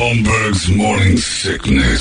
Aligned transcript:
Holmberg's 0.00 0.72
morning 0.74 1.18
sickness. 1.18 2.00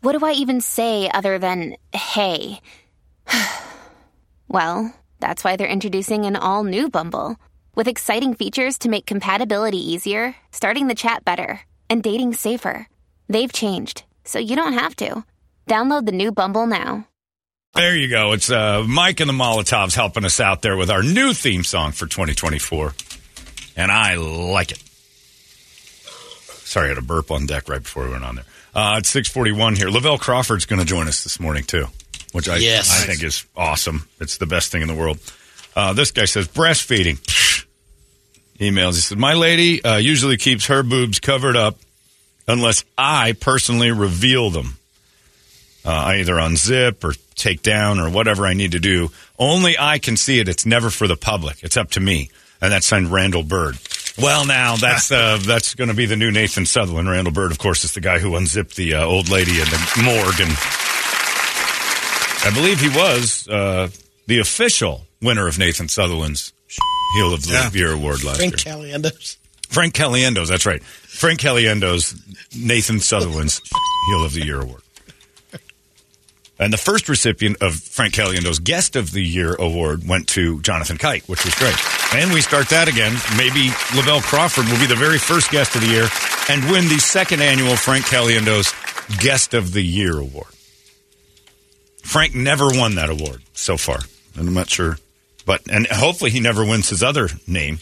what 0.00 0.18
do 0.18 0.26
I 0.26 0.32
even 0.32 0.60
say 0.60 1.08
other 1.14 1.38
than 1.38 1.76
hey? 1.92 2.60
well, 4.48 4.92
that's 5.20 5.44
why 5.44 5.54
they're 5.54 5.68
introducing 5.68 6.24
an 6.24 6.34
all 6.34 6.64
new 6.64 6.90
Bumble 6.90 7.36
with 7.76 7.86
exciting 7.86 8.34
features 8.34 8.78
to 8.78 8.88
make 8.88 9.06
compatibility 9.06 9.78
easier, 9.92 10.34
starting 10.50 10.88
the 10.88 10.94
chat 10.96 11.24
better, 11.24 11.60
and 11.88 12.02
dating 12.02 12.34
safer. 12.34 12.88
They've 13.28 13.52
changed, 13.52 14.02
so 14.24 14.38
you 14.40 14.56
don't 14.56 14.72
have 14.72 14.96
to. 14.96 15.24
Download 15.68 16.04
the 16.06 16.12
new 16.12 16.32
Bumble 16.32 16.66
now. 16.66 17.06
There 17.74 17.94
you 17.94 18.08
go. 18.08 18.32
It's 18.32 18.50
uh, 18.50 18.84
Mike 18.88 19.20
and 19.20 19.28
the 19.28 19.34
Molotovs 19.34 19.94
helping 19.94 20.24
us 20.24 20.40
out 20.40 20.62
there 20.62 20.76
with 20.76 20.90
our 20.90 21.02
new 21.02 21.32
theme 21.34 21.62
song 21.62 21.92
for 21.92 22.06
2024. 22.06 22.94
And 23.76 23.92
I 23.92 24.14
like 24.14 24.72
it. 24.72 24.78
Sorry, 26.64 26.86
I 26.86 26.88
had 26.90 26.98
a 26.98 27.02
burp 27.02 27.30
on 27.30 27.46
deck 27.46 27.68
right 27.68 27.82
before 27.82 28.04
we 28.06 28.12
went 28.12 28.24
on 28.24 28.36
there. 28.36 28.44
Uh, 28.74 28.96
it's 28.98 29.10
641 29.10 29.74
here. 29.76 29.88
Lavell 29.88 30.18
Crawford's 30.18 30.64
going 30.66 30.80
to 30.80 30.86
join 30.86 31.06
us 31.08 31.22
this 31.22 31.38
morning, 31.38 31.64
too, 31.64 31.86
which 32.32 32.48
I, 32.48 32.56
Yes. 32.56 32.90
I 33.02 33.06
think 33.06 33.22
is 33.22 33.44
awesome. 33.56 34.08
It's 34.20 34.38
the 34.38 34.46
best 34.46 34.72
thing 34.72 34.82
in 34.82 34.88
the 34.88 34.94
world. 34.94 35.18
Uh, 35.74 35.92
this 35.92 36.10
guy 36.10 36.24
says 36.24 36.48
breastfeeding. 36.48 37.18
Emails. 38.58 38.94
He 38.94 39.00
said, 39.00 39.18
My 39.18 39.34
lady 39.34 39.82
uh, 39.84 39.96
usually 39.96 40.36
keeps 40.36 40.66
her 40.66 40.82
boobs 40.82 41.20
covered 41.20 41.56
up 41.56 41.78
unless 42.48 42.84
I 42.96 43.32
personally 43.32 43.90
reveal 43.90 44.50
them. 44.50 44.78
Uh, 45.84 45.90
I 45.90 46.16
either 46.18 46.34
unzip 46.34 47.04
or 47.04 47.14
take 47.36 47.62
down 47.62 48.00
or 48.00 48.10
whatever 48.10 48.46
I 48.46 48.54
need 48.54 48.72
to 48.72 48.80
do. 48.80 49.10
Only 49.38 49.78
I 49.78 49.98
can 49.98 50.16
see 50.16 50.40
it. 50.40 50.48
It's 50.48 50.66
never 50.66 50.90
for 50.90 51.06
the 51.06 51.16
public. 51.16 51.62
It's 51.62 51.76
up 51.76 51.92
to 51.92 52.00
me. 52.00 52.30
And 52.60 52.72
that's 52.72 52.86
signed 52.86 53.12
Randall 53.12 53.42
Bird. 53.42 53.76
Well, 54.18 54.46
now 54.46 54.76
that's 54.76 55.12
uh, 55.12 55.38
that's 55.42 55.74
going 55.74 55.88
to 55.88 55.94
be 55.94 56.06
the 56.06 56.16
new 56.16 56.30
Nathan 56.30 56.66
Sutherland. 56.66 57.08
Randall 57.08 57.34
Bird, 57.34 57.52
of 57.52 57.58
course, 57.58 57.84
is 57.84 57.92
the 57.92 58.00
guy 58.00 58.18
who 58.18 58.34
unzipped 58.34 58.76
the 58.76 58.94
uh, 58.94 59.04
old 59.04 59.28
lady 59.28 59.52
in 59.52 59.66
the 59.66 60.02
morgue, 60.02 60.40
and 60.40 60.56
I 62.44 62.50
believe 62.54 62.80
he 62.80 62.88
was 62.88 63.46
uh, 63.48 63.88
the 64.26 64.38
official 64.38 65.02
winner 65.20 65.46
of 65.46 65.58
Nathan 65.58 65.88
Sutherland's 65.88 66.52
Heel 67.14 67.32
of 67.34 67.42
the 67.44 67.52
Yeah. 67.52 67.70
Year 67.72 67.92
award 67.92 68.24
last 68.24 68.36
Frank 68.38 68.64
year. 68.64 68.74
Caliendos. 68.74 69.36
Frank 69.68 69.94
Caliendo's, 69.94 70.48
that's 70.48 70.66
right. 70.66 70.82
Frank 70.82 71.40
Caliendo's 71.40 72.14
Nathan 72.56 73.00
Sutherland's 73.00 73.60
Heel 74.08 74.24
of 74.24 74.32
the 74.32 74.44
Year 74.44 74.60
award. 74.60 74.82
And 76.58 76.72
the 76.72 76.78
first 76.78 77.08
recipient 77.10 77.58
of 77.60 77.74
Frank 77.74 78.14
Caliendo's 78.14 78.58
Guest 78.60 78.96
of 78.96 79.10
the 79.12 79.22
Year 79.22 79.54
award 79.56 80.08
went 80.08 80.26
to 80.28 80.58
Jonathan 80.62 80.96
Kite, 80.96 81.28
which 81.28 81.44
was 81.44 81.54
great. 81.56 81.74
And 82.14 82.32
we 82.32 82.40
start 82.40 82.70
that 82.70 82.88
again. 82.88 83.12
Maybe 83.36 83.68
Lavell 83.92 84.22
Crawford 84.22 84.64
will 84.66 84.78
be 84.78 84.86
the 84.86 84.94
very 84.96 85.18
first 85.18 85.50
Guest 85.50 85.74
of 85.74 85.82
the 85.82 85.88
Year 85.88 86.08
and 86.48 86.64
win 86.70 86.88
the 86.88 86.98
second 86.98 87.42
annual 87.42 87.76
Frank 87.76 88.06
Caliendo's 88.06 88.72
Guest 89.18 89.52
of 89.52 89.72
the 89.74 89.82
Year 89.82 90.18
award. 90.18 90.46
Frank 92.02 92.34
never 92.34 92.68
won 92.70 92.94
that 92.94 93.10
award 93.10 93.42
so 93.52 93.76
far. 93.76 93.98
And 94.36 94.48
I'm 94.48 94.54
not 94.54 94.70
sure. 94.70 94.96
But, 95.46 95.62
and 95.70 95.86
hopefully 95.86 96.30
he 96.30 96.40
never 96.40 96.64
wins 96.64 96.90
his 96.90 97.02
other 97.02 97.28
name, 97.46 97.78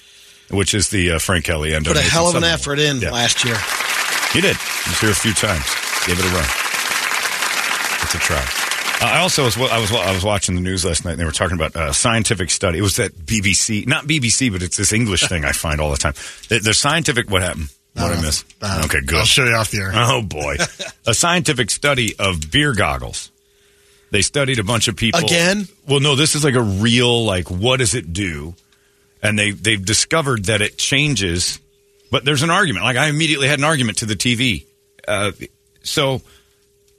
which 0.50 0.72
is 0.74 0.90
the 0.90 1.12
uh, 1.12 1.18
Frank 1.18 1.46
Caliendo. 1.46 1.86
Put 1.86 1.96
a 1.96 2.00
hell 2.02 2.28
of 2.28 2.36
an 2.36 2.44
effort 2.44 2.78
in 2.78 3.00
Yeah. 3.00 3.10
last 3.10 3.44
year. 3.44 3.56
He 4.32 4.40
did. 4.40 4.54
He 4.56 4.90
was 4.90 5.00
here 5.00 5.10
a 5.10 5.14
few 5.14 5.32
times. 5.34 5.64
Gave 6.06 6.18
it 6.20 6.24
a 6.24 6.28
run. 6.28 6.44
It's 8.02 8.14
a 8.14 8.18
try. 8.18 8.36
Uh, 9.00 9.06
I 9.12 9.18
also 9.20 9.44
was 9.44 9.56
I 9.56 9.78
was 9.78 9.90
I 9.92 10.12
was 10.12 10.22
watching 10.24 10.54
the 10.54 10.60
news 10.60 10.84
last 10.84 11.04
night. 11.04 11.12
and 11.12 11.20
They 11.20 11.24
were 11.24 11.32
talking 11.32 11.56
about 11.56 11.74
a 11.74 11.92
scientific 11.94 12.50
study. 12.50 12.78
It 12.78 12.82
was 12.82 12.96
that 12.96 13.12
BBC, 13.16 13.86
not 13.86 14.04
BBC, 14.04 14.52
but 14.52 14.62
it's 14.62 14.76
this 14.76 14.92
English 14.92 15.26
thing 15.28 15.44
I 15.44 15.52
find 15.52 15.80
all 15.80 15.90
the 15.90 15.96
time. 15.96 16.14
The, 16.48 16.58
the 16.60 16.74
scientific. 16.74 17.30
What 17.30 17.42
happened? 17.42 17.70
What 17.94 18.08
did 18.08 18.18
I 18.18 18.22
miss? 18.22 18.44
Uh, 18.60 18.82
okay, 18.86 19.00
good. 19.06 19.18
I'll 19.20 19.24
show 19.24 19.44
you 19.44 19.54
off 19.54 19.70
the 19.70 19.78
air. 19.78 19.92
Oh 19.94 20.20
boy, 20.22 20.56
a 21.06 21.14
scientific 21.14 21.70
study 21.70 22.14
of 22.18 22.50
beer 22.50 22.74
goggles. 22.74 23.30
They 24.14 24.22
studied 24.22 24.60
a 24.60 24.62
bunch 24.62 24.86
of 24.86 24.94
people 24.94 25.18
Again? 25.24 25.66
Well, 25.88 25.98
no, 25.98 26.14
this 26.14 26.36
is 26.36 26.44
like 26.44 26.54
a 26.54 26.62
real 26.62 27.24
like 27.24 27.50
what 27.50 27.80
does 27.80 27.96
it 27.96 28.12
do? 28.12 28.54
And 29.20 29.36
they 29.36 29.50
they've 29.50 29.84
discovered 29.84 30.44
that 30.44 30.62
it 30.62 30.78
changes, 30.78 31.58
but 32.12 32.24
there's 32.24 32.44
an 32.44 32.50
argument. 32.50 32.84
Like 32.84 32.96
I 32.96 33.08
immediately 33.08 33.48
had 33.48 33.58
an 33.58 33.64
argument 33.64 33.98
to 33.98 34.06
the 34.06 34.14
TV. 34.14 34.66
Uh, 35.08 35.32
so 35.82 36.22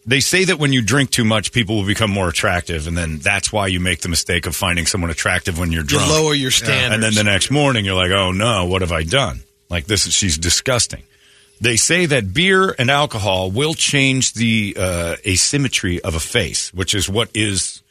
they 0.06 0.20
say 0.20 0.44
that 0.44 0.60
when 0.60 0.74
you 0.74 0.82
drink 0.82 1.10
too 1.10 1.24
much, 1.24 1.54
people 1.54 1.78
will 1.78 1.86
become 1.86 2.12
more 2.12 2.28
attractive, 2.28 2.86
and 2.86 2.98
then 2.98 3.20
that's 3.20 3.50
why 3.50 3.68
you 3.68 3.80
make 3.80 4.02
the 4.02 4.10
mistake 4.10 4.46
of 4.46 4.54
finding 4.54 4.86
someone 4.86 5.10
attractive 5.10 5.58
when 5.58 5.72
you're 5.72 5.84
You 5.84 5.88
drunk. 5.88 6.12
lower 6.12 6.34
your 6.34 6.52
standards. 6.52 6.96
And 6.96 7.02
then 7.02 7.14
the 7.14 7.24
next 7.24 7.50
morning, 7.50 7.86
you're 7.86 7.96
like, 7.96 8.12
oh 8.12 8.34
no, 8.34 8.66
what 8.66 8.82
have 8.82 8.92
I 8.92 9.04
done? 9.04 9.40
Like 9.70 9.86
this, 9.86 10.06
is, 10.06 10.14
she's 10.14 10.38
disgusting. 10.38 11.04
They 11.62 11.78
say 11.78 12.06
that 12.08 12.34
beer 12.34 12.76
and 12.78 12.90
alcohol 12.90 13.50
will 13.50 13.74
change 13.74 14.34
the 14.34 14.76
uh, 14.78 15.16
asymmetry 15.26 16.02
of 16.02 16.16
a 16.16 16.20
face, 16.20 16.74
which 16.74 16.94
is 16.94 17.08
what 17.10 17.30
is 17.34 17.82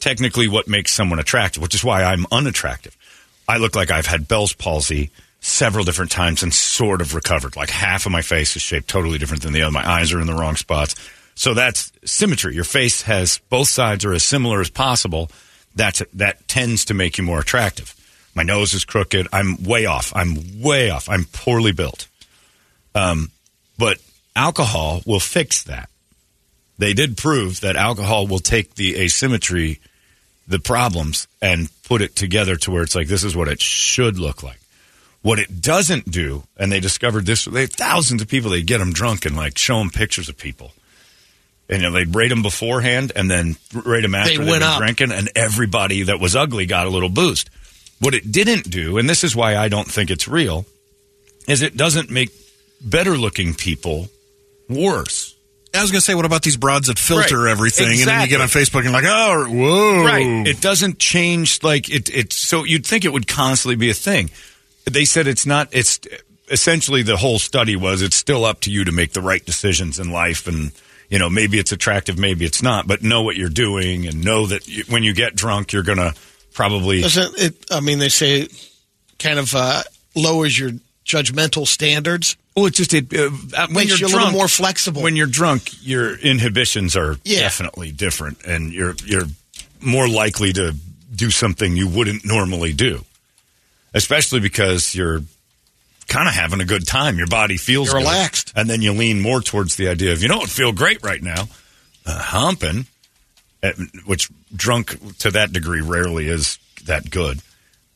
technically 0.00 0.48
what 0.48 0.68
makes 0.68 0.92
someone 0.92 1.18
attractive, 1.18 1.62
which 1.62 1.74
is 1.74 1.84
why 1.84 2.04
I'm 2.04 2.26
unattractive. 2.30 2.96
I 3.48 3.56
look 3.56 3.74
like 3.74 3.90
I've 3.90 4.06
had 4.06 4.28
Bell's 4.28 4.52
palsy 4.52 5.10
several 5.40 5.84
different 5.84 6.10
times 6.10 6.42
and 6.42 6.52
sort 6.52 7.00
of 7.00 7.14
recovered. 7.14 7.56
Like 7.56 7.70
half 7.70 8.06
of 8.06 8.12
my 8.12 8.22
face 8.22 8.54
is 8.56 8.62
shaped 8.62 8.88
totally 8.88 9.18
different 9.18 9.42
than 9.42 9.52
the 9.52 9.62
other. 9.62 9.72
My 9.72 9.88
eyes 9.88 10.12
are 10.12 10.20
in 10.20 10.26
the 10.26 10.34
wrong 10.34 10.56
spots. 10.56 10.94
So 11.34 11.54
that's 11.54 11.90
symmetry. 12.04 12.54
Your 12.54 12.64
face 12.64 13.02
has 13.02 13.38
both 13.48 13.68
sides 13.68 14.04
are 14.04 14.12
as 14.12 14.22
similar 14.22 14.60
as 14.60 14.68
possible. 14.68 15.30
That's 15.74 16.02
that 16.14 16.46
tends 16.48 16.84
to 16.86 16.94
make 16.94 17.16
you 17.16 17.24
more 17.24 17.40
attractive. 17.40 17.94
My 18.34 18.42
nose 18.42 18.74
is 18.74 18.84
crooked. 18.84 19.26
I'm 19.32 19.62
way 19.64 19.86
off. 19.86 20.12
I'm 20.14 20.60
way 20.60 20.90
off. 20.90 21.08
I'm 21.08 21.24
poorly 21.24 21.72
built. 21.72 22.08
Um, 22.94 23.30
but 23.78 23.98
alcohol 24.34 25.02
will 25.06 25.20
fix 25.20 25.62
that. 25.64 25.88
They 26.78 26.92
did 26.94 27.16
prove 27.16 27.60
that 27.60 27.76
alcohol 27.76 28.26
will 28.26 28.38
take 28.38 28.74
the 28.74 28.96
asymmetry, 28.96 29.80
the 30.48 30.58
problems, 30.58 31.28
and 31.42 31.68
put 31.84 32.00
it 32.02 32.16
together 32.16 32.56
to 32.56 32.70
where 32.70 32.82
it's 32.82 32.94
like 32.94 33.06
this 33.06 33.22
is 33.24 33.36
what 33.36 33.48
it 33.48 33.60
should 33.60 34.18
look 34.18 34.42
like. 34.42 34.58
What 35.22 35.38
it 35.38 35.60
doesn't 35.60 36.10
do, 36.10 36.44
and 36.56 36.72
they 36.72 36.80
discovered 36.80 37.26
this, 37.26 37.44
they 37.44 37.60
have 37.62 37.72
thousands 37.72 38.22
of 38.22 38.28
people. 38.28 38.50
They 38.50 38.62
get 38.62 38.78
them 38.78 38.92
drunk 38.94 39.26
and 39.26 39.36
like 39.36 39.58
show 39.58 39.78
them 39.78 39.90
pictures 39.90 40.30
of 40.30 40.38
people, 40.38 40.72
and 41.68 41.82
you 41.82 41.88
know, 41.90 41.92
they'd 41.94 42.14
rate 42.14 42.28
them 42.28 42.40
beforehand 42.40 43.12
and 43.14 43.30
then 43.30 43.56
rate 43.84 44.00
them 44.00 44.14
after 44.14 44.30
They 44.30 44.36
they've 44.38 44.46
went 44.48 44.62
been 44.62 44.70
up. 44.70 44.78
drinking, 44.78 45.12
and 45.12 45.28
everybody 45.36 46.04
that 46.04 46.18
was 46.20 46.34
ugly 46.34 46.64
got 46.64 46.86
a 46.86 46.90
little 46.90 47.10
boost. 47.10 47.50
What 48.00 48.14
it 48.14 48.32
didn't 48.32 48.70
do, 48.70 48.96
and 48.96 49.06
this 49.10 49.22
is 49.22 49.36
why 49.36 49.56
I 49.58 49.68
don't 49.68 49.86
think 49.86 50.10
it's 50.10 50.26
real, 50.26 50.64
is 51.46 51.60
it 51.60 51.76
doesn't 51.76 52.08
make 52.10 52.30
better 52.80 53.16
looking 53.16 53.54
people 53.54 54.08
worse. 54.68 55.34
I 55.72 55.82
was 55.82 55.92
going 55.92 56.00
to 56.00 56.04
say, 56.04 56.16
what 56.16 56.24
about 56.24 56.42
these 56.42 56.56
broads 56.56 56.88
that 56.88 56.98
filter 56.98 57.42
Right. 57.42 57.50
everything, 57.52 57.86
and 58.00 58.08
then 58.08 58.22
you 58.22 58.28
get 58.28 58.40
on 58.40 58.48
Facebook 58.48 58.82
and 58.84 58.92
like, 58.92 59.04
oh, 59.06 59.46
whoa, 59.48 60.04
Right. 60.04 60.46
It 60.46 60.60
doesn't 60.60 60.98
change 60.98 61.62
like 61.62 61.88
it 61.88 62.08
it's 62.12 62.36
so 62.36 62.64
you'd 62.64 62.84
think 62.84 63.04
it 63.04 63.12
would 63.12 63.28
constantly 63.28 63.76
be 63.76 63.88
a 63.90 63.94
thing. 63.94 64.30
They 64.90 65.04
said 65.04 65.28
it's 65.28 65.46
not 65.46 65.68
it's 65.70 66.00
essentially 66.50 67.02
the 67.02 67.16
whole 67.16 67.38
study 67.38 67.76
was 67.76 68.02
it's 68.02 68.16
still 68.16 68.44
up 68.44 68.60
to 68.62 68.70
you 68.72 68.84
to 68.84 68.90
make 68.90 69.12
the 69.12 69.20
right 69.20 69.44
decisions 69.44 70.00
in 70.00 70.10
life 70.10 70.48
and 70.48 70.72
you 71.08 71.16
know 71.16 71.30
maybe 71.30 71.60
it's 71.60 71.70
attractive 71.70 72.18
maybe 72.18 72.44
it's 72.44 72.60
not 72.60 72.88
but 72.88 73.02
know 73.04 73.22
what 73.22 73.36
you're 73.36 73.48
doing 73.48 74.08
and 74.08 74.24
know 74.24 74.46
that 74.46 74.66
you, 74.66 74.82
when 74.88 75.04
you 75.04 75.14
get 75.14 75.36
drunk 75.36 75.72
you're 75.72 75.84
going 75.84 75.98
to 75.98 76.12
probably 76.52 77.02
Doesn't 77.02 77.38
it? 77.38 77.66
I 77.70 77.78
mean, 77.78 78.00
they 78.00 78.08
say 78.08 78.40
it 78.40 78.70
kind 79.20 79.38
of 79.38 79.54
uh, 79.54 79.84
lowers 80.16 80.58
your 80.58 80.72
judgmental 81.04 81.66
standards. 81.68 82.36
Well 82.56 82.66
it's 82.66 82.76
just 82.76 82.92
it 82.94 83.12
uh, 83.14 83.30
when 83.66 83.72
Makes 83.72 84.00
you're 84.00 84.08
you 84.10 84.14
a 84.14 84.16
little 84.16 84.32
more 84.32 84.48
flexible. 84.48 85.02
when 85.02 85.16
you're 85.16 85.26
drunk 85.26 85.70
your 85.86 86.16
inhibitions 86.18 86.96
are 86.96 87.16
Yeah. 87.24 87.40
definitely 87.40 87.92
different 87.92 88.42
and 88.44 88.72
you're 88.72 88.94
you're 89.04 89.26
more 89.80 90.08
likely 90.08 90.52
to 90.54 90.74
do 91.14 91.30
something 91.30 91.76
you 91.76 91.88
wouldn't 91.88 92.24
normally 92.24 92.72
do 92.72 93.04
especially 93.94 94.40
because 94.40 94.94
you're 94.94 95.22
kind 96.06 96.28
of 96.28 96.34
having 96.34 96.60
a 96.60 96.64
good 96.64 96.86
time 96.86 97.18
your 97.18 97.26
body 97.28 97.56
feels 97.56 97.92
relaxed. 97.94 98.52
and 98.56 98.68
then 98.68 98.82
you 98.82 98.92
lean 98.92 99.20
more 99.20 99.40
towards 99.40 99.76
the 99.76 99.88
idea 99.88 100.12
of 100.12 100.22
you 100.22 100.28
know 100.28 100.36
it 100.36 100.40
would 100.42 100.50
feel 100.50 100.72
great 100.72 101.02
right 101.02 101.22
now 101.22 101.44
uh, 102.06 102.18
humping 102.20 102.86
uh, 103.62 103.72
which 104.06 104.28
drunk 104.54 104.96
to 105.18 105.30
that 105.30 105.52
degree 105.52 105.80
rarely 105.82 106.26
is 106.28 106.58
that 106.86 107.08
good 107.10 107.40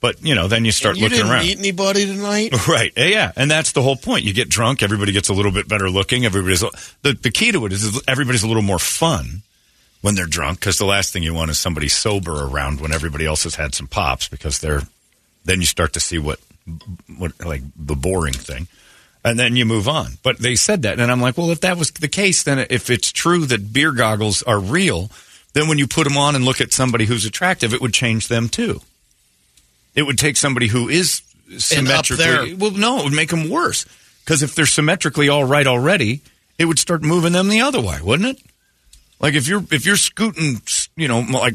but 0.05 0.23
you 0.23 0.35
know 0.35 0.49
then 0.49 0.67
you 0.67 0.71
start 0.71 0.99
looking 0.99 1.13
around. 1.13 1.13
you 1.13 1.17
looking 1.17 1.19
didn't 1.19 1.33
around 1.33 1.47
meet 1.47 1.59
anybody 1.59 2.05
tonight. 2.05 2.53
Right. 2.69 2.93
Yeah, 2.95 3.05
Yeah. 3.07 3.33
And 3.37 3.51
that's 3.51 3.73
the 3.73 3.81
whole 3.81 3.97
point. 3.97 4.25
You 4.25 4.35
get 4.35 4.51
drunk, 4.51 4.83
everybody 4.83 5.13
gets 5.13 5.31
a 5.31 5.33
little 5.33 5.51
bit 5.51 5.67
better 5.67 5.89
looking. 5.89 6.27
Everybody's 6.27 6.61
the, 6.61 7.17
the 7.23 7.31
key 7.31 7.53
to 7.53 7.65
it 7.65 7.73
is, 7.73 7.85
is 7.85 8.03
everybody's 8.07 8.43
a 8.43 8.47
little 8.47 8.63
more 8.63 8.79
fun 8.79 9.41
when 10.03 10.15
they're 10.15 10.27
drunk 10.27 10.61
because 10.61 10.77
the 10.77 10.85
last 10.85 11.15
thing 11.15 11.23
you 11.23 11.33
want 11.33 11.51
is 11.51 11.59
somebody 11.59 11.89
sober 11.89 12.45
around 12.45 12.83
when 12.83 12.93
everybody 12.93 13.25
else 13.25 13.45
has 13.45 13.55
had 13.55 13.75
some 13.75 13.87
pops 13.87 14.29
because 14.29 14.59
they're 14.59 14.83
then 15.47 15.61
you 15.61 15.67
start 15.67 15.95
to 15.95 16.01
see 16.01 16.19
what 16.19 16.39
what 17.17 17.33
like 17.43 17.63
the 17.75 17.97
boring 17.97 18.35
thing, 18.35 18.69
and 19.25 19.39
then 19.39 19.57
you 19.57 19.65
move 19.65 19.89
on. 19.89 20.19
But 20.23 20.39
they 20.39 20.55
said 20.55 20.83
that, 20.83 21.01
and 21.01 21.11
I'm 21.11 21.23
like, 21.23 21.39
well, 21.39 21.51
if 21.51 21.63
that 21.63 21.79
was 21.79 21.91
the 21.93 22.09
case, 22.09 22.43
then 22.43 22.67
if 22.69 22.91
it's 22.91 23.11
true 23.11 23.47
that 23.47 23.73
beer 23.73 23.93
goggles 23.93 24.43
are 24.43 24.61
real, 24.61 25.11
then 25.55 25.67
when 25.67 25.79
you 25.79 25.87
put 25.87 26.05
them 26.05 26.19
on 26.19 26.37
and 26.37 26.45
look 26.45 26.61
at 26.61 26.75
somebody 26.75 27.07
who's 27.07 27.25
attractive, 27.25 27.73
it 27.73 27.81
would 27.81 27.95
change 27.95 28.29
them 28.29 28.51
too. 28.51 28.83
It 29.95 30.03
would 30.03 30.19
take 30.19 30.37
somebody 30.37 30.67
who 30.69 30.89
is 30.89 31.23
symmetrically. 31.59 32.55
Well, 32.55 32.73
no, 32.73 32.99
it 32.99 33.05
would 33.05 33.13
make 33.13 33.31
them 33.31 33.49
worse 33.49 33.87
because 34.25 34.43
if 34.43 34.55
they're 34.55 34.67
symmetrically 34.67 35.29
all 35.29 35.45
right 35.45 35.67
already, 35.67 36.23
it 36.59 36.65
would 36.65 36.79
start 36.79 37.03
moving 37.03 37.33
them 37.33 37.49
the 37.49 37.61
other 37.61 37.81
way, 37.81 37.99
wouldn't 38.03 38.37
it? 38.39 38.43
Like 39.21 39.35
if 39.35 39.47
you're 39.47 39.65
if 39.71 39.87
you're 39.87 39.97
scooting, 39.97 40.61
you 40.97 41.09
know, 41.09 41.21
like 41.21 41.55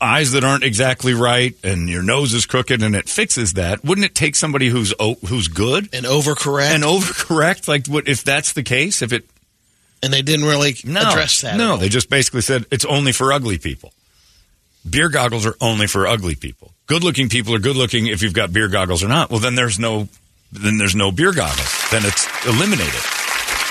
eyes 0.00 0.32
that 0.32 0.42
aren't 0.44 0.64
exactly 0.64 1.14
right 1.14 1.54
and 1.62 1.88
your 1.88 2.02
nose 2.02 2.34
is 2.34 2.44
crooked 2.46 2.82
and 2.82 2.96
it 2.96 3.08
fixes 3.08 3.54
that, 3.54 3.84
wouldn't 3.84 4.04
it 4.04 4.14
take 4.14 4.34
somebody 4.36 4.68
who's 4.68 4.94
who's 5.26 5.48
good 5.48 5.88
And 5.92 6.06
overcorrect. 6.06 6.74
and 6.74 6.84
overcorrect? 6.84 7.68
Like 7.68 7.86
what 7.86 8.08
if 8.08 8.24
that's 8.24 8.52
the 8.52 8.62
case? 8.62 9.02
If 9.02 9.12
it 9.12 9.24
and 10.02 10.12
they 10.12 10.22
didn't 10.22 10.46
really 10.46 10.76
no, 10.84 11.00
address 11.00 11.40
that. 11.40 11.56
No, 11.56 11.76
they 11.76 11.88
just 11.88 12.10
basically 12.10 12.42
said 12.42 12.66
it's 12.70 12.84
only 12.84 13.12
for 13.12 13.32
ugly 13.32 13.58
people. 13.58 13.92
Beer 14.88 15.08
goggles 15.08 15.46
are 15.46 15.56
only 15.60 15.86
for 15.86 16.06
ugly 16.06 16.34
people. 16.34 16.72
Good 16.86 17.02
looking 17.04 17.28
people 17.28 17.54
are 17.54 17.58
good 17.58 17.76
looking 17.76 18.06
if 18.06 18.22
you've 18.22 18.32
got 18.34 18.52
beer 18.52 18.68
goggles 18.68 19.02
or 19.02 19.08
not. 19.08 19.30
Well, 19.30 19.40
then 19.40 19.54
there's 19.54 19.78
no 19.78 20.08
then 20.52 20.78
there's 20.78 20.94
no 20.94 21.10
beer 21.10 21.32
goggles. 21.32 21.90
Then 21.90 22.02
it's 22.04 22.26
eliminated. 22.46 23.00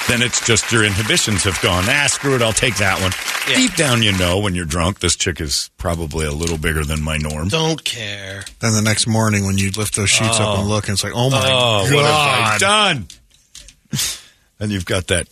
Then 0.08 0.22
it's 0.22 0.46
just 0.46 0.72
your 0.72 0.84
inhibitions 0.84 1.44
have 1.46 1.60
gone. 1.62 1.86
Ah, 1.88 2.06
screw 2.08 2.36
it, 2.36 2.42
I'll 2.42 2.54
take 2.54 2.76
that 2.78 3.02
one. 3.02 3.12
Yeah. 3.50 3.56
Deep 3.56 3.76
down, 3.76 4.04
you 4.04 4.12
know 4.12 4.40
when 4.40 4.54
you're 4.54 4.66
drunk, 4.66 5.00
this 5.00 5.16
chick 5.16 5.42
is 5.42 5.72
probably 5.78 6.26
a 6.28 6.32
little 6.32 6.58
bigger 6.60 6.84
than 6.84 7.02
my 7.02 7.18
norm. 7.18 7.48
Don't 7.48 7.84
care. 7.84 8.44
Then 8.60 8.74
the 8.74 8.82
next 8.84 9.08
morning 9.08 9.46
when 9.46 9.58
you 9.58 9.72
lift 9.72 9.96
those 9.96 10.10
sheets 10.10 10.40
up 10.40 10.60
and 10.60 10.68
look, 10.68 10.88
and 10.88 10.94
it's 10.94 11.04
like, 11.04 11.14
oh 11.16 11.30
my 11.30 11.40
Oh, 11.44 11.90
god, 11.90 11.94
what 11.96 12.06
have 12.06 12.54
I 12.54 12.58
done? 12.60 13.08
and 14.60 14.72
you've 14.72 14.86
got 14.86 15.08
that 15.08 15.28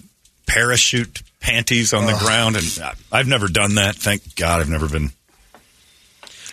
parachute 0.47 1.21
panties 1.39 1.93
on 1.93 2.05
the 2.05 2.13
ground, 2.13 2.55
and 2.55 2.95
I've 3.11 3.27
never 3.27 3.47
done 3.47 3.75
that. 3.75 3.95
Thank 3.95 4.35
God, 4.35 4.59
I've 4.61 4.69
never 4.69 4.87
been. 4.87 5.11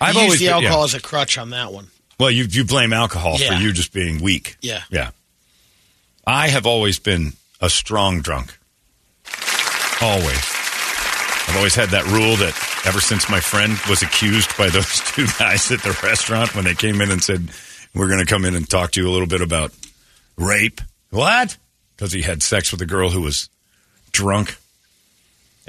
I've 0.00 0.14
You 0.14 0.20
use 0.20 0.24
always 0.26 0.40
the 0.40 0.48
alcohol 0.48 0.78
yeah. 0.78 0.84
as 0.84 0.94
a 0.94 1.00
crutch 1.00 1.38
on 1.38 1.50
that 1.50 1.72
one. 1.72 1.88
Well, 2.18 2.30
you 2.30 2.44
you 2.44 2.64
blame 2.64 2.92
alcohol 2.92 3.36
Yeah. 3.38 3.48
for 3.56 3.62
you 3.62 3.72
just 3.72 3.92
being 3.92 4.20
weak. 4.22 4.56
Yeah. 4.60 4.82
yeah. 4.90 5.10
I 6.26 6.48
have 6.48 6.66
always 6.66 6.98
been 6.98 7.32
a 7.60 7.68
strong 7.70 8.20
drunk. 8.20 8.56
Always. 10.02 10.40
I've 11.48 11.56
always 11.56 11.74
had 11.74 11.90
that 11.90 12.04
rule 12.06 12.36
that 12.36 12.54
ever 12.86 13.00
since 13.00 13.28
my 13.28 13.40
friend 13.40 13.76
was 13.88 14.02
accused 14.02 14.56
by 14.56 14.68
those 14.70 15.00
two 15.00 15.26
guys 15.38 15.70
at 15.70 15.82
the 15.82 15.98
restaurant 16.02 16.54
when 16.54 16.64
they 16.64 16.74
came 16.74 17.00
in 17.00 17.10
and 17.10 17.22
said, 17.22 17.50
We're 17.94 18.06
going 18.08 18.20
to 18.20 18.26
come 18.26 18.44
in 18.44 18.54
and 18.54 18.68
talk 18.68 18.92
to 18.92 19.02
you 19.02 19.08
a 19.08 19.12
little 19.12 19.26
bit 19.26 19.40
about 19.42 19.72
rape. 20.36 20.80
What? 21.10 21.56
Because 21.96 22.12
he 22.12 22.22
had 22.22 22.42
sex 22.42 22.72
with 22.72 22.80
a 22.80 22.86
girl 22.86 23.10
who 23.10 23.20
was 23.20 23.50
drunk. 24.12 24.56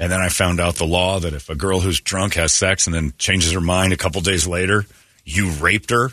And 0.02 0.10
then 0.10 0.20
I 0.20 0.30
found 0.30 0.58
out 0.58 0.74
the 0.74 0.84
law 0.84 1.20
that 1.20 1.32
if 1.32 1.48
a 1.48 1.54
girl 1.54 1.78
who's 1.78 2.00
drunk 2.00 2.34
has 2.34 2.52
sex 2.52 2.88
and 2.88 2.94
then 2.94 3.12
changes 3.18 3.52
her 3.52 3.60
mind 3.60 3.92
a 3.92 3.96
couple 3.96 4.20
days 4.20 4.48
later, 4.48 4.84
you 5.24 5.50
raped 5.52 5.90
her. 5.90 6.10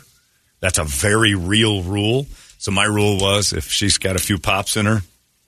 That's 0.60 0.78
a 0.78 0.84
very 0.84 1.34
real 1.34 1.82
rule. 1.82 2.26
So 2.58 2.70
my 2.70 2.84
rule 2.84 3.18
was 3.18 3.52
if 3.52 3.64
she's 3.68 3.98
got 3.98 4.14
a 4.14 4.20
few 4.20 4.38
pops 4.38 4.76
in 4.76 4.86
her, 4.86 5.00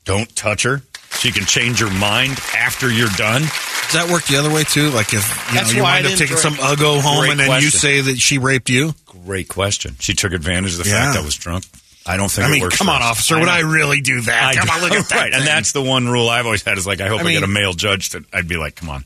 don't 0.05 0.35
touch 0.35 0.65
her. 0.65 0.83
She 1.21 1.31
can 1.31 1.45
change 1.45 1.79
her 1.79 1.91
mind 1.91 2.33
after 2.57 2.91
you're 2.91 3.07
done. 3.17 3.43
Does 3.43 3.93
that 3.93 4.09
work 4.11 4.25
the 4.25 4.39
other 4.39 4.53
way 4.53 4.65
too? 4.65 4.91
Like 4.91 5.15
if 5.15 5.23
you 5.51 5.55
That's 5.55 5.71
know 5.73 5.77
you 5.77 5.83
wind 5.85 6.07
up 6.07 6.13
taking 6.13 6.27
drink. 6.37 6.41
some 6.41 6.55
uggo 6.55 7.01
home 7.01 7.21
Great 7.21 7.31
and 7.33 7.41
then 7.41 7.63
you 7.63 7.71
say 7.71 8.01
that 8.01 8.17
she 8.17 8.39
raped 8.39 8.69
you? 8.71 8.93
Great 9.25 9.47
question. 9.49 9.95
She 10.01 10.15
took 10.15 10.33
advantage 10.33 10.73
of 10.73 10.83
the 10.83 10.91
Yeah. 10.91 11.13
fact 11.13 11.19
I 11.19 11.25
was 11.25 11.37
drunk. 11.37 11.65
I 12.05 12.17
don't 12.17 12.31
think 12.31 12.47
I 12.47 12.51
it 12.51 12.53
mean, 12.55 12.63
works 12.63 12.79
come 12.79 12.89
on, 12.89 13.01
us. 13.01 13.11
officer, 13.11 13.39
would. 13.39 13.49
I 13.49 13.61
really 13.61 14.01
do 14.01 14.23
that? 14.23 14.45
I 14.45 14.55
come 14.55 14.71
on, 14.71 14.81
look 14.81 14.93
at 14.93 15.09
that. 15.09 15.17
right, 15.21 15.33
and 15.33 15.47
that's 15.47 15.73
the 15.73 15.83
one 15.83 16.09
rule 16.09 16.29
I've 16.29 16.47
always 16.47 16.63
had 16.63 16.79
is 16.79 16.87
like 16.87 17.01
I 17.01 17.09
hope 17.09 17.21
I, 17.21 17.29
I 17.29 17.33
get 17.33 17.43
a 17.43 17.49
male 17.49 17.75
judge 17.75 18.11
that 18.11 18.25
I'd 18.33 18.49
be 18.49 18.57
like, 18.57 18.75
come 18.75 18.89
on, 18.89 19.05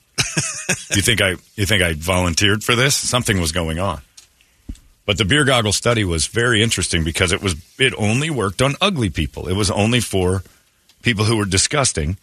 you 0.94 1.02
think 1.02 1.20
I 1.20 1.36
you 1.56 1.66
think 1.66 1.82
I 1.82 1.92
volunteered 1.94 2.64
for 2.64 2.74
this? 2.74 2.94
Something 2.94 3.40
was 3.40 3.52
going 3.52 3.78
on. 3.78 4.00
But 5.04 5.18
the 5.18 5.24
beer 5.24 5.44
goggle 5.44 5.72
study 5.72 6.04
was 6.04 6.26
very 6.26 6.62
interesting 6.62 7.04
because 7.04 7.32
it 7.32 7.42
was 7.42 7.54
it 7.78 7.94
only 7.96 8.30
worked 8.30 8.62
on 8.62 8.74
ugly 8.80 9.10
people. 9.10 9.48
It 9.48 9.54
was 9.54 9.70
only 9.70 10.00
for 10.00 10.42
people 11.02 11.24
who 11.24 11.36
were 11.36 11.44
disgusting, 11.44 12.16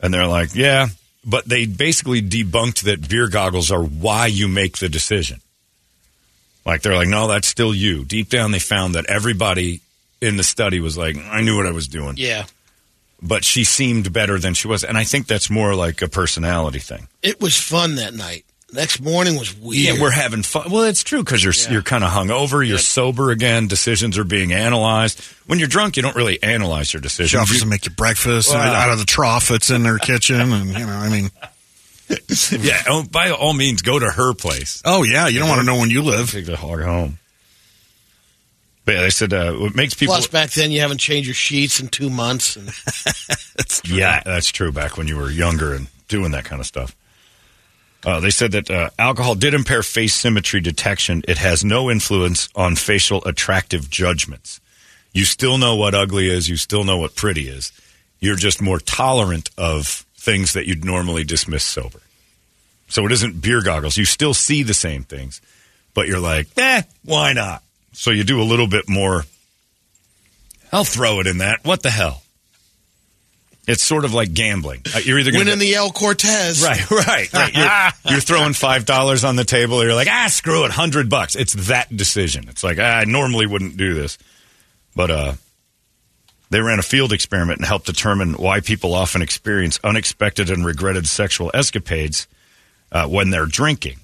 and 0.00 0.12
they're 0.12 0.26
like, 0.26 0.54
yeah. 0.54 0.88
But 1.24 1.46
they 1.48 1.66
basically 1.66 2.22
debunked 2.22 2.82
that 2.82 3.08
beer 3.08 3.28
goggles 3.28 3.70
are 3.70 3.82
why 3.82 4.26
you 4.26 4.48
make 4.48 4.78
the 4.78 4.88
decision. 4.88 5.40
Like 6.64 6.82
they're 6.82 6.94
like, 6.94 7.08
no, 7.08 7.28
that's 7.28 7.48
still 7.48 7.74
you. 7.74 8.04
Deep 8.04 8.28
down, 8.28 8.52
they 8.52 8.58
found 8.58 8.94
that 8.94 9.06
everybody 9.06 9.80
in 10.20 10.36
the 10.36 10.42
study 10.44 10.80
was 10.80 10.96
like, 10.98 11.16
I 11.30 11.40
knew 11.42 11.56
what 11.56 11.66
I 11.66 11.70
was 11.70 11.88
doing 11.88 12.14
Yeah. 12.18 12.44
but 13.22 13.44
she 13.44 13.64
seemed 13.64 14.12
better 14.12 14.38
than 14.38 14.54
she 14.54 14.68
was. 14.68 14.84
And 14.84 14.96
I 14.98 15.04
think 15.04 15.26
that's 15.26 15.48
more 15.50 15.74
like 15.74 16.02
a 16.02 16.08
personality 16.08 16.78
thing. 16.78 17.08
It 17.22 17.40
was 17.40 17.56
fun 17.56 17.96
that 17.96 18.14
night. 18.14 18.44
Next 18.72 19.00
morning 19.00 19.36
was 19.36 19.52
weird. 19.56 19.96
Yeah, 19.96 20.00
we're 20.00 20.12
having 20.12 20.44
fun. 20.44 20.70
Well, 20.70 20.84
it's 20.84 21.02
true 21.02 21.24
because 21.24 21.42
you're 21.42 21.52
Yeah. 21.54 21.72
you're 21.72 21.82
kind 21.82 22.04
of 22.04 22.10
hungover. 22.12 22.64
You're 22.64 22.76
Yep. 22.76 22.80
sober 22.80 23.30
again. 23.32 23.66
Decisions 23.66 24.16
are 24.16 24.22
being 24.22 24.52
analyzed. 24.52 25.20
When 25.46 25.58
you're 25.58 25.66
drunk, 25.66 25.96
you 25.96 26.02
don't 26.04 26.14
really 26.14 26.40
analyze 26.40 26.92
your 26.92 27.00
decisions. 27.00 27.30
She 27.30 27.36
decisions. 27.36 27.42
offers 27.50 27.56
You- 27.56 27.60
to 27.62 27.66
make 27.66 27.84
you 27.86 27.90
breakfast 27.90 28.50
Wow. 28.50 28.60
and 28.60 28.70
out 28.76 28.90
of 28.90 28.98
the 29.00 29.04
trough 29.06 29.48
that's 29.48 29.70
in 29.70 29.82
their 29.82 29.98
kitchen, 29.98 30.52
and 30.52 30.68
you 30.78 30.86
know, 30.86 30.92
I 30.96 31.08
mean, 31.08 31.32
yeah, 32.60 32.82
oh, 32.88 33.02
by 33.02 33.30
all 33.30 33.54
means, 33.54 33.82
go 33.82 33.98
to 33.98 34.08
her 34.10 34.34
place. 34.34 34.80
oh 34.84 35.02
yeah, 35.02 35.26
you 35.26 35.40
don't 35.40 35.48
want 35.48 35.60
to 35.60 35.66
know 35.66 35.76
when 35.76 35.90
you 35.90 36.02
live. 36.02 36.30
Take 36.30 36.46
the 36.46 36.56
hog 36.56 36.80
home. 36.82 37.18
But 38.90 38.96
yeah, 38.96 39.02
they 39.02 39.10
said 39.10 39.32
uh, 39.32 39.52
what 39.52 39.76
makes 39.76 39.94
people. 39.94 40.16
Plus, 40.16 40.26
back 40.26 40.50
then 40.50 40.72
you 40.72 40.80
haven't 40.80 40.98
changed 40.98 41.28
your 41.28 41.34
sheets 41.34 41.78
in 41.78 41.86
two 41.86 42.10
months. 42.10 42.56
And 42.56 42.72
Yeah, 43.88 44.20
that's 44.24 44.50
true. 44.50 44.72
Back 44.72 44.96
when 44.96 45.06
you 45.06 45.16
were 45.16 45.30
younger 45.30 45.74
and 45.74 45.86
doing 46.08 46.32
that 46.32 46.44
kind 46.44 46.58
of 46.58 46.66
stuff. 46.66 46.96
Uh, 48.04 48.18
they 48.18 48.30
said 48.30 48.50
that 48.50 48.68
uh, 48.68 48.90
alcohol 48.98 49.36
did 49.36 49.54
impair 49.54 49.84
face 49.84 50.12
symmetry 50.12 50.60
detection. 50.60 51.22
It 51.28 51.38
has 51.38 51.64
no 51.64 51.88
influence 51.88 52.48
on 52.56 52.74
facial 52.74 53.22
attractive 53.24 53.88
judgments. 53.90 54.60
You 55.12 55.24
still 55.24 55.56
know 55.56 55.76
what 55.76 55.94
ugly 55.94 56.28
is. 56.28 56.48
You 56.48 56.56
still 56.56 56.82
know 56.82 56.98
what 56.98 57.14
pretty 57.14 57.46
is. 57.46 57.70
You're 58.18 58.34
just 58.34 58.60
more 58.60 58.80
tolerant 58.80 59.50
of 59.56 60.04
things 60.16 60.54
that 60.54 60.66
you'd 60.66 60.84
normally 60.84 61.22
dismiss 61.22 61.62
sober. 61.62 62.00
So 62.88 63.06
it 63.06 63.12
isn't 63.12 63.40
beer 63.40 63.62
goggles. 63.62 63.96
You 63.96 64.04
still 64.04 64.34
see 64.34 64.64
the 64.64 64.74
same 64.74 65.04
things, 65.04 65.40
but 65.94 66.08
you're 66.08 66.18
like, 66.18 66.48
eh, 66.56 66.82
why 67.04 67.34
not? 67.34 67.62
So 67.92 68.10
you 68.10 68.24
do 68.24 68.40
a 68.40 68.44
little 68.44 68.66
bit 68.68 68.88
more. 68.88 69.24
I'll 70.72 70.84
throw 70.84 71.20
it 71.20 71.26
in 71.26 71.38
that. 71.38 71.64
What 71.64 71.82
the 71.82 71.90
hell? 71.90 72.22
It's 73.66 73.82
sort 73.82 74.04
of 74.04 74.14
like 74.14 74.32
gambling. 74.34 74.82
Uh, 74.94 74.98
You're 75.04 75.18
either 75.18 75.30
going 75.30 75.44
winning 75.46 75.58
the 75.58 75.74
El 75.74 75.90
Cortez. 75.90 76.62
Right, 76.64 76.90
right, 76.90 77.32
right. 77.32 77.54
You're, 77.54 77.90
you're 78.12 78.20
throwing 78.20 78.52
five 78.52 78.84
dollars 78.84 79.22
on 79.22 79.36
the 79.36 79.44
table. 79.44 79.82
You're 79.84 79.94
like, 79.94 80.08
ah, 80.10 80.26
screw 80.28 80.64
it, 80.64 80.70
hundred 80.72 81.08
bucks. 81.08 81.36
It's 81.36 81.52
that 81.68 81.94
decision. 81.94 82.48
It's 82.48 82.64
like 82.64 82.78
ah, 82.80 82.82
I 82.82 83.04
normally 83.04 83.46
wouldn't 83.46 83.76
do 83.76 83.94
this, 83.94 84.18
but 84.96 85.10
uh, 85.10 85.32
they 86.50 86.60
ran 86.60 86.78
a 86.80 86.82
field 86.82 87.12
experiment 87.12 87.58
and 87.58 87.66
helped 87.66 87.86
determine 87.86 88.32
why 88.34 88.60
people 88.60 88.94
often 88.94 89.22
experience 89.22 89.78
unexpected 89.84 90.50
and 90.50 90.66
regretted 90.66 91.06
sexual 91.06 91.50
escapades 91.54 92.26
uh, 92.90 93.06
when 93.06 93.30
they're 93.30 93.46
drinking. 93.46 93.98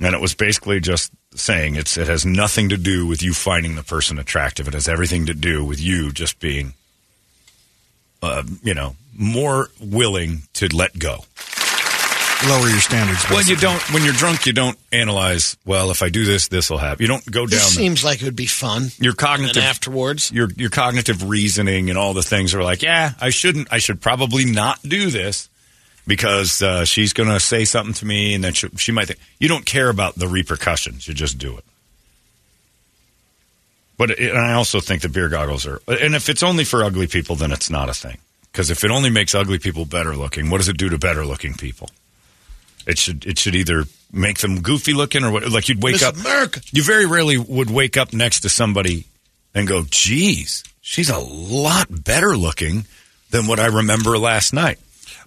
And 0.00 0.14
it 0.14 0.20
was 0.20 0.34
basically 0.34 0.80
just 0.80 1.10
saying 1.34 1.76
it's 1.76 1.96
it 1.96 2.08
has 2.08 2.26
nothing 2.26 2.68
to 2.68 2.76
do 2.76 3.06
with 3.06 3.22
you 3.22 3.32
finding 3.32 3.76
the 3.76 3.82
person 3.82 4.18
attractive. 4.18 4.68
It 4.68 4.74
has 4.74 4.88
everything 4.88 5.26
to 5.26 5.34
do 5.34 5.64
with 5.64 5.80
you 5.80 6.12
just 6.12 6.38
being, 6.38 6.74
uh, 8.22 8.42
you 8.62 8.74
know, 8.74 8.96
more 9.16 9.70
willing 9.80 10.42
to 10.54 10.68
let 10.74 10.98
go. 10.98 11.24
Lower 12.46 12.68
your 12.68 12.80
standards. 12.80 13.24
Well, 13.30 13.42
you 13.42 13.56
don't. 13.56 13.80
When 13.94 14.04
you're 14.04 14.12
drunk, 14.12 14.44
you 14.44 14.52
don't 14.52 14.76
analyze. 14.92 15.56
Well, 15.64 15.90
if 15.90 16.02
I 16.02 16.10
do 16.10 16.26
this, 16.26 16.48
this 16.48 16.68
will 16.68 16.76
happen. 16.76 17.00
You 17.02 17.08
don't 17.08 17.24
go 17.30 17.46
down. 17.46 17.50
This 17.50 17.68
The, 17.70 17.74
seems 17.76 18.04
like 18.04 18.20
it 18.20 18.26
would 18.26 18.36
be 18.36 18.44
fun. 18.44 18.88
your 18.98 19.12
And 19.12 19.18
cognitive 19.18 19.54
then 19.54 19.64
afterwards, 19.64 20.30
your 20.30 20.50
your 20.54 20.68
cognitive 20.68 21.26
reasoning 21.26 21.88
and 21.88 21.98
all 21.98 22.12
the 22.12 22.22
things 22.22 22.54
are 22.54 22.62
like, 22.62 22.82
yeah, 22.82 23.12
I 23.18 23.30
shouldn't. 23.30 23.72
I 23.72 23.78
should 23.78 24.02
probably 24.02 24.44
not 24.44 24.82
do 24.82 25.08
this 25.08 25.48
because 26.06 26.62
uh, 26.62 26.84
she's 26.84 27.12
going 27.12 27.28
to 27.28 27.40
say 27.40 27.64
something 27.64 27.94
to 27.94 28.06
me, 28.06 28.34
and 28.34 28.44
then 28.44 28.52
she, 28.52 28.68
she 28.76 28.92
might. 28.92 29.08
Think, 29.08 29.18
you 29.38 29.48
don't 29.48 29.66
care 29.66 29.88
about 29.88 30.14
the 30.14 30.28
repercussions. 30.28 31.08
You 31.08 31.14
just 31.14 31.38
do 31.38 31.56
it. 31.56 31.64
But 33.98 34.10
it, 34.10 34.30
and 34.30 34.38
I 34.38 34.52
also 34.52 34.80
think 34.80 35.02
the 35.02 35.08
beer 35.08 35.28
goggles 35.28 35.66
are. 35.66 35.80
And 35.88 36.14
if 36.14 36.28
it's 36.28 36.42
only 36.42 36.64
for 36.64 36.84
ugly 36.84 37.06
people, 37.06 37.34
then 37.34 37.50
it's 37.50 37.70
not 37.70 37.88
a 37.88 37.94
thing. 37.94 38.18
Because 38.52 38.70
if 38.70 38.84
it 38.84 38.90
only 38.90 39.10
makes 39.10 39.34
ugly 39.34 39.58
people 39.58 39.84
better 39.84 40.16
looking, 40.16 40.48
what 40.48 40.58
does 40.58 40.68
it 40.68 40.78
do 40.78 40.88
to 40.88 40.98
better 40.98 41.26
looking 41.26 41.54
people? 41.54 41.90
It 42.86 42.98
should 42.98 43.26
it 43.26 43.38
should 43.38 43.54
either 43.54 43.84
make 44.12 44.38
them 44.38 44.60
goofy 44.60 44.94
looking 44.94 45.24
or 45.24 45.32
what? 45.32 45.50
Like 45.50 45.68
you'd 45.68 45.82
wake 45.82 45.94
Miss 45.94 46.02
up. 46.02 46.16
America. 46.16 46.60
You 46.70 46.84
very 46.84 47.04
rarely 47.04 47.36
would 47.36 47.68
wake 47.68 47.96
up 47.96 48.12
next 48.12 48.40
to 48.40 48.48
somebody 48.48 49.06
and 49.54 49.66
go, 49.66 49.84
"Geez, 49.90 50.62
she's 50.80 51.10
a 51.10 51.18
lot 51.18 51.88
better 52.04 52.36
looking 52.36 52.86
than 53.30 53.48
what 53.48 53.58
I 53.58 53.66
remember 53.66 54.16
last 54.16 54.52
night." 54.52 54.78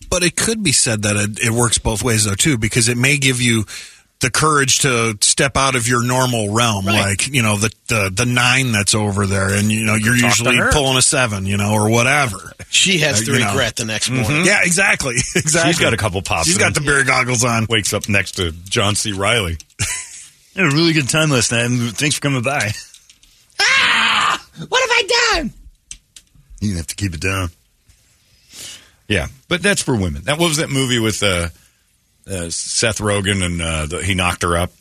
But 0.09 0.23
it 0.23 0.35
could 0.35 0.63
be 0.63 0.71
said 0.71 1.03
that 1.03 1.15
it, 1.15 1.39
it 1.39 1.51
works 1.51 1.77
both 1.77 2.03
ways 2.03 2.25
though 2.25 2.35
too, 2.35 2.57
because 2.57 2.89
it 2.89 2.97
may 2.97 3.17
give 3.17 3.39
you 3.41 3.65
the 4.21 4.29
courage 4.29 4.79
to 4.79 5.15
step 5.21 5.55
out 5.55 5.75
of 5.77 5.87
your 5.87 6.05
normal 6.05 6.51
realm, 6.53 6.83
like 6.85 7.27
you 7.29 7.41
know 7.41 7.55
the, 7.57 7.71
the 7.87 8.11
the 8.13 8.25
nine 8.25 8.73
that's 8.73 8.93
over 8.93 9.25
there, 9.25 9.49
and 9.53 9.71
you 9.71 9.85
know 9.85 9.95
you're 9.95 10.15
Talk 10.15 10.23
usually 10.25 10.57
pulling 10.73 10.97
a 10.97 11.01
seven, 11.01 11.45
you 11.45 11.55
know, 11.55 11.71
or 11.71 11.89
whatever. 11.89 12.51
She 12.69 12.97
has 12.97 13.21
Uh, 13.21 13.25
to 13.25 13.31
you 13.33 13.39
know. 13.39 13.47
regret 13.47 13.77
the 13.77 13.85
next 13.85 14.09
morning. 14.09 14.45
Yeah, 14.45 14.59
exactly, 14.63 15.15
exactly. 15.35 15.71
She's 15.71 15.79
got 15.79 15.93
a 15.93 15.97
couple 15.97 16.21
pops. 16.21 16.47
She's 16.47 16.55
in 16.57 16.59
got 16.61 16.73
the 16.73 16.81
beer 16.81 17.05
goggles 17.05 17.45
on. 17.45 17.65
wakes 17.69 17.93
up 17.93 18.09
next 18.09 18.33
to 18.33 18.51
John 18.51 18.95
C. 18.95 19.13
Reilly. 19.13 19.57
had 20.55 20.65
a 20.65 20.69
really 20.75 20.91
good 20.91 21.07
time 21.07 21.29
last 21.29 21.53
night. 21.53 21.65
and 21.65 21.95
Thanks 21.95 22.15
for 22.15 22.21
coming 22.21 22.41
by. 22.41 22.71
Ah! 23.61 24.45
What 24.67 24.81
have 24.81 24.91
I 24.91 25.33
done? 25.37 25.53
You 26.59 26.75
have 26.75 26.87
to 26.87 26.95
keep 26.95 27.13
it 27.13 27.21
down. 27.21 27.51
Yeah, 29.09 29.27
but 29.49 29.61
that's 29.61 29.81
for 29.81 29.95
women. 29.95 30.21
That 30.23 30.39
what 30.39 30.47
was 30.47 30.57
that 30.57 30.69
movie 30.69 30.99
with 30.99 31.21
uh, 31.23 31.49
uh, 32.29 32.49
Seth 32.49 32.99
Rogen 32.99 33.43
and 33.43 33.61
uh, 33.61 33.85
the, 33.87 34.03
he 34.03 34.13
knocked 34.15 34.43
her 34.43 34.55
up. 34.55 34.71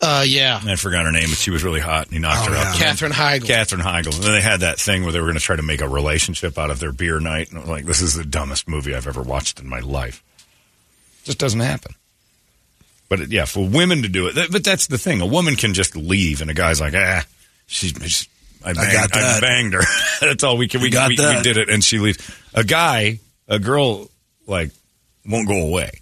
Uh, 0.00 0.24
yeah. 0.26 0.60
I 0.64 0.74
forgot 0.76 1.04
her 1.04 1.12
name, 1.12 1.28
but 1.28 1.38
she 1.38 1.50
was 1.50 1.62
really 1.62 1.78
hot, 1.80 2.06
and 2.06 2.12
he 2.14 2.18
knocked 2.18 2.48
Oh, 2.48 2.52
her 2.52 2.56
yeah. 2.58 2.70
up. 2.70 2.76
Katherine 2.76 3.12
Heigl. 3.12 3.44
Katherine 3.46 3.82
Heigl. 3.82 4.12
And 4.14 4.24
then 4.24 4.32
they 4.32 4.40
had 4.40 4.60
that 4.60 4.80
thing 4.80 5.02
where 5.04 5.12
they 5.12 5.20
were 5.20 5.26
going 5.26 5.38
to 5.38 5.42
try 5.44 5.54
to 5.54 5.62
make 5.62 5.80
a 5.80 5.88
relationship 5.88 6.58
out 6.58 6.70
of 6.70 6.80
their 6.80 6.90
beer 6.92 7.20
night. 7.20 7.50
And 7.50 7.58
I 7.58 7.60
was 7.60 7.68
like, 7.70 7.84
this 7.84 8.00
is 8.00 8.14
the 8.14 8.24
dumbest 8.24 8.68
movie 8.68 8.94
I've 8.96 9.06
ever 9.06 9.22
watched 9.22 9.60
in 9.60 9.68
my 9.68 9.78
life. 9.80 10.22
Just 11.24 11.38
doesn't 11.38 11.60
happen. 11.60 11.94
But 13.08 13.20
it, 13.20 13.30
yeah, 13.32 13.44
for 13.44 13.64
women 13.68 14.02
to 14.02 14.08
do 14.08 14.26
it, 14.26 14.32
th- 14.34 14.50
but 14.50 14.64
that's 14.64 14.88
the 14.88 14.98
thing. 14.98 15.20
A 15.20 15.26
woman 15.26 15.54
can 15.54 15.72
just 15.74 15.94
leave, 15.94 16.40
and 16.40 16.50
a 16.50 16.54
guy's 16.54 16.80
like, 16.80 16.94
ah, 16.96 17.24
she's. 17.66 17.90
she's 18.02 18.28
I, 18.64 18.72
banged, 18.74 19.10
got 19.12 19.16
I 19.22 19.40
banged 19.40 19.74
her. 19.74 19.82
that's 20.20 20.42
all 20.44 20.56
we 20.56 20.66
can. 20.68 20.80
We, 20.82 20.90
got 20.90 21.08
we, 21.10 21.16
we 21.16 21.42
did 21.42 21.56
it, 21.58 21.68
and 21.68 21.82
she 21.82 21.98
leaves. 21.98 22.18
A 22.54 22.62
guy, 22.64 23.18
a 23.48 23.58
girl, 23.58 24.08
like 24.46 24.70
won't 25.26 25.48
go 25.48 25.66
away. 25.66 26.00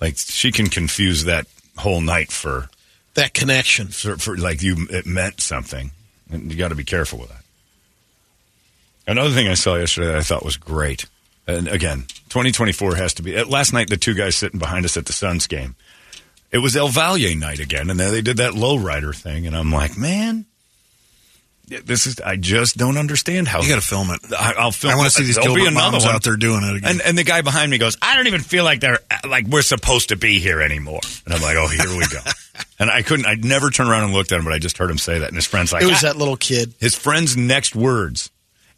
Like 0.00 0.16
she 0.16 0.50
can 0.52 0.66
confuse 0.66 1.24
that 1.24 1.46
whole 1.76 2.00
night 2.00 2.30
for 2.30 2.68
That 3.14 3.34
connection. 3.34 3.88
for, 3.88 4.16
for 4.16 4.36
like 4.36 4.62
you 4.62 4.86
it 4.90 5.06
meant 5.06 5.40
something 5.40 5.90
and 6.30 6.50
you 6.50 6.56
got 6.56 6.68
to 6.68 6.74
be 6.74 6.84
careful 6.84 7.18
with 7.18 7.28
that 7.28 7.42
another 9.06 9.30
thing 9.30 9.48
i 9.48 9.54
saw 9.54 9.76
yesterday 9.76 10.08
that 10.08 10.16
i 10.16 10.22
thought 10.22 10.44
was 10.44 10.56
great 10.56 11.06
and 11.46 11.66
again 11.68 12.04
2024 12.28 12.96
has 12.96 13.14
to 13.14 13.22
be 13.22 13.36
uh, 13.36 13.44
last 13.46 13.72
night 13.72 13.88
the 13.88 13.96
two 13.96 14.14
guys 14.14 14.36
sitting 14.36 14.58
behind 14.60 14.84
us 14.84 14.96
at 14.96 15.06
the 15.06 15.12
suns 15.12 15.46
game 15.46 15.74
it 16.52 16.58
was 16.58 16.76
el 16.76 16.88
valle 16.88 17.18
night 17.36 17.60
again 17.60 17.90
and 17.90 17.98
then 17.98 18.12
they 18.12 18.22
did 18.22 18.36
that 18.36 18.54
low 18.54 18.76
rider 18.76 19.12
thing 19.12 19.46
and 19.46 19.56
i'm 19.56 19.72
like 19.72 19.96
man 19.96 20.44
this 21.84 22.06
is 22.06 22.20
i 22.20 22.36
just 22.36 22.76
don't 22.76 22.96
understand 22.98 23.48
how 23.48 23.62
You 23.62 23.68
got 23.68 23.80
to 23.80 23.86
film 23.86 24.10
it. 24.10 24.20
I, 24.36 24.54
i'll 24.58 24.72
film 24.72 24.90
it. 24.92 24.94
I 24.94 24.96
want 24.98 25.10
to 25.10 25.14
see 25.16 25.24
these 25.24 25.36
There'll 25.36 25.54
be 25.54 25.62
Gilbert 25.62 25.72
another 25.76 25.92
moms 25.92 26.04
one. 26.04 26.14
out 26.14 26.22
there 26.24 26.36
doing 26.36 26.62
it 26.64 26.76
again. 26.76 26.90
And, 26.90 27.00
and 27.02 27.18
the 27.18 27.24
guy 27.24 27.42
behind 27.42 27.70
me 27.70 27.78
goes, 27.78 27.96
I 28.02 28.16
don't 28.16 28.26
even 28.26 28.40
feel 28.40 28.64
like 28.64 28.80
they're 28.80 28.98
like 29.28 29.46
we're 29.46 29.62
supposed 29.62 30.08
to 30.10 30.16
be 30.16 30.38
here 30.40 30.60
anymore. 30.60 31.00
And 31.24 31.34
I'm 31.34 31.40
like, 31.42 31.56
oh, 31.56 31.68
here 31.68 31.88
we 31.96 32.06
go. 32.08 32.18
and 32.78 32.90
I 32.90 33.02
couldn't. 33.02 33.26
I 33.26 33.34
never 33.34 33.70
turned 33.70 33.88
around 33.90 34.04
and 34.04 34.12
looked 34.12 34.32
at 34.32 34.38
him, 34.38 34.44
but 34.44 34.52
I 34.52 34.58
just 34.58 34.78
heard 34.78 34.90
him 34.90 34.98
say 34.98 35.18
that. 35.20 35.28
And 35.28 35.36
his 35.36 35.46
friend's 35.46 35.72
like, 35.72 35.82
It 35.82 35.86
was 35.86 36.02
"Ah." 36.04 36.08
that 36.08 36.16
little 36.16 36.36
kid. 36.36 36.74
his 36.80 36.94
friend's 36.94 37.36
next 37.36 37.74
words. 37.76 38.30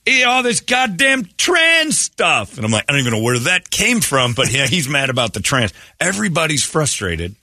"Eh, 0.07 0.25
all 0.25 0.43
this 0.43 0.61
goddamn 0.61 1.27
trans 1.37 1.99
stuff. 1.99 2.57
And 2.57 2.67
I'm 2.67 2.73
like, 2.73 2.85
I 2.89 2.93
don't 2.93 3.01
even 3.01 3.13
know 3.13 3.23
where 3.23 3.39
that 3.39 3.71
came 3.71 4.01
from, 4.01 4.35
but 4.35 4.53
yeah, 4.53 4.67
he's 4.67 4.89
mad 4.89 5.11
about 5.11 5.33
the 5.33 5.41
trans. 5.41 5.73
Everybody's 6.01 6.65
frustrated 6.65 7.37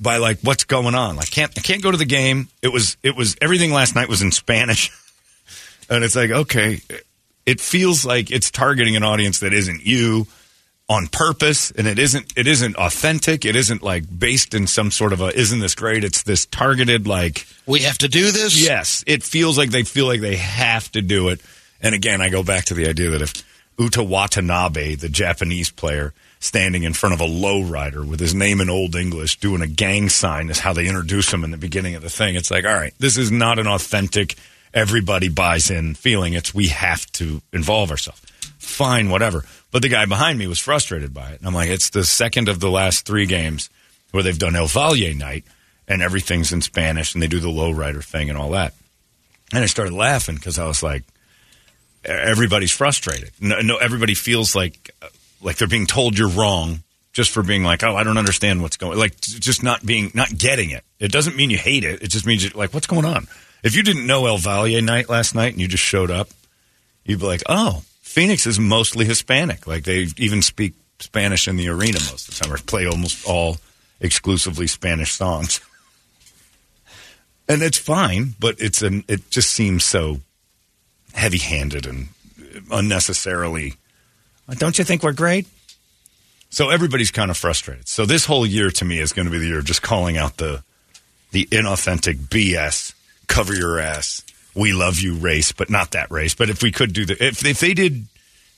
by 0.00 0.18
like 0.18 0.38
what's 0.42 0.64
going 0.64 0.94
on. 0.94 1.16
Like 1.16 1.30
can't 1.30 1.56
I 1.56 1.60
can't 1.60 1.82
go 1.82 1.90
to 1.90 1.96
the 1.96 2.04
game. 2.04 2.48
It 2.62 2.72
was 2.72 2.96
it 3.02 3.16
was 3.16 3.36
everything 3.40 3.72
last 3.72 3.94
night 3.94 4.08
was 4.08 4.22
in 4.22 4.32
Spanish. 4.32 4.90
And 5.90 6.02
it's 6.02 6.16
like, 6.16 6.30
okay, 6.30 6.80
it 7.44 7.60
feels 7.60 8.06
like 8.06 8.30
it's 8.30 8.50
targeting 8.50 8.96
an 8.96 9.02
audience 9.02 9.40
that 9.40 9.52
isn't 9.52 9.84
you 9.84 10.26
on 10.88 11.06
purpose 11.06 11.70
and 11.70 11.86
it 11.86 11.98
isn't 11.98 12.32
it 12.36 12.46
isn't 12.46 12.76
authentic. 12.76 13.44
It 13.44 13.56
isn't 13.56 13.82
like 13.82 14.04
based 14.18 14.54
in 14.54 14.66
some 14.66 14.90
sort 14.90 15.12
of 15.12 15.20
a 15.20 15.28
isn't 15.38 15.60
this 15.60 15.74
great? 15.74 16.04
It's 16.04 16.22
this 16.22 16.46
targeted 16.46 17.06
like 17.06 17.46
We 17.66 17.80
have 17.80 17.98
to 17.98 18.08
do 18.08 18.30
this. 18.30 18.60
Yes, 18.60 19.04
it 19.06 19.22
feels 19.22 19.56
like 19.56 19.70
they 19.70 19.82
feel 19.82 20.06
like 20.06 20.20
they 20.20 20.36
have 20.36 20.90
to 20.92 21.02
do 21.02 21.28
it. 21.28 21.40
And 21.80 21.94
again, 21.94 22.20
I 22.20 22.28
go 22.28 22.42
back 22.42 22.66
to 22.66 22.74
the 22.74 22.88
idea 22.88 23.10
that 23.10 23.22
if 23.22 23.32
Yuta 23.76 24.06
Watanabe, 24.06 24.94
the 24.94 25.08
Japanese 25.08 25.70
player, 25.70 26.14
standing 26.38 26.84
in 26.84 26.92
front 26.92 27.14
of 27.14 27.20
a 27.20 27.26
lowrider 27.26 28.06
with 28.06 28.20
his 28.20 28.34
name 28.34 28.60
in 28.60 28.70
Old 28.70 28.94
English, 28.94 29.38
doing 29.38 29.62
a 29.62 29.66
gang 29.66 30.08
sign 30.08 30.50
is 30.50 30.60
how 30.60 30.72
they 30.72 30.86
introduce 30.86 31.32
him 31.32 31.42
in 31.42 31.50
the 31.50 31.56
beginning 31.56 31.94
of 31.94 32.02
the 32.02 32.10
thing. 32.10 32.34
It's 32.34 32.50
like, 32.50 32.64
all 32.64 32.74
right, 32.74 32.94
this 32.98 33.16
is 33.16 33.32
not 33.32 33.58
an 33.58 33.66
authentic, 33.66 34.36
everybody 34.72 35.28
buys 35.28 35.70
in 35.70 35.94
feeling. 35.94 36.34
It's 36.34 36.54
we 36.54 36.68
have 36.68 37.10
to 37.12 37.42
involve 37.52 37.90
ourselves. 37.90 38.20
Fine, 38.58 39.10
whatever. 39.10 39.44
But 39.72 39.82
the 39.82 39.88
guy 39.88 40.04
behind 40.04 40.38
me 40.38 40.46
was 40.46 40.58
frustrated 40.58 41.12
by 41.12 41.30
it. 41.30 41.38
And 41.38 41.46
I'm 41.46 41.54
like, 41.54 41.68
it's 41.68 41.90
the 41.90 42.04
second 42.04 42.48
of 42.48 42.60
the 42.60 42.70
last 42.70 43.06
three 43.06 43.26
games 43.26 43.70
where 44.12 44.22
they've 44.22 44.38
done 44.38 44.54
El 44.54 44.66
Valle 44.66 45.14
night 45.14 45.44
and 45.88 46.00
everything's 46.00 46.52
in 46.52 46.60
Spanish 46.60 47.14
and 47.14 47.22
they 47.22 47.26
do 47.26 47.40
the 47.40 47.48
lowrider 47.48 48.04
thing 48.04 48.28
and 48.28 48.38
all 48.38 48.50
that. 48.50 48.74
And 49.52 49.62
I 49.62 49.66
started 49.66 49.94
laughing 49.94 50.36
because 50.36 50.58
I 50.58 50.66
was 50.66 50.82
like, 50.82 51.02
everybody's 52.04 52.72
frustrated. 52.72 53.30
No, 53.40 53.60
no, 53.60 53.76
everybody 53.76 54.14
feels 54.14 54.54
like 54.54 54.90
like 55.40 55.56
they're 55.56 55.68
being 55.68 55.86
told 55.86 56.18
you're 56.18 56.28
wrong 56.28 56.82
just 57.12 57.30
for 57.30 57.42
being 57.42 57.62
like, 57.62 57.82
oh, 57.84 57.94
I 57.94 58.02
don't 58.02 58.18
understand 58.18 58.60
what's 58.60 58.76
going. 58.76 58.98
Like 58.98 59.20
just 59.20 59.62
not 59.62 59.84
being 59.84 60.10
not 60.14 60.36
getting 60.36 60.70
it. 60.70 60.84
It 60.98 61.12
doesn't 61.12 61.36
mean 61.36 61.50
you 61.50 61.58
hate 61.58 61.84
it. 61.84 62.02
It 62.02 62.08
just 62.08 62.26
means 62.26 62.42
you're 62.42 62.52
like, 62.54 62.74
what's 62.74 62.86
going 62.86 63.04
on? 63.04 63.26
If 63.62 63.76
you 63.76 63.82
didn't 63.82 64.06
know 64.06 64.26
El 64.26 64.38
Valle 64.38 64.82
night 64.82 65.08
last 65.08 65.34
night 65.34 65.52
and 65.52 65.60
you 65.60 65.68
just 65.68 65.82
showed 65.82 66.10
up, 66.10 66.28
you'd 67.04 67.20
be 67.20 67.26
like, 67.26 67.42
oh, 67.48 67.82
Phoenix 68.02 68.46
is 68.46 68.58
mostly 68.58 69.06
Hispanic. 69.06 69.66
Like 69.66 69.84
they 69.84 70.06
even 70.18 70.42
speak 70.42 70.74
Spanish 70.98 71.48
in 71.48 71.56
the 71.56 71.68
arena 71.68 71.98
most 72.10 72.28
of 72.28 72.38
the 72.38 72.44
time, 72.44 72.52
or 72.52 72.58
play 72.58 72.86
almost 72.86 73.26
all 73.26 73.58
exclusively 74.00 74.66
Spanish 74.66 75.12
songs. 75.12 75.60
And 77.46 77.62
it's 77.62 77.76
fine, 77.76 78.34
but 78.40 78.54
it's 78.58 78.80
an 78.80 79.04
it 79.06 79.30
just 79.30 79.50
seems 79.50 79.84
so 79.84 80.20
heavy-handed 81.14 81.86
and 81.86 82.08
unnecessarily. 82.70 83.74
Don't 84.58 84.78
you 84.78 84.84
think 84.84 85.02
we're 85.02 85.12
great? 85.12 85.46
So 86.50 86.70
everybody's 86.70 87.10
kind 87.10 87.30
of 87.30 87.36
frustrated. 87.36 87.88
So 87.88 88.04
this 88.06 88.26
whole 88.26 88.46
year 88.46 88.70
to 88.70 88.84
me 88.84 88.98
is 89.00 89.12
going 89.12 89.26
to 89.26 89.32
be 89.32 89.38
the 89.38 89.46
year 89.46 89.58
of 89.60 89.64
just 89.64 89.82
calling 89.82 90.16
out 90.16 90.36
the 90.36 90.62
the 91.32 91.46
inauthentic 91.46 92.14
BS. 92.28 92.94
Cover 93.26 93.54
your 93.54 93.80
ass. 93.80 94.22
We 94.54 94.72
love 94.72 95.00
you 95.00 95.14
race, 95.14 95.50
but 95.50 95.68
not 95.68 95.90
that 95.92 96.10
race. 96.12 96.34
But 96.34 96.50
if 96.50 96.62
we 96.62 96.70
could 96.70 96.92
do 96.92 97.04
the 97.06 97.14
if 97.24 97.44
if 97.44 97.58
they 97.58 97.74
did 97.74 98.04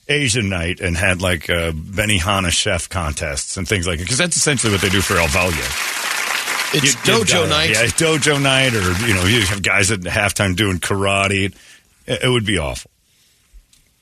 Asian 0.07 0.47
night 0.49 0.79
and 0.79 0.95
had 0.95 1.21
like 1.21 1.49
uh, 1.49 1.71
Benihana 1.71 2.51
chef 2.51 2.87
contests 2.87 3.57
and 3.57 3.67
things 3.67 3.87
like 3.87 3.99
it, 3.99 4.03
because 4.03 4.17
that's 4.19 4.35
essentially 4.37 4.71
what 4.71 4.81
they 4.81 4.89
do 4.89 5.01
for 5.01 5.15
El 5.17 5.27
Valle. 5.27 5.49
It's 6.73 6.83
You- 7.07 7.13
dojo 7.13 7.33
got- 7.33 7.49
night. 7.49 7.69
Yeah, 7.71 7.85
dojo 7.85 8.41
night, 8.41 8.73
or 8.75 9.07
you 9.07 9.13
know, 9.15 9.23
you 9.25 9.41
have 9.47 9.63
guys 9.63 9.89
at 9.89 10.01
halftime 10.01 10.55
doing 10.55 10.77
karate. 10.79 11.55
It, 12.07 12.29
would 12.29 12.45
be 12.45 12.57
awful. 12.57 12.91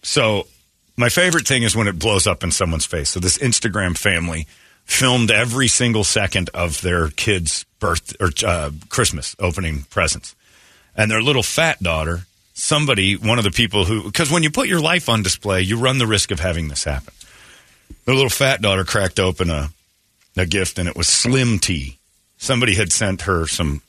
So, 0.04 0.48
my 0.96 1.10
favorite 1.10 1.48
thing 1.48 1.64
is 1.64 1.76
when 1.76 1.88
it 1.88 1.98
blows 1.98 2.28
up 2.28 2.44
in 2.44 2.52
someone's 2.52 2.86
face. 2.86 3.10
So, 3.10 3.20
this 3.20 3.38
Instagram 3.38 3.98
family 3.98 4.48
filmed 4.86 5.32
every 5.32 5.68
single 5.68 6.04
second 6.04 6.50
of 6.54 6.82
their 6.82 7.10
kid's 7.10 7.66
birth 7.80 8.16
or 8.20 8.30
uh, 8.46 8.72
Christmas 8.90 9.36
opening 9.40 9.84
presents, 9.90 10.36
and 10.96 11.10
their 11.10 11.22
little 11.22 11.44
fat 11.44 11.82
daughter. 11.82 12.26
Somebody, 12.58 13.18
one 13.18 13.38
of 13.38 13.44
the 13.44 13.52
people 13.52 13.84
who, 13.84 14.04
because 14.04 14.32
when 14.32 14.44
you 14.44 14.50
put 14.50 14.70
your 14.70 14.80
life 14.80 15.10
on 15.10 15.24
display, 15.24 15.62
you 15.62 15.78
run 15.78 15.98
the 15.98 16.08
risk 16.08 16.32
of 16.32 16.40
having 16.40 16.70
this 16.70 16.86
happen. 16.86 17.14
Their 18.06 18.16
little 18.16 18.30
fat 18.30 18.62
daughter 18.62 18.86
cracked 18.86 19.20
open 19.20 19.50
a 19.50 19.72
a 20.38 20.46
gift, 20.46 20.80
and 20.80 20.88
it 20.88 20.96
was 20.96 21.08
Slim 21.08 21.60
Tea. 21.60 21.98
Somebody 22.38 22.76
had 22.76 22.92
sent 22.92 23.22
her 23.24 23.48
some 23.48 23.82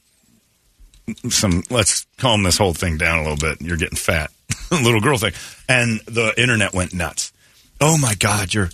some. 1.28 1.62
Let's 1.70 2.06
calm 2.18 2.42
this 2.42 2.58
whole 2.58 2.74
thing 2.74 2.96
down 2.98 3.18
a 3.18 3.22
little 3.22 3.36
bit. 3.36 3.60
You're 3.60 3.76
getting 3.76 3.96
fat, 3.96 4.30
little 4.70 5.00
girl 5.00 5.18
thing, 5.18 5.32
and 5.68 6.00
the 6.06 6.32
internet 6.40 6.72
went 6.72 6.92
nuts. 6.94 7.32
Oh 7.80 7.96
my 7.98 8.14
God, 8.14 8.52
you're. 8.54 8.70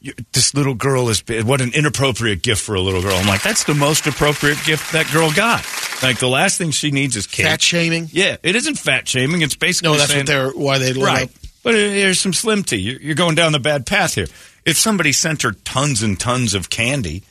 you 0.00 0.14
this 0.32 0.54
little 0.54 0.74
girl 0.74 1.08
is 1.10 1.22
what 1.44 1.60
an 1.60 1.72
inappropriate 1.74 2.42
gift 2.42 2.62
for 2.62 2.74
a 2.74 2.80
little 2.80 3.02
girl. 3.02 3.16
I'm 3.16 3.26
like, 3.26 3.42
that's 3.42 3.64
the 3.64 3.74
most 3.74 4.06
appropriate 4.06 4.58
gift 4.64 4.92
that 4.92 5.10
girl 5.12 5.30
got. 5.32 5.64
Like 6.02 6.18
the 6.18 6.28
last 6.28 6.56
thing 6.56 6.70
she 6.70 6.90
needs 6.90 7.16
is 7.16 7.26
cake. 7.26 7.44
Fat 7.46 7.60
shaming. 7.60 8.08
Yeah, 8.10 8.36
it 8.42 8.56
isn't 8.56 8.76
fat 8.78 9.06
shaming. 9.06 9.42
It's 9.42 9.54
basically 9.54 9.92
No, 9.92 9.98
that's 9.98 10.10
saying, 10.10 10.20
what 10.20 10.26
they're 10.26 10.50
why 10.50 10.78
they 10.78 10.92
Right. 10.94 11.24
up. 11.24 11.30
But 11.62 11.74
here's 11.74 12.18
some 12.18 12.32
Slim 12.32 12.62
Tea. 12.64 12.76
You're 12.78 13.00
you're 13.00 13.14
going 13.14 13.34
down 13.34 13.52
the 13.52 13.58
bad 13.60 13.84
path 13.86 14.14
here. 14.14 14.28
If 14.64 14.78
somebody 14.78 15.12
sent 15.12 15.42
her 15.42 15.52
tons 15.52 16.02
and 16.02 16.18
tons 16.18 16.54
of 16.54 16.70
candy, 16.70 17.22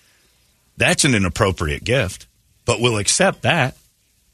that's 0.77 1.03
an 1.03 1.15
inappropriate 1.15 1.83
gift. 1.83 2.27
But 2.65 2.79
we'll 2.79 2.99
accept 2.99 3.41
that. 3.41 3.75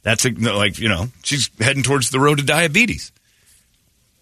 That's 0.05 0.23
like, 0.23 0.77
you 0.77 0.87
know, 0.87 1.07
she's 1.23 1.49
heading 1.59 1.81
towards 1.81 2.11
the 2.11 2.19
road 2.19 2.37
to 2.37 2.45
diabetes. 2.45 3.11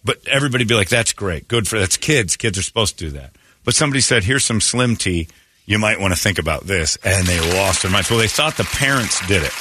But 0.02 0.26
everybody 0.26 0.64
be 0.64 0.74
like, 0.74 0.88
that's 0.88 1.12
great. 1.12 1.46
Good 1.46 1.68
for 1.68 1.78
that's 1.78 1.98
kids. 1.98 2.36
Kids 2.36 2.58
are 2.58 2.62
supposed 2.62 2.98
to 2.98 3.04
do 3.04 3.10
that. 3.18 3.36
But 3.64 3.74
somebody 3.74 4.00
said, 4.00 4.24
here's 4.24 4.44
some 4.44 4.62
Slim 4.62 4.96
Tea. 4.96 5.28
You 5.66 5.78
might 5.78 6.00
want 6.00 6.14
to 6.14 6.18
think 6.18 6.38
about 6.38 6.64
this. 6.64 6.96
And 7.04 7.26
they 7.26 7.38
lost 7.54 7.82
their 7.82 7.90
minds. 7.90 8.08
Well, 8.08 8.18
they 8.18 8.28
thought 8.28 8.56
the 8.56 8.64
parents 8.64 9.20
did 9.28 9.42
it. 9.42 9.52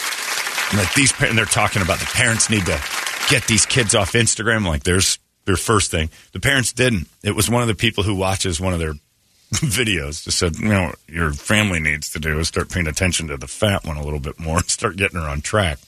Like 0.74 0.94
these, 0.94 1.12
pa- 1.12 1.26
and 1.26 1.38
they're 1.38 1.44
talking 1.44 1.82
about 1.82 2.00
the 2.00 2.06
parents 2.06 2.50
need 2.50 2.66
to 2.68 2.82
get 3.30 3.46
these 3.48 3.66
kids 3.66 3.94
off 3.94 4.14
Instagram. 4.14 4.66
Like 4.66 4.84
there's 4.84 5.20
their 5.44 5.58
first 5.58 5.92
thing. 5.92 6.10
The 6.32 6.40
parents 6.40 6.72
didn't. 6.72 7.10
It 7.22 7.36
was 7.36 7.50
one 7.50 7.62
of 7.64 7.68
the 7.68 7.76
people 7.76 8.06
who 8.06 8.16
watches 8.16 8.62
one 8.62 8.72
of 8.72 8.80
their 8.80 8.94
videos. 9.52 10.24
Just 10.24 10.40
said, 10.40 10.56
you 10.58 10.70
know, 10.70 10.94
your 11.10 11.34
family 11.34 11.82
needs 11.82 12.12
to 12.12 12.20
do 12.20 12.40
is 12.40 12.48
start 12.48 12.70
paying 12.70 12.88
attention 12.88 13.28
to 13.28 13.36
the 13.36 13.48
fat 13.48 13.84
one 13.86 13.98
a 13.98 14.04
little 14.04 14.22
bit 14.22 14.40
more 14.40 14.58
and 14.60 14.70
start 14.70 14.96
getting 14.96 15.20
her 15.20 15.28
on 15.28 15.42
track. 15.42 15.80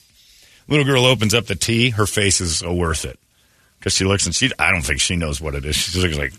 Little 0.68 0.84
girl 0.84 1.06
opens 1.06 1.34
up 1.34 1.46
the 1.46 1.54
tea. 1.54 1.90
Her 1.90 2.06
face 2.06 2.40
is 2.40 2.58
so 2.58 2.74
worth 2.74 3.04
it 3.04 3.18
because 3.78 3.92
she 3.92 4.04
looks 4.04 4.26
and 4.26 4.34
she. 4.34 4.50
I 4.58 4.72
don't 4.72 4.82
think 4.82 5.00
she 5.00 5.16
knows 5.16 5.40
what 5.40 5.54
it 5.54 5.64
is. 5.64 5.76
She 5.76 6.00
looks 6.00 6.18
like 6.18 6.32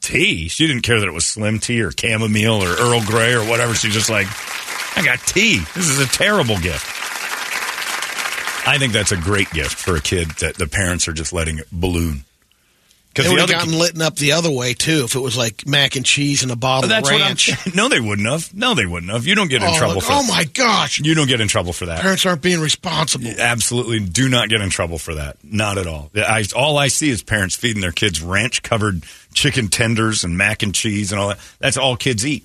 tea. 0.00 0.48
She 0.48 0.66
didn't 0.66 0.82
care 0.82 1.00
that 1.00 1.08
it 1.08 1.14
was 1.14 1.24
slim 1.24 1.58
tea 1.58 1.82
or 1.82 1.90
chamomile 1.90 2.62
or 2.62 2.74
Earl 2.74 3.02
Grey 3.04 3.32
or 3.32 3.44
whatever. 3.48 3.74
She's 3.74 3.94
just 3.94 4.10
like, 4.10 4.26
I 4.96 5.02
got 5.04 5.20
tea. 5.20 5.58
This 5.74 5.88
is 5.88 6.00
a 6.00 6.06
terrible 6.06 6.58
gift. 6.58 6.86
I 8.64 8.76
think 8.78 8.92
that's 8.92 9.12
a 9.12 9.16
great 9.16 9.50
gift 9.50 9.74
for 9.74 9.96
a 9.96 10.00
kid 10.00 10.30
that 10.40 10.56
the 10.56 10.68
parents 10.68 11.08
are 11.08 11.12
just 11.12 11.32
letting 11.32 11.58
it 11.58 11.66
balloon. 11.72 12.24
They 13.14 13.28
would 13.28 13.40
have 13.40 13.50
gotten 13.50 13.78
lit 13.78 14.00
up 14.00 14.16
the 14.16 14.32
other 14.32 14.50
way 14.50 14.74
too 14.74 15.04
if 15.04 15.14
it 15.14 15.20
was 15.20 15.36
like 15.36 15.66
mac 15.66 15.96
and 15.96 16.04
cheese 16.04 16.42
and 16.42 16.50
a 16.50 16.56
bottle 16.56 16.88
that's 16.88 17.08
of 17.08 17.14
what 17.14 17.20
ranch. 17.20 17.50
No, 17.74 17.88
they 17.88 18.00
wouldn't 18.00 18.28
have. 18.28 18.54
No, 18.54 18.74
they 18.74 18.86
wouldn't 18.86 19.12
have. 19.12 19.26
You 19.26 19.34
don't 19.34 19.48
get 19.48 19.62
in 19.62 19.68
oh, 19.68 19.76
trouble 19.76 19.94
look- 19.96 20.04
for. 20.04 20.12
oh 20.12 20.26
my 20.26 20.44
gosh! 20.44 21.00
You 21.00 21.14
don't 21.14 21.28
get 21.28 21.40
in 21.40 21.48
trouble 21.48 21.72
for 21.72 21.86
that. 21.86 22.00
Parents 22.00 22.24
aren't 22.26 22.42
being 22.42 22.60
responsible. 22.60 23.28
Absolutely, 23.38 24.00
do 24.00 24.28
not 24.28 24.48
get 24.48 24.60
in 24.60 24.70
trouble 24.70 24.98
for 24.98 25.14
that. 25.14 25.36
Not 25.42 25.78
at 25.78 25.86
all. 25.86 26.10
I, 26.14 26.44
all 26.56 26.78
I 26.78 26.88
see 26.88 27.10
is 27.10 27.22
parents 27.22 27.56
feeding 27.56 27.82
their 27.82 27.92
kids 27.92 28.22
ranch 28.22 28.62
covered 28.62 29.04
chicken 29.34 29.68
tenders 29.68 30.24
and 30.24 30.36
mac 30.36 30.62
and 30.62 30.74
cheese 30.74 31.12
and 31.12 31.20
all 31.20 31.28
that. 31.28 31.38
That's 31.58 31.76
all 31.76 31.96
kids 31.96 32.26
eat. 32.26 32.44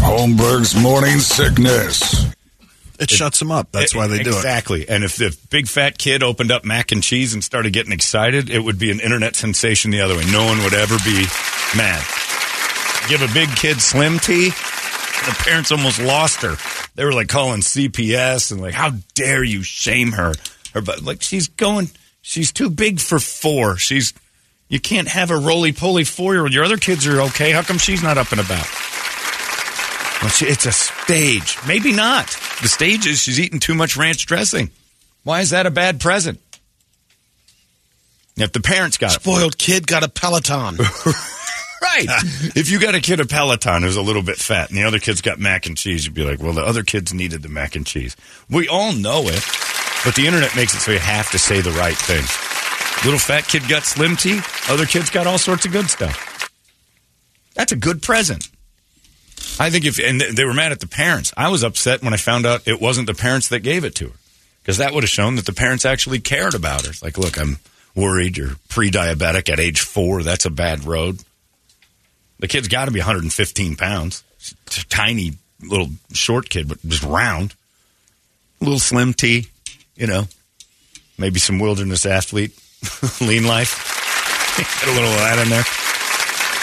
Holmberg's 0.00 0.74
morning 0.80 1.18
sickness. 1.18 2.26
It 2.98 3.08
shuts 3.10 3.38
them 3.38 3.50
up. 3.50 3.72
That's 3.72 3.94
why 3.94 4.08
they 4.08 4.22
do 4.22 4.30
it. 4.30 4.36
Exactly. 4.36 4.88
And 4.88 5.04
if 5.04 5.16
the 5.16 5.36
big 5.50 5.68
fat 5.68 5.96
kid 5.96 6.22
opened 6.22 6.50
up 6.50 6.64
mac 6.64 6.92
and 6.92 7.02
cheese 7.02 7.32
and 7.32 7.42
started 7.42 7.72
getting 7.72 7.92
excited, 7.92 8.50
it 8.50 8.60
would 8.60 8.78
be 8.78 8.90
an 8.90 9.00
internet 9.00 9.36
sensation 9.36 9.90
the 9.90 10.02
other 10.02 10.16
way. 10.16 10.24
No 10.30 10.44
one 10.44 10.58
would 10.64 10.74
ever 10.74 10.96
be 11.04 11.24
mad. 11.76 12.04
Give 13.08 13.22
a 13.22 13.32
big 13.32 13.48
kid 13.56 13.80
slim 13.80 14.18
tea, 14.18 14.50
the 14.50 15.36
parents 15.44 15.72
almost 15.72 16.00
lost 16.00 16.42
her. 16.42 16.56
They 16.94 17.04
were 17.04 17.14
like 17.14 17.28
calling 17.28 17.60
CPS 17.60 18.52
and 18.52 18.60
like, 18.60 18.74
how 18.74 18.90
dare 19.14 19.42
you 19.42 19.62
shame 19.62 20.12
her? 20.12 20.34
Her, 20.74 20.82
but 20.82 21.02
like 21.02 21.22
she's 21.22 21.48
going, 21.48 21.90
she's 22.20 22.52
too 22.52 22.68
big 22.68 23.00
for 23.00 23.18
four. 23.18 23.76
She's, 23.76 24.12
you 24.68 24.78
can't 24.78 25.08
have 25.08 25.30
a 25.30 25.36
roly 25.36 25.72
poly 25.72 26.04
four 26.04 26.34
year 26.34 26.42
old. 26.42 26.52
Your 26.52 26.64
other 26.64 26.76
kids 26.76 27.06
are 27.06 27.20
okay. 27.22 27.50
How 27.50 27.62
come 27.62 27.78
she's 27.78 28.02
not 28.02 28.18
up 28.18 28.30
and 28.32 28.40
about? 28.40 28.66
Well, 30.20 30.30
she, 30.30 30.46
it's 30.46 30.66
a 30.66 30.72
stage. 30.72 31.56
Maybe 31.66 31.92
not. 31.92 32.26
The 32.62 32.68
stage 32.68 33.06
is 33.06 33.20
she's 33.20 33.40
eating 33.40 33.60
too 33.60 33.74
much 33.74 33.96
ranch 33.96 34.26
dressing. 34.26 34.70
Why 35.24 35.40
is 35.40 35.50
that 35.50 35.66
a 35.66 35.70
bad 35.70 36.00
present? 36.00 36.40
If 38.36 38.52
the 38.52 38.60
parents 38.60 38.96
got 38.96 39.16
it, 39.16 39.20
Spoiled 39.20 39.58
kid 39.58 39.86
got 39.86 40.02
a 40.02 40.08
Peloton. 40.08 40.76
right? 41.82 42.06
if 42.56 42.70
you 42.70 42.78
got 42.80 42.94
a 42.94 43.00
kid 43.00 43.20
a 43.20 43.26
Peloton 43.26 43.82
who's 43.82 43.96
a 43.96 44.02
little 44.02 44.22
bit 44.22 44.36
fat, 44.36 44.70
and 44.70 44.78
the 44.78 44.84
other 44.84 44.98
kid's 44.98 45.20
got 45.20 45.38
mac 45.38 45.66
and 45.66 45.76
cheese, 45.76 46.06
you'd 46.06 46.14
be 46.14 46.24
like, 46.24 46.42
"Well, 46.42 46.52
the 46.52 46.64
other 46.64 46.82
kids 46.82 47.12
needed 47.12 47.42
the 47.42 47.48
mac 47.48 47.76
and 47.76 47.86
cheese." 47.86 48.16
We 48.48 48.68
all 48.68 48.92
know 48.92 49.22
it, 49.24 49.44
but 50.04 50.14
the 50.14 50.26
internet 50.26 50.56
makes 50.56 50.74
it 50.74 50.80
so 50.80 50.92
you 50.92 50.98
have 50.98 51.30
to 51.32 51.38
say 51.38 51.60
the 51.60 51.72
right 51.72 51.96
thing. 51.96 52.24
Little 53.04 53.18
fat 53.18 53.46
kid 53.48 53.68
got 53.68 53.84
slim 53.84 54.16
tea. 54.16 54.40
Other 54.68 54.86
kids 54.86 55.10
got 55.10 55.26
all 55.26 55.38
sorts 55.38 55.66
of 55.66 55.72
good 55.72 55.88
stuff. 55.90 56.50
That's 57.54 57.72
a 57.72 57.76
good 57.76 58.02
present. 58.02 58.48
I 59.60 59.68
think 59.68 59.84
if 59.84 59.98
and 59.98 60.22
they 60.22 60.44
were 60.46 60.54
mad 60.54 60.72
at 60.72 60.80
the 60.80 60.86
parents. 60.86 61.34
I 61.36 61.50
was 61.50 61.62
upset 61.62 62.02
when 62.02 62.14
I 62.14 62.16
found 62.16 62.46
out 62.46 62.66
it 62.66 62.80
wasn't 62.80 63.06
the 63.06 63.14
parents 63.14 63.48
that 63.48 63.60
gave 63.60 63.84
it 63.84 63.94
to 63.96 64.08
her 64.08 64.14
because 64.62 64.78
that 64.78 64.94
would 64.94 65.02
have 65.02 65.10
shown 65.10 65.36
that 65.36 65.44
the 65.44 65.52
parents 65.52 65.84
actually 65.84 66.18
cared 66.18 66.54
about 66.54 66.86
her. 66.86 66.92
Like, 67.02 67.18
look, 67.18 67.38
I'm 67.38 67.58
worried 67.94 68.38
you're 68.38 68.56
pre-diabetic 68.70 69.50
at 69.50 69.60
age 69.60 69.82
four. 69.82 70.22
That's 70.22 70.46
a 70.46 70.50
bad 70.50 70.84
road. 70.84 71.18
The 72.38 72.48
kid's 72.48 72.68
got 72.68 72.86
to 72.86 72.90
be 72.90 73.00
115 73.00 73.76
pounds. 73.76 74.24
Tiny 74.88 75.32
little 75.62 75.88
short 76.14 76.48
kid, 76.48 76.66
but 76.66 76.80
just 76.88 77.02
round. 77.02 77.54
A 78.62 78.64
little 78.64 78.78
slim 78.78 79.12
T, 79.12 79.48
you 79.94 80.06
know. 80.06 80.24
Maybe 81.18 81.38
some 81.38 81.58
wilderness 81.58 82.06
athlete, 82.06 82.58
lean 83.20 83.46
life. 83.46 84.56
Get 84.80 84.88
a 84.88 84.94
little 84.94 85.10
of 85.10 85.18
that 85.18 85.38
in 85.38 85.50
there. 85.50 85.64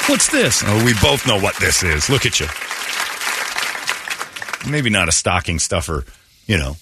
What's 0.10 0.32
this? 0.32 0.64
Oh, 0.66 0.84
we 0.84 0.94
both 1.00 1.28
know 1.28 1.40
what 1.40 1.56
this 1.58 1.84
is. 1.84 2.10
Look 2.10 2.26
at 2.26 2.40
you. 2.40 2.48
Maybe 4.68 4.90
not 4.90 5.08
a 5.08 5.12
stocking 5.12 5.60
stuffer, 5.60 6.06
you 6.46 6.58
know, 6.58 6.78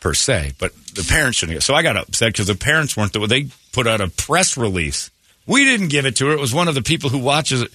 per 0.00 0.14
se, 0.14 0.52
but 0.58 0.72
the 0.94 1.06
parents 1.08 1.38
shouldn't 1.38 1.56
get. 1.56 1.62
So 1.62 1.74
I 1.74 1.82
got 1.82 1.96
upset 1.96 2.32
because 2.32 2.46
the 2.46 2.54
parents 2.54 2.96
weren't 2.96 3.12
the. 3.12 3.26
They 3.26 3.48
put 3.72 3.86
out 3.86 4.00
a 4.00 4.08
press 4.08 4.56
release. 4.56 5.10
We 5.46 5.64
didn't 5.64 5.88
give 5.88 6.06
it 6.06 6.16
to 6.16 6.26
her. 6.26 6.32
It 6.32 6.40
was 6.40 6.54
one 6.54 6.68
of 6.68 6.74
the 6.74 6.82
people 6.82 7.10
who 7.10 7.18
watches 7.18 7.62
it. 7.62 7.72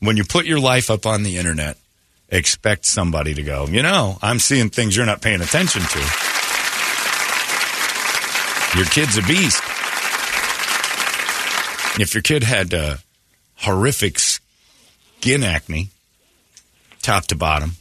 When 0.00 0.16
you 0.16 0.24
put 0.24 0.46
your 0.46 0.60
life 0.60 0.90
up 0.90 1.06
on 1.06 1.22
the 1.22 1.38
internet, 1.38 1.78
expect 2.28 2.84
somebody 2.84 3.34
to 3.34 3.42
go. 3.42 3.66
You 3.66 3.82
know, 3.82 4.18
I'm 4.20 4.38
seeing 4.38 4.68
things 4.68 4.96
you're 4.96 5.06
not 5.06 5.22
paying 5.22 5.40
attention 5.40 5.82
to. 5.82 5.98
Your 8.76 8.86
kid's 8.86 9.16
a 9.16 9.22
beast. 9.22 9.62
If 12.00 12.12
your 12.12 12.22
kid 12.22 12.42
had 12.42 12.74
uh, 12.74 12.96
horrific 13.58 14.18
skin 14.18 15.44
acne, 15.44 15.90
top 17.00 17.26
to 17.26 17.36
bottom, 17.36 17.72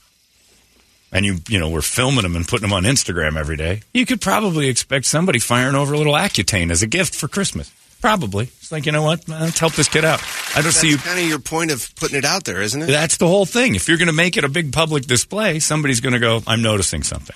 and 1.14 1.26
you 1.26 1.38
you 1.48 1.60
know 1.60 1.70
were 1.70 1.82
filming 1.82 2.24
them 2.24 2.36
and 2.36 2.46
putting 2.46 2.68
them 2.68 2.74
on 2.74 2.84
Instagram 2.84 3.38
every 3.38 3.56
day, 3.56 3.84
you 3.94 4.06
could 4.06 4.20
probably 4.20 4.68
expect 4.68 5.06
somebody 5.06 5.40
firing 5.40 5.76
over 5.76 5.94
a 5.94 5.98
little 5.98 6.14
Accutane 6.14 6.72
as 6.72 6.84
a 6.84 6.88
gift 6.88 7.16
for 7.16 7.30
Christmas. 7.30 7.72
Probably. 8.02 8.46
It's 8.46 8.70
like 8.70 8.86
you 8.86 8.92
know 8.92 9.04
what? 9.04 9.30
Let's 9.30 9.60
help 9.60 9.74
this 9.74 9.88
kid 9.88 10.04
out. 10.04 10.22
I 10.58 10.62
don't 10.62 10.74
see 10.74 10.90
you. 10.90 10.98
Kind 10.98 11.20
of 11.20 11.26
your 11.26 11.40
point 11.40 11.72
of 11.72 11.96
putting 11.96 12.18
it 12.18 12.26
out 12.26 12.44
there, 12.44 12.62
isn't 12.62 12.82
it? 12.82 12.88
That's 12.88 13.16
the 13.16 13.30
whole 13.30 13.46
thing. 13.46 13.76
If 13.76 13.88
you're 13.88 13.98
going 13.98 14.10
to 14.10 14.14
make 14.14 14.36
it 14.36 14.44
a 14.44 14.50
big 14.50 14.74
public 14.74 15.06
display, 15.06 15.60
somebody's 15.60 16.02
going 16.02 16.12
to 16.12 16.20
go, 16.20 16.42
I'm 16.46 16.62
noticing 16.62 17.04
something. 17.04 17.36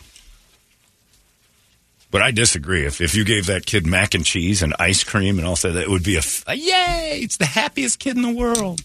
But 2.11 2.21
I 2.21 2.31
disagree. 2.31 2.85
If, 2.85 2.99
if 2.99 3.15
you 3.15 3.23
gave 3.23 3.45
that 3.45 3.65
kid 3.65 3.85
mac 3.85 4.13
and 4.13 4.25
cheese 4.25 4.61
and 4.61 4.73
ice 4.77 5.05
cream 5.05 5.37
and 5.39 5.47
all 5.47 5.55
that, 5.55 5.75
it 5.75 5.89
would 5.89 6.03
be 6.03 6.17
a 6.17 6.53
yay! 6.53 7.19
It's 7.23 7.37
the 7.37 7.45
happiest 7.45 7.99
kid 7.99 8.17
in 8.17 8.21
the 8.21 8.33
world. 8.33 8.81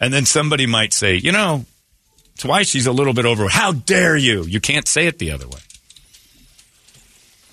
And 0.00 0.12
then 0.12 0.26
somebody 0.26 0.66
might 0.66 0.92
say, 0.92 1.14
you 1.14 1.30
know, 1.30 1.64
it's 2.34 2.44
why 2.44 2.62
she's 2.62 2.86
a 2.86 2.92
little 2.92 3.14
bit 3.14 3.26
over. 3.26 3.48
How 3.48 3.72
dare 3.72 4.16
you? 4.16 4.44
You 4.44 4.60
can't 4.60 4.88
say 4.88 5.06
it 5.06 5.18
the 5.18 5.30
other 5.30 5.46
way. 5.46 5.60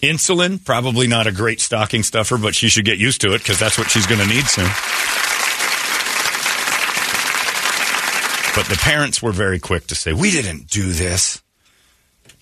Insulin, 0.01 0.63
probably 0.63 1.07
not 1.07 1.27
a 1.27 1.31
great 1.31 1.61
stocking 1.61 2.01
stuffer, 2.01 2.37
but 2.37 2.55
she 2.55 2.69
should 2.69 2.85
get 2.85 2.97
used 2.97 3.21
to 3.21 3.33
it 3.33 3.39
because 3.39 3.59
that's 3.59 3.77
what 3.77 3.89
she's 3.89 4.07
going 4.07 4.19
to 4.19 4.27
need 4.27 4.45
soon. 4.45 4.69
But 8.55 8.65
the 8.65 8.77
parents 8.81 9.21
were 9.21 9.31
very 9.31 9.59
quick 9.59 9.87
to 9.87 9.95
say, 9.95 10.11
we 10.11 10.31
didn't 10.31 10.67
do 10.67 10.91
this. 10.91 11.41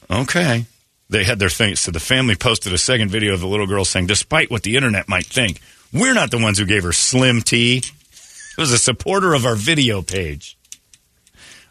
Okay. 0.10 0.66
They 1.10 1.24
had 1.24 1.40
their 1.40 1.50
thing. 1.50 1.76
So 1.76 1.92
the 1.92 2.00
family 2.00 2.36
posted 2.36 2.74
a 2.74 2.78
second 2.78 3.10
video 3.10 3.34
of 3.34 3.42
the 3.42 3.48
little 3.48 3.68
girl 3.68 3.84
saying, 3.84 4.08
despite 4.08 4.50
what 4.50 4.64
the 4.64 4.76
internet 4.76 5.10
might 5.10 5.26
think, 5.26 5.60
we're 5.94 6.14
not 6.14 6.32
the 6.32 6.38
ones 6.38 6.60
who 6.60 6.66
gave 6.66 6.84
her 6.84 6.94
slim 6.94 7.42
tea. 7.42 7.78
It 7.78 8.58
was 8.58 8.72
a 8.72 8.78
supporter 8.78 9.34
of 9.34 9.46
our 9.46 9.56
video 9.56 10.02
page. 10.02 10.58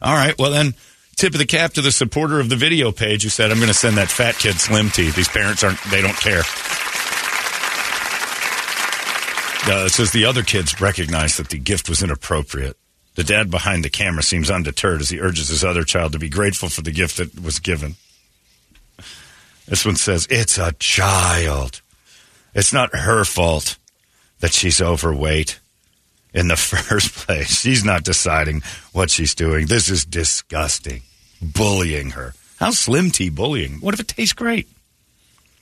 All 0.01 0.15
right. 0.15 0.39
Well, 0.39 0.51
then, 0.51 0.75
tip 1.17 1.35
of 1.35 1.39
the 1.39 1.47
cap 1.47 1.73
to 1.75 1.83
the 1.83 1.93
supporter 1.93 2.41
of 2.41 2.49
the 2.49 2.57
video 2.57 2.93
page 2.93 3.23
who 3.23 3.29
said, 3.29 3.51
I'm 3.51 3.59
going 3.59 3.69
to 3.69 3.75
send 3.75 3.97
that 3.97 4.11
fat 4.11 4.37
kid 4.37 4.55
slim 4.61 4.91
tea. 4.91 5.11
These 5.11 5.29
parents 5.29 5.65
aren't, 5.65 5.83
they 5.91 6.01
don't 6.01 6.17
care. 6.17 6.43
Uh, 9.67 9.85
it 9.85 9.91
says 9.91 10.13
the 10.13 10.25
other 10.25 10.43
kids 10.43 10.81
recognize 10.81 11.37
that 11.37 11.51
the 11.51 11.59
gift 11.59 11.89
was 11.89 12.03
inappropriate. 12.03 12.77
The 13.17 13.25
dad 13.25 13.51
behind 13.51 13.85
the 13.85 13.91
camera 13.91 14.23
seems 14.23 14.51
undeterred 14.51 15.01
as 15.01 15.11
he 15.11 15.21
urges 15.21 15.49
his 15.49 15.65
other 15.65 15.83
child 15.83 16.13
to 16.13 16.19
be 16.19 16.29
grateful 16.29 16.69
for 16.69 16.83
the 16.83 16.93
gift 16.93 17.17
that 17.17 17.39
was 17.43 17.59
given. 17.59 17.97
This 19.67 19.85
one 19.85 19.97
says, 19.97 20.27
It's 20.31 20.57
a 20.57 20.73
child. 20.79 21.83
It's 22.55 22.73
not 22.73 22.95
her 22.95 23.25
fault 23.25 23.77
that 24.41 24.53
she's 24.53 24.81
overweight 24.81 25.59
in 26.39 26.49
the 26.49 26.57
first 26.57 27.15
place. 27.15 27.61
She's 27.61 27.85
not 27.85 28.05
deciding 28.05 28.63
what 28.93 29.11
she's 29.11 29.35
doing. 29.35 29.67
This 29.67 29.91
is 29.91 30.05
disgusting. 30.05 31.03
Bullying 31.43 32.11
her. 32.11 32.35
How 32.59 32.71
Slim 32.71 33.11
Tea 33.11 33.29
bullying? 33.31 33.75
What 33.81 33.95
if 33.95 34.01
it 34.01 34.09
tastes 34.09 34.33
great? 34.33 34.69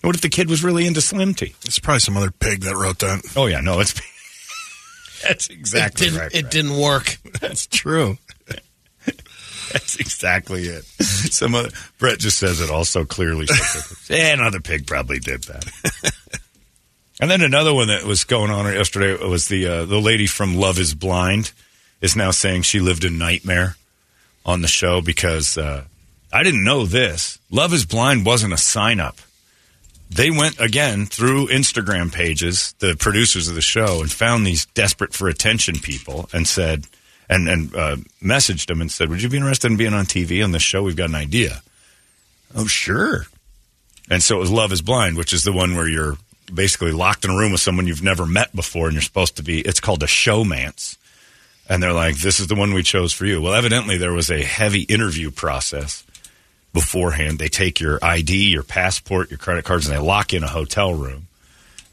What 0.03 0.15
if 0.15 0.23
the 0.23 0.29
kid 0.29 0.49
was 0.49 0.63
really 0.63 0.87
into 0.87 1.01
Slim 1.01 1.35
Tea? 1.35 1.55
It's 1.65 1.79
probably 1.79 2.01
some 2.01 2.17
other 2.17 2.31
pig 2.31 2.63
that 2.63 2.77
wrote 2.77 2.99
that. 3.01 3.23
Oh 3.35 3.47
yeah, 3.47 3.61
no, 3.61 3.81
it's 3.81 3.93
that's 5.23 5.49
exactly 5.49 6.07
it 6.07 6.11
didn't, 6.11 6.21
right. 6.21 6.35
It 6.35 6.41
Brett. 6.43 6.53
didn't 6.53 6.77
work. 6.79 7.17
That's 7.41 7.67
true. 7.67 8.19
That's 9.73 9.97
exactly 9.97 10.63
it. 10.63 10.85
Some 11.03 11.55
other, 11.57 11.71
Brett 11.99 12.19
just 12.21 12.39
says 12.39 12.61
it 12.61 12.71
all 12.71 12.85
so 12.85 13.05
clearly. 13.05 13.47
yeah, 14.09 14.33
another 14.33 14.61
pig 14.61 14.87
probably 14.87 15.19
did 15.19 15.43
that. 15.45 16.13
And 17.21 17.31
then 17.31 17.41
another 17.41 17.73
one 17.73 17.89
that 17.89 18.05
was 18.05 18.25
going 18.25 18.51
on 18.51 18.73
yesterday 18.73 19.17
was 19.25 19.49
the 19.49 19.67
uh, 19.67 19.85
the 19.85 20.01
lady 20.01 20.27
from 20.27 20.57
Love 20.57 20.79
Is 20.79 20.95
Blind 20.95 21.53
is 22.01 22.17
now 22.17 22.31
saying 22.31 22.63
she 22.63 22.81
lived 22.81 23.05
a 23.05 23.11
nightmare 23.11 23.77
on 24.45 24.61
the 24.61 24.69
show 24.69 25.01
because 25.01 25.57
uh, 25.57 25.85
I 26.33 26.43
didn't 26.43 26.65
know 26.65 26.85
this. 26.85 27.39
Love 27.51 27.73
Is 27.73 27.87
Blind 27.87 28.27
wasn't 28.27 28.53
a 28.53 28.59
sign 28.59 29.01
up. 29.01 29.19
They 30.11 30.31
went 30.31 30.61
again 30.61 31.07
through 31.07 31.49
Instagram 31.49 32.13
pages, 32.13 32.75
the 32.79 32.95
producers 32.97 33.49
of 33.49 33.55
the 33.55 33.61
show, 33.61 34.03
and 34.03 34.13
found 34.13 34.47
these 34.47 34.67
desperate 34.67 35.15
for 35.15 35.29
attention 35.29 35.77
people 35.77 36.29
and 36.33 36.47
said, 36.47 36.85
and 37.29 37.49
and 37.49 37.75
uh, 37.75 37.97
messaged 38.23 38.67
them 38.67 38.81
and 38.81 38.93
said, 38.93 39.09
"Would 39.09 39.23
you 39.23 39.29
be 39.29 39.39
interested 39.39 39.71
in 39.71 39.79
being 39.79 39.95
on 39.95 40.05
TV 40.05 40.45
on 40.45 40.53
this 40.53 40.63
show? 40.63 40.83
We've 40.83 40.95
got 40.95 41.09
an 41.09 41.17
idea." 41.17 41.63
Oh, 42.55 42.67
sure. 42.67 43.27
And 44.09 44.23
so 44.23 44.37
it 44.37 44.41
was 44.41 44.53
Love 44.53 44.71
Is 44.71 44.83
Blind, 44.83 45.17
which 45.17 45.33
is 45.33 45.43
the 45.43 45.53
one 45.53 45.75
where 45.75 45.89
you're 45.89 46.17
basically 46.53 46.93
locked 46.93 47.25
in 47.25 47.31
a 47.31 47.37
room 47.37 47.53
with 47.53 47.61
someone 47.61 47.87
you've 47.87 48.03
never 48.03 48.27
met 48.27 48.55
before, 48.55 48.87
and 48.87 48.95
you're 48.95 49.03
supposed 49.03 49.37
to 49.37 49.43
be. 49.43 49.61
It's 49.61 49.81
called 49.81 50.03
a 50.03 50.07
showmance, 50.07 50.97
and 51.69 51.83
they're 51.83 51.93
like, 51.93 52.17
"This 52.17 52.41
is 52.41 52.47
the 52.47 52.55
one 52.55 52.73
we 52.73 52.83
chose 52.83 53.13
for 53.13 53.27
you." 53.27 53.41
Well, 53.41 53.55
evidently 53.55 53.99
there 53.99 54.13
was 54.13 54.31
a 54.31 54.43
heavy 54.43 54.83
interview 54.83 55.31
process 55.31 56.05
beforehand. 56.73 57.39
They 57.39 57.49
take 57.49 57.81
your 57.81 57.99
ID, 58.03 58.51
your 58.51 58.63
passport, 58.63 59.31
your 59.31 59.39
credit 59.39 59.65
cards, 59.65 59.87
and 59.87 59.97
they 59.97 60.01
lock 60.01 60.33
you 60.33 60.39
in 60.39 60.45
a 60.45 60.49
hotel 60.49 60.93
room. 60.93 61.27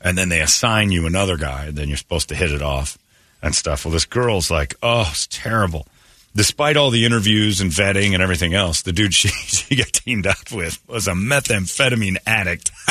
And 0.01 0.17
then 0.17 0.27
they 0.27 0.41
assign 0.41 0.91
you 0.91 1.07
another 1.07 1.37
guy, 1.37 1.67
and 1.67 1.77
then 1.77 1.87
you're 1.87 1.95
supposed 1.95 2.27
to 2.29 2.35
hit 2.35 2.51
it 2.51 2.61
off 2.61 2.97
and 3.41 3.55
stuff. 3.55 3.85
Well, 3.85 3.93
this 3.93 4.05
girl's 4.05 4.51
like, 4.51 4.75
oh, 4.83 5.07
it's 5.09 5.27
terrible. 5.27 5.87
Despite 6.35 6.75
all 6.77 6.89
the 6.89 7.05
interviews 7.05 7.61
and 7.61 7.71
vetting 7.71 8.13
and 8.13 8.21
everything 8.21 8.53
else, 8.53 8.81
the 8.81 8.91
dude 8.91 9.13
she, 9.19 9.29
she 9.29 9.75
got 9.77 9.93
teamed 9.93 10.27
up 10.27 10.51
with 10.51 10.81
was 10.87 11.07
a 11.07 11.13
methamphetamine 11.13 12.17
addict. 12.25 12.71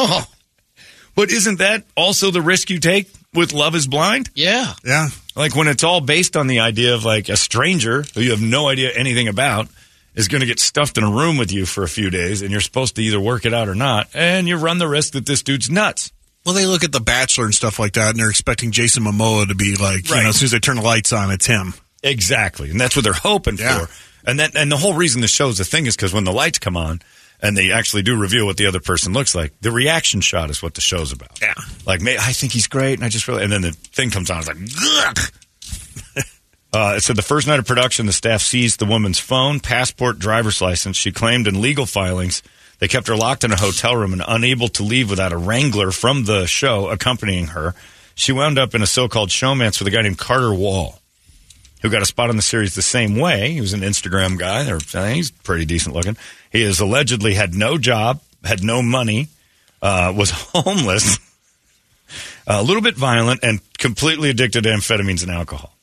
Oh, 0.00 0.24
But 1.18 1.32
isn't 1.32 1.58
that 1.58 1.82
also 1.96 2.30
the 2.30 2.40
risk 2.40 2.70
you 2.70 2.78
take 2.78 3.10
with 3.34 3.52
Love 3.52 3.74
is 3.74 3.88
Blind? 3.88 4.30
yeah. 4.36 4.74
Yeah. 4.84 5.08
Like 5.34 5.56
when 5.56 5.66
it's 5.66 5.82
all 5.82 6.00
based 6.00 6.36
on 6.36 6.46
the 6.46 6.60
idea 6.60 6.94
of 6.94 7.04
like 7.04 7.28
a 7.28 7.36
stranger 7.36 8.04
who 8.14 8.20
you 8.20 8.30
have 8.30 8.40
no 8.40 8.68
idea 8.68 8.90
anything 8.94 9.26
about 9.26 9.66
is 10.14 10.28
going 10.28 10.42
to 10.42 10.46
get 10.46 10.60
stuffed 10.60 10.96
in 10.96 11.02
a 11.02 11.10
room 11.10 11.36
with 11.36 11.50
you 11.52 11.66
for 11.66 11.82
a 11.82 11.88
few 11.88 12.08
days 12.10 12.40
and 12.42 12.52
you're 12.52 12.60
supposed 12.60 12.94
to 12.96 13.02
either 13.02 13.18
work 13.20 13.44
it 13.46 13.52
out 13.52 13.68
or 13.68 13.74
not. 13.74 14.08
And 14.14 14.46
you 14.46 14.56
run 14.56 14.78
the 14.78 14.86
risk 14.88 15.14
that 15.14 15.26
this 15.26 15.42
dude's 15.42 15.68
nuts. 15.68 16.12
Well, 16.46 16.54
they 16.54 16.66
look 16.66 16.84
at 16.84 16.92
The 16.92 17.00
Bachelor 17.00 17.46
and 17.46 17.54
stuff 17.54 17.78
like 17.80 17.94
that, 17.94 18.10
and 18.10 18.18
they're 18.20 18.30
expecting 18.30 18.70
Jason 18.70 19.02
Momoa 19.02 19.48
to 19.48 19.54
be 19.56 19.74
like, 19.74 20.08
you 20.08 20.14
know, 20.22 20.28
as 20.28 20.36
soon 20.36 20.46
as 20.46 20.52
they 20.52 20.60
turn 20.60 20.76
the 20.76 20.82
lights 20.82 21.12
on, 21.12 21.30
it's 21.32 21.46
him. 21.46 21.74
Exactly. 22.02 22.70
And 22.70 22.80
that's 22.80 22.94
what 22.96 23.04
they're 23.04 23.12
hoping 23.12 23.58
Yeah. 23.58 23.86
for. 23.86 23.90
And 24.24 24.38
that 24.40 24.56
and 24.56 24.70
the 24.70 24.76
whole 24.76 24.94
reason 24.94 25.20
the 25.20 25.28
show's 25.28 25.58
a 25.60 25.64
thing 25.64 25.86
is 25.86 25.94
because 25.96 26.12
when 26.12 26.24
the 26.24 26.32
lights 26.32 26.58
come 26.58 26.76
on 26.76 27.00
and 27.40 27.56
they 27.56 27.72
actually 27.72 28.02
do 28.02 28.16
reveal 28.18 28.46
what 28.46 28.56
the 28.56 28.66
other 28.66 28.80
person 28.80 29.12
looks 29.12 29.34
like, 29.34 29.52
the 29.60 29.70
reaction 29.70 30.20
shot 30.20 30.50
is 30.50 30.62
what 30.62 30.74
the 30.74 30.80
show's 30.80 31.12
about. 31.12 31.40
Yeah. 31.40 31.54
Like, 31.86 32.02
I 32.02 32.32
think 32.32 32.52
he's 32.52 32.66
great, 32.66 32.94
and 32.94 33.04
I 33.04 33.08
just 33.08 33.28
really, 33.28 33.44
and 33.44 33.52
then 33.52 33.62
the 33.62 33.72
thing 33.72 34.10
comes 34.10 34.30
on, 34.30 34.38
it's 34.38 34.48
like, 34.48 34.58
Ugh! 35.06 35.18
Uh, 36.70 36.96
it 36.98 37.02
said 37.02 37.16
the 37.16 37.22
first 37.22 37.46
night 37.46 37.58
of 37.58 37.66
production, 37.66 38.04
the 38.04 38.12
staff 38.12 38.42
seized 38.42 38.78
the 38.78 38.84
woman's 38.84 39.18
phone, 39.18 39.58
passport, 39.58 40.18
driver's 40.18 40.60
license. 40.60 40.98
She 40.98 41.10
claimed 41.10 41.46
in 41.46 41.62
legal 41.62 41.86
filings 41.86 42.42
they 42.78 42.88
kept 42.88 43.08
her 43.08 43.16
locked 43.16 43.44
in 43.44 43.52
a 43.52 43.56
hotel 43.56 43.96
room 43.96 44.12
and 44.12 44.22
unable 44.26 44.68
to 44.68 44.82
leave 44.82 45.10
without 45.10 45.32
a 45.32 45.36
wrangler 45.36 45.90
from 45.90 46.24
the 46.24 46.46
show 46.46 46.88
accompanying 46.88 47.48
her. 47.48 47.74
She 48.14 48.32
wound 48.32 48.58
up 48.58 48.74
in 48.74 48.82
a 48.82 48.86
so-called 48.86 49.30
showmance 49.30 49.78
with 49.78 49.88
a 49.88 49.90
guy 49.90 50.02
named 50.02 50.18
Carter 50.18 50.54
Wall, 50.54 51.00
who 51.82 51.90
got 51.90 52.02
a 52.02 52.06
spot 52.06 52.30
on 52.30 52.36
the 52.36 52.42
series 52.42 52.74
the 52.74 52.82
same 52.82 53.16
way. 53.16 53.52
He 53.52 53.60
was 53.60 53.72
an 53.72 53.80
Instagram 53.80 54.38
guy. 54.38 54.62
They're 54.62 55.14
He's 55.14 55.30
pretty 55.30 55.64
decent 55.64 55.94
looking. 55.94 56.16
He 56.50 56.62
has 56.62 56.80
allegedly 56.80 57.34
had 57.34 57.54
no 57.54 57.78
job, 57.78 58.20
had 58.44 58.62
no 58.62 58.82
money, 58.82 59.28
uh, 59.82 60.12
was 60.16 60.30
homeless, 60.54 61.18
a 62.46 62.62
little 62.62 62.82
bit 62.82 62.96
violent, 62.96 63.40
and 63.42 63.60
completely 63.78 64.30
addicted 64.30 64.64
to 64.64 64.70
amphetamines 64.70 65.22
and 65.22 65.30
alcohol. 65.30 65.74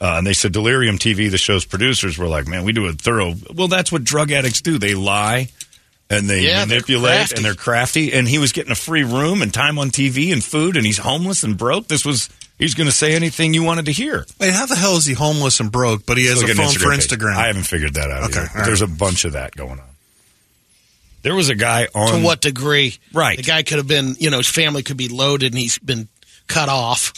Uh, 0.00 0.16
and 0.18 0.26
they 0.26 0.34
said 0.34 0.52
Delirium 0.52 0.98
TV, 0.98 1.30
the 1.30 1.38
show's 1.38 1.64
producers, 1.64 2.18
were 2.18 2.26
like, 2.26 2.46
"Man, 2.46 2.64
we 2.64 2.72
do 2.72 2.86
a 2.86 2.92
thorough." 2.92 3.34
Well, 3.54 3.68
that's 3.68 3.90
what 3.90 4.04
drug 4.04 4.30
addicts 4.30 4.60
do. 4.60 4.78
They 4.78 4.94
lie 4.94 5.48
and 6.08 6.28
they 6.28 6.42
Yeah, 6.42 6.58
they're 6.58 6.66
manipulate 6.66 7.32
and 7.32 7.44
they're 7.44 7.54
crafty. 7.54 8.12
And 8.12 8.28
he 8.28 8.38
was 8.38 8.52
getting 8.52 8.72
a 8.72 8.76
free 8.76 9.04
room 9.04 9.42
and 9.42 9.52
time 9.52 9.78
on 9.78 9.90
TV 9.90 10.32
and 10.32 10.42
food, 10.42 10.76
and 10.76 10.84
he's 10.86 10.98
homeless 10.98 11.42
and 11.42 11.56
broke. 11.56 11.88
This 11.88 12.04
was 12.04 12.28
he's 12.58 12.74
going 12.74 12.88
to 12.88 12.92
say 12.94 13.14
anything 13.14 13.54
you 13.54 13.62
wanted 13.62 13.86
to 13.86 13.92
hear. 13.92 14.24
Wait, 14.40 14.52
how 14.52 14.66
the 14.66 14.74
hell 14.76 14.96
is 14.96 15.06
he 15.06 15.14
homeless 15.14 15.60
and 15.60 15.70
broke, 15.72 16.06
but 16.06 16.16
he 16.18 16.26
has 16.26 16.36
Look 16.40 16.48
a 16.48 16.50
at 16.52 16.56
phone 16.56 16.66
an 16.66 16.72
for 16.72 16.90
page. 16.90 17.06
Instagram? 17.08 17.34
I 17.36 17.46
haven't 17.48 17.64
figured 17.64 17.94
that 17.94 18.10
out. 18.10 18.24
Okay, 18.30 18.40
either. 18.40 18.48
all 18.50 18.54
right. 18.56 18.66
There's 18.66 18.82
a 18.82 18.86
bunch 18.86 19.24
of 19.24 19.32
that 19.32 19.54
going 19.56 19.78
on. 19.80 19.88
There 21.22 21.34
was 21.34 21.48
a 21.48 21.54
guy 21.56 21.88
on 21.94 22.20
To 22.20 22.24
what 22.24 22.40
degree? 22.40 22.94
Right. 23.12 23.36
The 23.36 23.42
guy 23.42 23.62
could 23.64 23.78
have 23.78 23.88
been, 23.88 24.14
you 24.18 24.30
know, 24.30 24.36
his 24.38 24.46
family 24.48 24.82
could 24.84 24.96
be 24.96 25.08
loaded 25.08 25.52
and 25.52 25.58
he's 25.58 25.78
been 25.78 26.08
cut 26.46 26.68
off. 26.68 27.12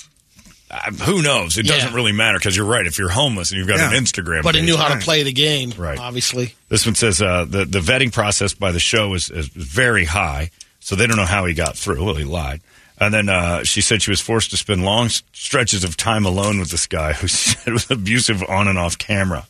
uh, 0.71 0.91
who 1.05 1.23
knows? 1.23 1.57
It 1.59 1.67
Yeah. 1.67 1.77
doesn't 1.77 1.95
really 1.95 2.13
matter 2.13 2.39
because 2.39 2.57
you're 2.57 2.67
right. 2.67 2.87
If 2.87 2.99
you're 2.99 3.09
homeless 3.11 3.51
and 3.51 3.59
you've 3.59 3.69
got 3.69 3.79
Yeah. 3.79 3.91
an 3.93 4.03
Instagram, 4.05 4.43
But 4.43 4.55
he 4.55 4.61
knew 4.63 4.77
how 4.77 4.89
right. 4.89 4.99
to 5.01 5.05
play 5.05 5.23
the 5.25 5.33
game, 5.33 5.73
Right. 5.77 5.99
obviously. 5.99 6.55
This 6.71 6.85
one 6.87 6.95
says 6.95 7.21
uh, 7.23 7.45
the 7.49 7.65
the 7.67 7.81
vetting 7.81 8.13
process 8.13 8.53
by 8.55 8.73
the 8.73 8.81
show 8.81 9.15
is, 9.15 9.31
is 9.31 9.49
very 9.49 10.05
high, 10.07 10.51
so 10.81 10.95
they 10.97 11.07
don't 11.07 11.17
know 11.17 11.25
how 11.27 11.45
he 11.47 11.55
got 11.55 11.77
through. 11.77 12.03
Well, 12.05 12.15
he 12.17 12.25
lied. 12.25 12.61
And 13.01 13.15
then 13.15 13.29
uh, 13.29 13.63
she 13.63 13.81
said 13.81 14.03
she 14.03 14.11
was 14.11 14.21
forced 14.21 14.51
to 14.51 14.57
spend 14.57 14.85
long 14.85 15.09
stretches 15.09 15.85
of 15.85 15.97
time 15.97 16.25
alone 16.27 16.59
with 16.59 16.71
this 16.71 16.87
guy 16.87 17.13
who 17.13 17.29
said 17.29 17.73
was 17.73 17.91
abusive 17.91 18.43
on 18.49 18.67
and 18.69 18.79
off 18.79 18.99
camera. 18.99 19.47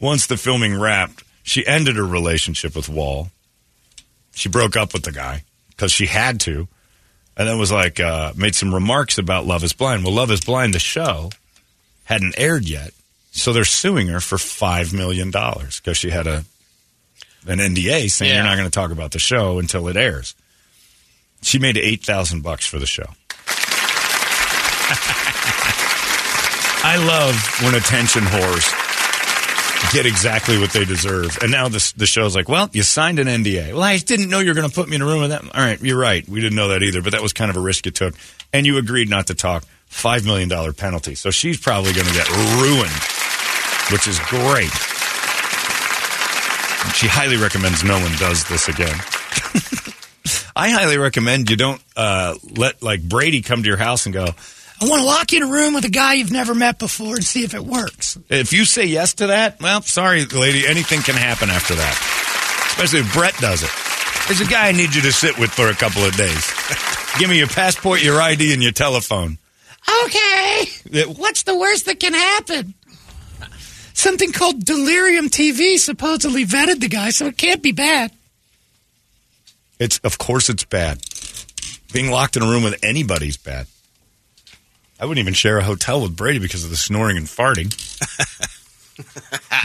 Once 0.00 0.26
the 0.26 0.36
filming 0.36 0.78
wrapped, 0.78 1.22
she 1.42 1.66
ended 1.66 1.96
her 1.96 2.04
relationship 2.06 2.74
with 2.74 2.88
Wall. 2.88 3.28
She 4.34 4.48
broke 4.48 4.76
up 4.76 4.92
with 4.92 5.02
the 5.04 5.12
guy 5.12 5.44
because 5.70 5.92
she 5.92 6.06
had 6.06 6.40
to, 6.40 6.66
and 7.36 7.48
then 7.48 7.58
was 7.58 7.70
like 7.72 8.00
uh, 8.00 8.32
made 8.36 8.54
some 8.54 8.74
remarks 8.74 9.18
about 9.18 9.46
Love 9.46 9.62
Is 9.64 9.72
Blind. 9.72 10.04
Well, 10.04 10.14
Love 10.14 10.30
Is 10.30 10.40
Blind, 10.40 10.74
the 10.74 10.78
show, 10.78 11.30
hadn't 12.04 12.34
aired 12.38 12.68
yet, 12.68 12.92
so 13.30 13.52
they're 13.52 13.64
suing 13.64 14.08
her 14.08 14.20
for 14.20 14.38
five 14.38 14.92
million 14.92 15.30
dollars 15.30 15.80
because 15.80 15.96
she 15.98 16.10
had 16.10 16.26
a 16.26 16.44
an 17.46 17.58
NDA 17.58 18.10
saying 18.10 18.30
Yeah. 18.30 18.36
you're 18.36 18.44
not 18.44 18.56
going 18.56 18.68
to 18.68 18.74
talk 18.74 18.90
about 18.90 19.12
the 19.12 19.18
show 19.18 19.58
until 19.58 19.88
it 19.88 19.96
airs. 19.96 20.34
She 21.42 21.58
made 21.58 21.76
eight 21.76 22.04
thousand 22.04 22.42
bucks 22.42 22.66
for 22.66 22.78
the 22.78 22.86
show. 22.86 23.06
I 26.82 26.96
love 26.96 27.36
when 27.62 27.74
attention 27.74 28.22
whores 28.22 28.72
get 29.92 30.06
exactly 30.06 30.58
what 30.58 30.70
they 30.72 30.84
deserve. 30.84 31.38
And 31.42 31.50
now 31.50 31.68
this, 31.68 31.92
the 31.92 32.06
show's 32.06 32.34
like, 32.36 32.48
well, 32.48 32.68
you 32.72 32.82
signed 32.82 33.18
an 33.18 33.26
NDA. 33.26 33.72
Well, 33.72 33.82
I 33.82 33.98
didn't 33.98 34.28
know 34.30 34.38
you 34.40 34.48
were 34.48 34.54
going 34.54 34.68
to 34.68 34.74
put 34.74 34.88
me 34.88 34.96
in 34.96 35.02
a 35.02 35.06
room 35.06 35.20
with 35.20 35.30
that. 35.30 35.42
All 35.42 35.60
right, 35.60 35.80
you're 35.80 35.98
right. 35.98 36.26
We 36.28 36.40
didn't 36.40 36.56
know 36.56 36.68
that 36.68 36.82
either, 36.82 37.02
but 37.02 37.12
that 37.12 37.22
was 37.22 37.32
kind 37.32 37.50
of 37.50 37.56
a 37.56 37.60
risk 37.60 37.86
you 37.86 37.92
took. 37.92 38.14
And 38.52 38.66
you 38.66 38.78
agreed 38.78 39.08
not 39.08 39.26
to 39.28 39.34
talk. 39.34 39.64
$5 39.90 40.24
million 40.24 40.72
penalty. 40.74 41.14
So 41.16 41.30
she's 41.30 41.58
probably 41.58 41.92
going 41.92 42.06
to 42.06 42.12
get 42.12 42.28
ruined, 42.30 42.90
which 43.90 44.06
is 44.06 44.18
great. 44.28 44.70
She 46.94 47.08
highly 47.08 47.36
recommends 47.36 47.82
no 47.84 47.98
one 47.98 48.12
does 48.16 48.44
this 48.44 48.68
again. 48.68 48.94
I 50.54 50.70
highly 50.70 50.98
recommend 50.98 51.50
you 51.50 51.56
don't 51.56 51.82
uh, 51.96 52.34
let 52.56 52.82
like 52.82 53.02
Brady 53.02 53.42
come 53.42 53.62
to 53.62 53.68
your 53.68 53.76
house 53.76 54.06
and 54.06 54.12
go, 54.12 54.26
I 54.80 54.88
want 54.88 55.00
to 55.00 55.06
lock 55.06 55.32
you 55.32 55.38
in 55.38 55.42
a 55.44 55.52
room 55.52 55.74
with 55.74 55.84
a 55.84 55.90
guy 55.90 56.14
you've 56.14 56.32
never 56.32 56.54
met 56.54 56.78
before 56.78 57.16
and 57.16 57.24
see 57.24 57.44
if 57.44 57.54
it 57.54 57.64
works. 57.64 58.18
If 58.28 58.52
you 58.52 58.64
say 58.64 58.86
yes 58.86 59.14
to 59.14 59.28
that, 59.28 59.60
well, 59.60 59.82
sorry, 59.82 60.24
lady, 60.24 60.66
anything 60.66 61.00
can 61.02 61.16
happen 61.16 61.50
after 61.50 61.74
that. 61.74 62.72
Especially 62.72 63.00
if 63.00 63.12
Brett 63.12 63.36
does 63.38 63.62
it. 63.62 63.70
There's 64.26 64.40
a 64.40 64.50
guy 64.50 64.68
I 64.68 64.72
need 64.72 64.94
you 64.94 65.02
to 65.02 65.12
sit 65.12 65.38
with 65.38 65.50
for 65.50 65.68
a 65.68 65.74
couple 65.74 66.02
of 66.04 66.16
days. 66.16 66.52
Give 67.18 67.28
me 67.28 67.38
your 67.38 67.48
passport, 67.48 68.02
your 68.02 68.20
ID, 68.22 68.54
and 68.54 68.62
your 68.62 68.72
telephone. 68.72 69.38
Okay. 70.04 70.64
What's 71.16 71.42
the 71.42 71.58
worst 71.58 71.86
that 71.86 72.00
can 72.00 72.14
happen? 72.14 72.74
Something 73.92 74.32
called 74.32 74.64
Delirium 74.64 75.28
TV 75.28 75.78
supposedly 75.78 76.46
vetted 76.46 76.80
the 76.80 76.88
guy, 76.88 77.10
so 77.10 77.26
it 77.26 77.36
can't 77.36 77.62
be 77.62 77.72
bad. 77.72 78.12
It's 79.80 79.98
of 80.00 80.18
course 80.18 80.48
it's 80.50 80.64
bad. 80.64 81.00
Being 81.92 82.10
locked 82.10 82.36
in 82.36 82.42
a 82.42 82.46
room 82.46 82.62
with 82.62 82.78
anybody's 82.84 83.36
bad. 83.36 83.66
I 85.00 85.06
wouldn't 85.06 85.22
even 85.22 85.34
share 85.34 85.58
a 85.58 85.64
hotel 85.64 86.02
with 86.02 86.14
Brady 86.14 86.38
because 86.38 86.62
of 86.62 86.70
the 86.70 86.76
snoring 86.76 87.16
and 87.16 87.26
farting. 87.26 87.72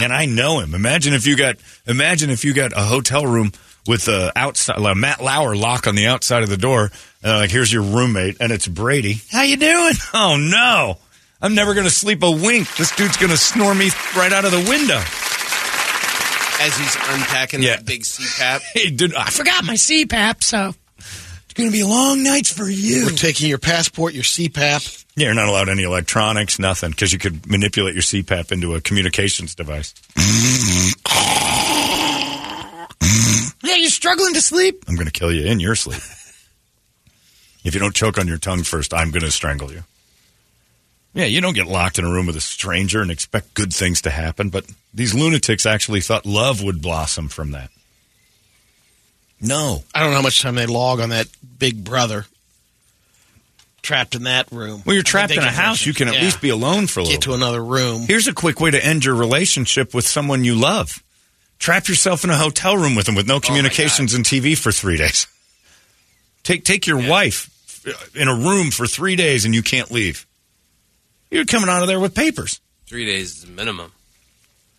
and 0.01 0.13
I 0.13 0.25
know 0.25 0.62
him. 0.62 0.73
Imagine 0.73 1.13
if 1.13 1.28
you 1.28 1.36
got 1.36 1.58
imagine 1.86 2.30
if 2.30 2.45
you 2.45 2.54
got 2.54 2.71
a 2.71 2.82
hotel 2.82 3.28
room 3.28 3.51
with 3.86 4.08
a 4.08 4.32
outside 4.36 4.78
a 4.78 4.95
Matt 4.95 5.21
Lauer 5.21 5.56
lock 5.56 5.86
on 5.86 5.95
the 5.95 6.08
outside 6.08 6.43
of 6.43 6.49
the 6.49 6.58
door, 6.58 6.89
and 7.21 7.38
like, 7.38 7.51
"Here's 7.51 7.71
your 7.71 7.84
roommate," 7.84 8.38
and 8.39 8.54
it's 8.54 8.67
Brady. 8.67 9.21
How 9.32 9.43
you 9.43 9.58
doing? 9.58 9.93
Oh 10.13 10.38
no, 10.38 10.97
I'm 11.41 11.54
never 11.54 11.73
to 11.86 11.91
sleep 11.91 12.23
a 12.23 12.32
wink. 12.32 12.73
This 12.78 12.95
dude's 12.95 13.17
to 13.32 13.38
snore 13.38 13.75
me 13.75 13.89
right 14.15 14.32
out 14.32 14.45
of 14.45 14.51
the 14.51 14.65
window. 14.69 15.01
As 16.62 16.78
he's 16.78 16.96
unpacking 16.96 17.62
Yeah. 17.62 17.76
that 17.78 17.86
big 17.86 18.02
CPAP. 18.04 18.62
Hey, 18.74 18.89
dude, 18.89 19.13
I 19.13 19.30
forgot 19.30 19.65
my 19.65 19.74
CPAP, 19.76 20.44
so 20.44 20.74
it's 20.98 21.54
going 21.54 21.70
to 21.70 21.74
be 21.74 21.84
long 21.84 22.24
nights 22.24 22.52
for 22.52 22.68
you. 22.70 23.06
We're 23.06 23.12
taking 23.12 23.50
your 23.50 23.58
passport, 23.58 24.13
your 24.13 24.24
CPAP. 24.24 25.04
Yeah, 25.18 25.26
you're 25.28 25.34
not 25.36 25.48
allowed 25.48 25.70
any 25.70 25.84
electronics, 25.84 26.58
nothing, 26.60 26.91
because 26.91 27.12
you 27.13 27.20
could 27.20 27.46
manipulate 27.50 27.94
your 27.94 28.04
CPAP 28.04 28.52
into 28.52 28.76
a 28.76 28.82
communications 28.82 29.54
device. 29.56 29.94
yeah, 33.63 33.76
you're 33.76 33.89
struggling 33.89 34.34
to 34.34 34.41
sleep? 34.41 34.84
I'm 34.88 34.96
going 34.96 35.08
to 35.08 35.12
kill 35.13 35.32
you 35.32 35.46
in 35.46 35.60
your 35.60 35.76
sleep. 35.76 35.98
if 37.63 37.74
you 37.74 37.80
don't 37.80 37.96
choke 37.96 38.18
on 38.18 38.28
your 38.28 38.38
tongue 38.38 38.63
first, 38.63 38.94
I'm 38.94 39.12
going 39.12 39.24
to 39.24 39.32
strangle 39.32 39.72
you. 39.72 39.84
Yeah, 41.15 41.25
you 41.25 41.39
don't 41.39 41.54
get 41.54 41.67
locked 41.67 41.97
in 41.97 42.04
a 42.04 42.12
room 42.12 42.28
with 42.28 42.36
a 42.36 42.41
stranger 42.41 43.01
and 43.01 43.10
expect 43.10 43.54
good 43.54 43.73
things 43.73 44.01
to 44.01 44.10
happen, 44.10 44.49
but 44.49 44.65
these 44.93 45.15
lunatics 45.15 45.65
actually 45.65 46.01
thought 46.01 46.25
love 46.25 46.62
would 46.62 46.82
blossom 46.82 47.30
from 47.30 47.51
that. 47.51 47.69
No. 49.39 49.84
I 49.93 50.01
don't 50.01 50.10
know 50.10 50.17
how 50.17 50.21
much 50.21 50.41
time 50.41 50.56
they 50.56 50.65
log 50.65 50.99
on 50.99 51.10
that 51.10 51.28
Big 51.58 51.84
Brother. 51.86 52.25
Trapped 53.82 54.15
in 54.15 54.23
that 54.23 54.51
room. 54.51 54.84
Well, 54.86 54.93
you're 54.93 55.01
I 55.01 55.04
think 55.04 55.08
trapped 55.08 55.34
in 55.34 55.39
a 55.39 55.51
house. 55.51 55.86
You 55.86 55.93
can 55.93 56.10
at 56.10 56.15
yeah, 56.15 56.21
least 56.21 56.41
be 56.41 56.49
alone 56.49 56.88
for 56.88 56.99
a 56.99 57.04
little 57.04 57.15
get 57.15 57.21
to 57.23 57.30
bit. 57.30 57.36
another 57.36 57.63
room. 57.63 58.01
Here's 58.01 58.28
a 58.28 58.34
quick 58.34 58.60
way 58.60 58.71
to 58.71 58.84
end 58.84 59.06
your 59.06 59.15
relationship 59.15 59.93
with 59.93 60.06
someone 60.06 60.43
you 60.43 60.56
love. 60.56 61.01
Trap 61.60 61.88
yourself 61.88 62.25
in 62.25 62.30
a 62.30 62.38
hotel 62.38 62.75
room 62.75 62.95
with 62.95 63.06
them 63.06 63.15
with 63.15 63.28
no 63.28 63.36
oh 63.36 63.39
communications 63.39 64.13
and 64.13 64.25
TV 64.25 64.58
for 64.58 64.73
three 64.73 64.97
days. 65.06 65.28
Take 66.43 66.65
take 66.65 66.88
your 66.88 67.08
wife 67.08 67.49
in 68.15 68.28
a 68.28 68.36
room 68.36 68.71
for 68.71 68.86
three 68.86 69.15
days 69.15 69.45
and 69.45 69.56
you 69.56 69.62
can't 69.62 69.91
leave. 69.91 70.25
You're 71.36 71.45
coming 71.45 71.69
out 71.69 71.82
of 71.82 71.88
there 71.88 72.00
with 72.00 72.15
papers. 72.15 72.62
Three 72.88 73.06
days 73.06 73.36
is 73.36 73.41
the 73.41 73.48
minimum. 73.52 73.91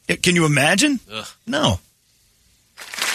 Yeah, 0.09 0.16
Can 0.16 0.35
you 0.35 0.47
imagine? 0.47 1.01
Ugh. 1.12 1.27
No. 1.47 1.81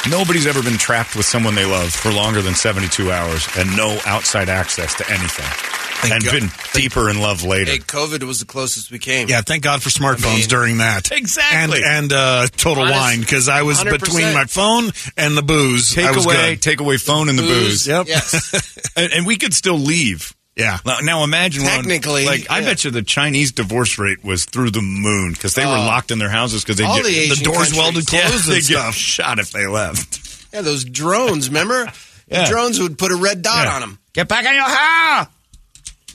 Nobody's 0.10 0.48
ever 0.48 0.62
been 0.64 0.78
trapped 0.78 1.16
with 1.16 1.26
someone 1.26 1.56
they 1.56 1.66
love 1.66 1.92
for 1.94 2.12
longer 2.12 2.42
than 2.42 2.56
72 2.56 3.12
hours 3.12 3.48
and 3.58 3.76
no 3.78 4.00
outside 4.06 4.50
access 4.50 4.94
to 4.96 5.10
anything. 5.12 6.12
and 6.12 6.24
God. 6.24 6.32
been 6.34 6.50
deeper 6.74 7.10
in 7.10 7.20
love 7.22 7.44
later. 7.44 7.72
Hey, 7.72 7.78
COVID 7.78 8.24
was 8.24 8.40
the 8.40 8.46
closest 8.46 8.90
we 8.92 8.98
came. 9.00 9.30
Yeah, 9.30 9.42
thank 9.42 9.64
God 9.64 9.82
for 9.84 9.90
smartphones 9.90 10.40
mean- 10.40 10.48
during 10.50 10.78
that. 10.80 11.12
Exactly. 11.12 11.80
And 11.86 12.12
and 12.12 12.14
uh, 12.14 12.48
Total 12.58 12.84
Honest- 12.84 13.00
Wine 13.00 13.20
because 13.22 13.48
I 13.48 13.62
was 13.62 13.78
100%. 13.80 13.92
between 14.00 14.34
my 14.34 14.46
phone 14.46 14.92
and 15.18 15.38
the 15.38 15.44
booze. 15.44 15.96
I 15.98 16.02
Take 16.08 16.16
was 16.16 16.26
away, 16.26 16.56
good. 16.56 16.62
take 16.64 16.80
away 16.80 16.98
phone 16.98 17.30
and 17.30 17.38
the 17.38 17.44
booze. 17.44 17.88
Yep. 17.88 18.08
Yes. 18.08 18.92
and, 18.98 19.14
and 19.14 19.26
we 19.28 19.38
could 19.38 19.54
still 19.54 19.78
leave. 19.78 20.36
Yeah. 20.62 20.78
Now, 20.86 21.00
now 21.02 21.24
imagine 21.24 21.64
when- 21.64 21.76
Technically, 21.78 22.26
like 22.26 22.48
I 22.50 22.62
bet 22.62 22.84
you 22.86 22.92
the 22.92 23.02
Chinese 23.02 23.52
divorce 23.52 23.98
rate 23.98 24.24
was 24.24 24.46
through 24.46 24.72
the 24.72 24.82
moon 24.82 25.34
because 25.34 25.54
they 25.56 25.66
were 25.66 25.78
Oh. 25.78 25.86
locked 25.86 26.12
in 26.12 26.20
their 26.20 26.30
houses 26.30 26.64
because 26.64 26.78
they 26.78 26.84
All 26.84 26.96
get 26.98 27.06
the 27.06 27.30
The 27.36 27.44
doors 27.44 27.58
countries. 27.58 27.78
welded 27.78 28.14
yeah, 28.14 28.28
closed 28.30 28.46
they 28.50 28.58
and 28.58 28.68
get 28.68 28.94
shot 28.94 29.40
if 29.40 29.52
they 29.52 29.66
left. 29.68 30.20
Yeah, 30.54 30.62
those 30.62 30.84
drones, 30.86 31.48
remember? 31.50 31.92
Yeah. 32.28 32.46
The 32.46 32.50
drones 32.52 32.80
would 32.80 32.98
put 32.98 33.12
a 33.12 33.16
red 33.16 33.42
dot 33.42 33.66
Yeah. 33.66 33.74
on 33.74 33.82
them. 33.82 34.00
Get 34.14 34.30
back 34.30 34.46
in 34.46 34.54
your 34.54 34.64
house. 34.64 35.28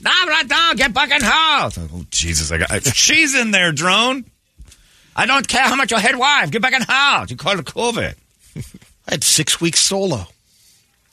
No, 0.01 0.09
right 0.27 0.47
now. 0.47 0.73
Get 0.73 0.91
back 0.91 1.11
in 1.11 1.21
house. 1.21 1.77
Oh, 1.77 1.87
oh 1.93 2.05
Jesus! 2.09 2.51
I 2.51 2.57
got 2.57 2.71
I, 2.71 2.79
she's 2.79 3.35
in 3.35 3.51
there, 3.51 3.71
drone. 3.71 4.25
I 5.15 5.27
don't 5.27 5.47
care 5.47 5.61
how 5.63 5.75
much 5.75 5.91
your 5.91 5.99
head 5.99 6.15
wife. 6.15 6.49
Get 6.49 6.63
back 6.63 6.73
in 6.73 6.81
house. 6.81 7.29
You 7.29 7.37
call 7.37 7.59
it 7.59 7.65
COVID. 7.65 8.15
I 8.55 8.61
had 9.11 9.23
six 9.23 9.61
weeks 9.61 9.79
solo 9.79 10.25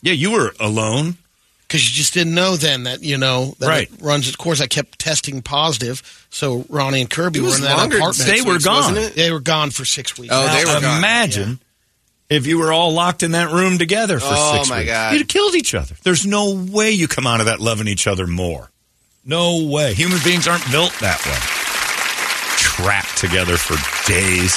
Yeah, 0.01 0.15
you 0.15 0.31
were 0.31 0.55
alone. 0.59 1.19
Because 1.75 1.91
you 1.91 1.97
just 1.97 2.15
didn't 2.15 2.35
know 2.37 2.55
then 2.57 2.85
that 2.85 3.03
you 3.03 3.19
know 3.19 3.57
that 3.59 3.67
Right. 3.69 3.91
it 3.93 4.01
runs 4.01 4.29
its 4.29 4.37
course. 4.37 4.61
I 4.61 4.69
kept 4.69 4.97
testing 5.01 5.43
positive, 5.43 6.01
so 6.31 6.65
Ronnie 6.69 7.01
and 7.01 7.11
Kirby 7.11 7.41
were 7.41 7.53
in 7.53 7.63
that 7.63 7.87
apartment. 7.93 8.17
They 8.19 8.43
were 8.43 8.53
weeks, 8.53 8.65
gone. 8.65 8.95
They 9.17 9.33
were 9.33 9.41
gone 9.41 9.71
for 9.73 9.85
six 9.85 10.17
weeks. 10.17 10.33
Oh, 10.33 10.47
Now, 10.47 10.55
they 10.57 10.65
were 10.65 10.81
gone. 10.81 10.99
imagine 10.99 11.59
if 12.31 12.47
you 12.47 12.59
were 12.59 12.73
all 12.73 12.93
locked 12.93 13.25
in 13.25 13.33
that 13.33 13.51
room 13.51 13.79
together 13.79 14.21
for 14.21 14.29
Oh, 14.31 14.57
six 14.59 14.71
my 14.71 14.79
weeks. 14.79 14.91
God. 14.93 15.13
You'd 15.15 15.19
have 15.23 15.29
killed 15.29 15.57
each 15.57 15.75
other. 15.75 15.97
There's 16.05 16.25
no 16.25 16.53
way 16.55 16.93
you 16.93 17.09
come 17.09 17.27
out 17.27 17.41
of 17.41 17.47
that 17.47 17.61
loving 17.61 17.89
each 17.89 18.07
other 18.07 18.29
more. 18.29 18.71
No 19.25 19.65
way. 19.65 19.95
Human 19.95 20.21
beings 20.23 20.47
aren't 20.47 20.71
built 20.71 20.93
that 21.01 21.19
way. 21.27 21.39
Trapped 22.57 23.19
together 23.19 23.57
for 23.57 23.75
days. 24.11 24.53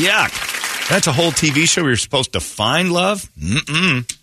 Yuck. 0.00 0.88
That's 0.88 1.06
a 1.06 1.12
whole 1.12 1.30
TV 1.32 1.68
show 1.68 1.82
where 1.82 1.90
you're 1.90 1.96
supposed 1.96 2.32
to 2.32 2.40
find 2.40 2.92
love? 2.92 3.28
Mm-mm. 3.38 4.16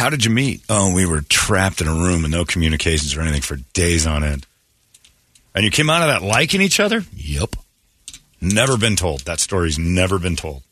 How 0.00 0.08
did 0.08 0.24
you 0.24 0.30
meet? 0.30 0.62
Oh, 0.70 0.94
we 0.94 1.04
were 1.04 1.20
trapped 1.20 1.82
in 1.82 1.86
a 1.86 1.92
room 1.92 2.22
with 2.22 2.30
no 2.30 2.46
communications 2.46 3.14
or 3.14 3.20
anything 3.20 3.42
for 3.42 3.56
days 3.74 4.06
on 4.06 4.24
end. 4.24 4.46
And 5.54 5.62
you 5.62 5.70
came 5.70 5.90
out 5.90 6.00
of 6.00 6.08
that 6.08 6.26
liking 6.26 6.62
each 6.62 6.80
other? 6.80 7.04
Yep. 7.14 7.56
Never 8.40 8.78
been 8.78 8.96
told. 8.96 9.20
That 9.26 9.40
story's 9.40 9.78
never 9.78 10.18
been 10.18 10.36
told. 10.36 10.62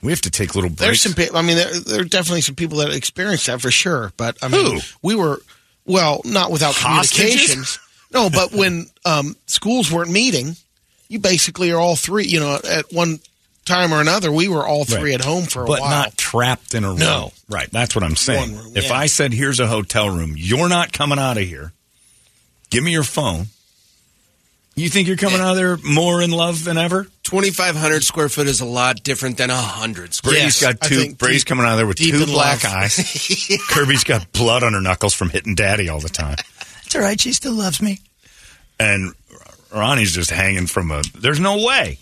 We 0.00 0.12
have 0.12 0.20
to 0.20 0.30
take 0.30 0.54
little 0.54 0.70
breaks. 0.70 0.80
There's 0.80 1.00
some 1.02 1.14
people. 1.14 1.36
I 1.36 1.42
mean, 1.42 1.56
there, 1.56 1.80
there 1.80 2.00
are 2.02 2.04
definitely 2.04 2.42
some 2.42 2.54
people 2.54 2.78
that 2.78 2.94
experienced 2.94 3.46
that 3.46 3.60
for 3.60 3.72
sure. 3.72 4.12
But 4.16 4.38
I 4.40 4.46
mean, 4.46 4.76
Who? 4.76 4.80
we 5.02 5.16
were 5.16 5.40
well, 5.86 6.20
not 6.24 6.52
without 6.52 6.76
Hostages? 6.76 7.18
communications. 7.18 7.78
No, 8.12 8.30
but 8.30 8.52
when 8.52 8.86
um, 9.04 9.34
schools 9.46 9.90
weren't 9.90 10.12
meeting, 10.12 10.54
you 11.08 11.18
basically 11.18 11.72
are 11.72 11.80
all 11.80 11.96
three. 11.96 12.26
You 12.26 12.38
know, 12.38 12.60
at 12.62 12.92
one 12.92 13.18
time 13.66 13.92
or 13.92 14.00
another, 14.00 14.32
we 14.32 14.48
were 14.48 14.66
all 14.66 14.84
three 14.84 15.10
Right. 15.12 15.20
at 15.20 15.24
home 15.26 15.44
for 15.44 15.64
a 15.64 15.66
but 15.66 15.80
while. 15.80 15.90
But 15.90 15.94
not 15.96 16.16
trapped 16.16 16.74
in 16.74 16.84
a 16.84 16.88
room. 16.88 16.98
No. 16.98 17.32
Right. 17.48 17.70
That's 17.70 17.94
what 17.94 18.02
I'm 18.04 18.16
saying. 18.16 18.54
One 18.56 18.64
room, 18.64 18.72
if 18.76 18.84
yeah. 18.88 18.94
I 18.94 19.06
said, 19.06 19.32
here's 19.32 19.60
a 19.60 19.66
hotel 19.66 20.08
room, 20.08 20.34
you're 20.36 20.68
not 20.68 20.92
coming 20.92 21.18
out 21.18 21.36
of 21.36 21.42
here. 21.44 21.72
Give 22.70 22.82
me 22.82 22.92
your 22.92 23.02
phone. 23.04 23.46
You 24.74 24.90
think 24.90 25.08
you're 25.08 25.16
coming 25.16 25.40
out 25.40 25.52
of 25.52 25.56
there 25.56 25.78
more 25.78 26.20
in 26.20 26.30
love 26.30 26.62
than 26.64 26.76
ever? 26.76 27.06
2,500 27.22 28.04
square 28.04 28.28
foot 28.28 28.46
is 28.46 28.60
a 28.60 28.66
lot 28.66 29.02
different 29.02 29.38
than 29.38 29.48
100 29.48 30.12
square 30.12 30.32
Brady's 30.34 30.60
Yes, 30.60 30.74
got 30.74 30.80
two. 30.86 31.14
Brady's 31.14 31.44
deep- 31.44 31.48
coming 31.48 31.64
out 31.64 31.72
of 31.72 31.76
there 31.78 31.86
with 31.86 31.96
two 31.96 32.26
black 32.26 32.62
love. 32.62 32.74
eyes. 32.74 33.56
Kirby's 33.70 34.04
got 34.04 34.30
blood 34.32 34.62
on 34.62 34.74
her 34.74 34.82
knuckles 34.82 35.14
from 35.14 35.30
hitting 35.30 35.54
Daddy 35.54 35.88
all 35.88 36.00
the 36.00 36.10
time. 36.10 36.36
It's 36.84 36.94
all 36.94 37.00
right. 37.00 37.18
She 37.18 37.32
still 37.32 37.54
loves 37.54 37.80
me. 37.80 38.00
And 38.78 39.14
Ronnie's 39.74 40.12
just 40.12 40.30
hanging 40.30 40.66
from 40.66 40.90
a. 40.90 41.02
There's 41.18 41.40
no 41.40 41.64
way. 41.64 41.98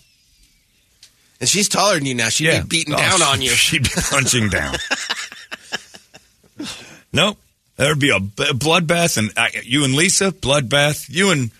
And 1.40 1.48
she's 1.48 1.68
taller 1.68 1.94
than 1.94 2.06
you 2.06 2.14
now. 2.14 2.28
She'd 2.28 2.62
be 2.62 2.68
beating 2.68 2.94
Oh, 2.94 2.98
down 2.98 3.22
on 3.22 3.40
you. 3.42 3.50
She'd 3.50 3.82
be 3.84 3.90
punching 4.10 4.50
down. 4.50 4.76
nope. 7.12 7.38
There'd 7.76 7.98
be 7.98 8.10
a 8.10 8.20
b- 8.20 8.52
bloodbath, 8.52 9.18
and 9.18 9.32
uh, 9.36 9.48
you 9.64 9.84
and 9.84 9.94
Lisa, 9.94 10.30
bloodbath. 10.30 11.06
You 11.08 11.32
and 11.32 11.50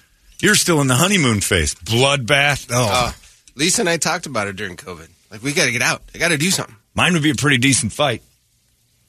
you're 0.41 0.55
still 0.55 0.81
in 0.81 0.87
the 0.87 0.95
honeymoon 0.95 1.41
phase. 1.41 1.75
Bloodbath. 1.75 2.69
Oh, 2.71 3.09
Uh, 3.09 3.13
Lisa 3.57 3.83
and 3.83 3.89
I 3.89 3.97
talked 3.97 4.27
about 4.27 4.47
it 4.47 4.55
during 4.57 4.77
COVID. 4.77 5.09
Like, 5.33 5.43
we 5.43 5.53
got 5.53 5.65
to 5.65 5.73
get 5.73 5.83
out. 5.83 6.03
I 6.15 6.19
got 6.19 6.29
to 6.29 6.39
do 6.39 6.51
something. 6.51 6.75
mine 6.95 7.15
would 7.15 7.23
be 7.23 7.31
a 7.31 7.35
pretty 7.35 7.59
decent 7.59 7.93
fight. 7.93 8.23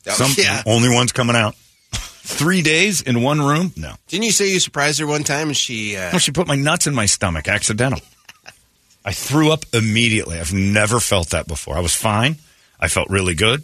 Oh, 0.07 0.11
Some 0.13 0.31
yeah. 0.37 0.63
only 0.65 0.89
one's 0.89 1.11
coming 1.11 1.35
out. 1.35 1.55
Three 1.93 2.63
days 2.63 3.01
in 3.01 3.21
one 3.21 3.39
room? 3.39 3.71
No. 3.77 3.93
Didn't 4.07 4.25
you 4.25 4.31
say 4.31 4.51
you 4.51 4.59
surprised 4.59 4.99
her 4.99 5.05
one 5.05 5.23
time 5.23 5.49
and 5.49 5.57
she. 5.57 5.95
Uh, 5.95 6.13
No, 6.13 6.17
she 6.17 6.31
put 6.31 6.47
my 6.47 6.55
nuts 6.55 6.87
in 6.87 6.95
my 6.95 7.05
stomach, 7.05 7.47
accidental. 7.47 7.99
I 9.05 9.11
threw 9.13 9.51
up 9.51 9.65
immediately. 9.71 10.39
I've 10.39 10.51
never 10.51 10.99
felt 10.99 11.29
that 11.29 11.47
before. 11.47 11.77
I 11.77 11.79
was 11.79 11.93
fine. 11.93 12.37
I 12.79 12.87
felt 12.87 13.09
really 13.09 13.35
good. 13.35 13.63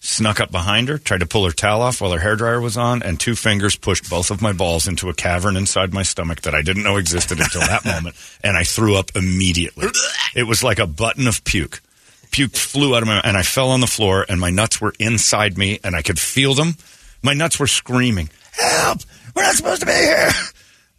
Snuck 0.00 0.40
up 0.40 0.50
behind 0.50 0.88
her, 0.88 0.96
tried 0.96 1.20
to 1.20 1.26
pull 1.26 1.44
her 1.44 1.52
towel 1.52 1.82
off 1.82 2.00
while 2.00 2.12
her 2.12 2.18
hairdryer 2.18 2.62
was 2.62 2.76
on, 2.76 3.02
and 3.02 3.18
two 3.18 3.34
fingers 3.34 3.76
pushed 3.76 4.08
both 4.08 4.30
of 4.30 4.40
my 4.40 4.52
balls 4.52 4.88
into 4.88 5.10
a 5.10 5.14
cavern 5.14 5.56
inside 5.56 5.92
my 5.92 6.04
stomach 6.04 6.42
that 6.42 6.54
I 6.54 6.62
didn't 6.62 6.84
know 6.84 6.96
existed 6.96 7.40
until 7.40 7.60
that 7.62 7.84
moment, 7.84 8.16
and 8.42 8.56
I 8.56 8.62
threw 8.62 8.96
up 8.96 9.10
immediately. 9.14 9.88
It 10.34 10.44
was 10.44 10.62
like 10.62 10.78
a 10.78 10.86
button 10.86 11.26
of 11.26 11.44
puke. 11.44 11.82
Puke 12.30 12.54
flew 12.54 12.96
out 12.96 13.02
of 13.02 13.08
my, 13.08 13.20
and 13.24 13.36
I 13.36 13.42
fell 13.42 13.70
on 13.70 13.80
the 13.80 13.86
floor, 13.86 14.24
and 14.28 14.40
my 14.40 14.50
nuts 14.50 14.80
were 14.80 14.94
inside 14.98 15.58
me, 15.58 15.80
and 15.82 15.96
I 15.96 16.02
could 16.02 16.18
feel 16.18 16.54
them. 16.54 16.76
My 17.22 17.34
nuts 17.34 17.58
were 17.58 17.66
screaming, 17.66 18.30
"Help! 18.52 19.00
We're 19.34 19.42
not 19.42 19.56
supposed 19.56 19.80
to 19.80 19.86
be 19.86 19.92
here!" 19.92 20.30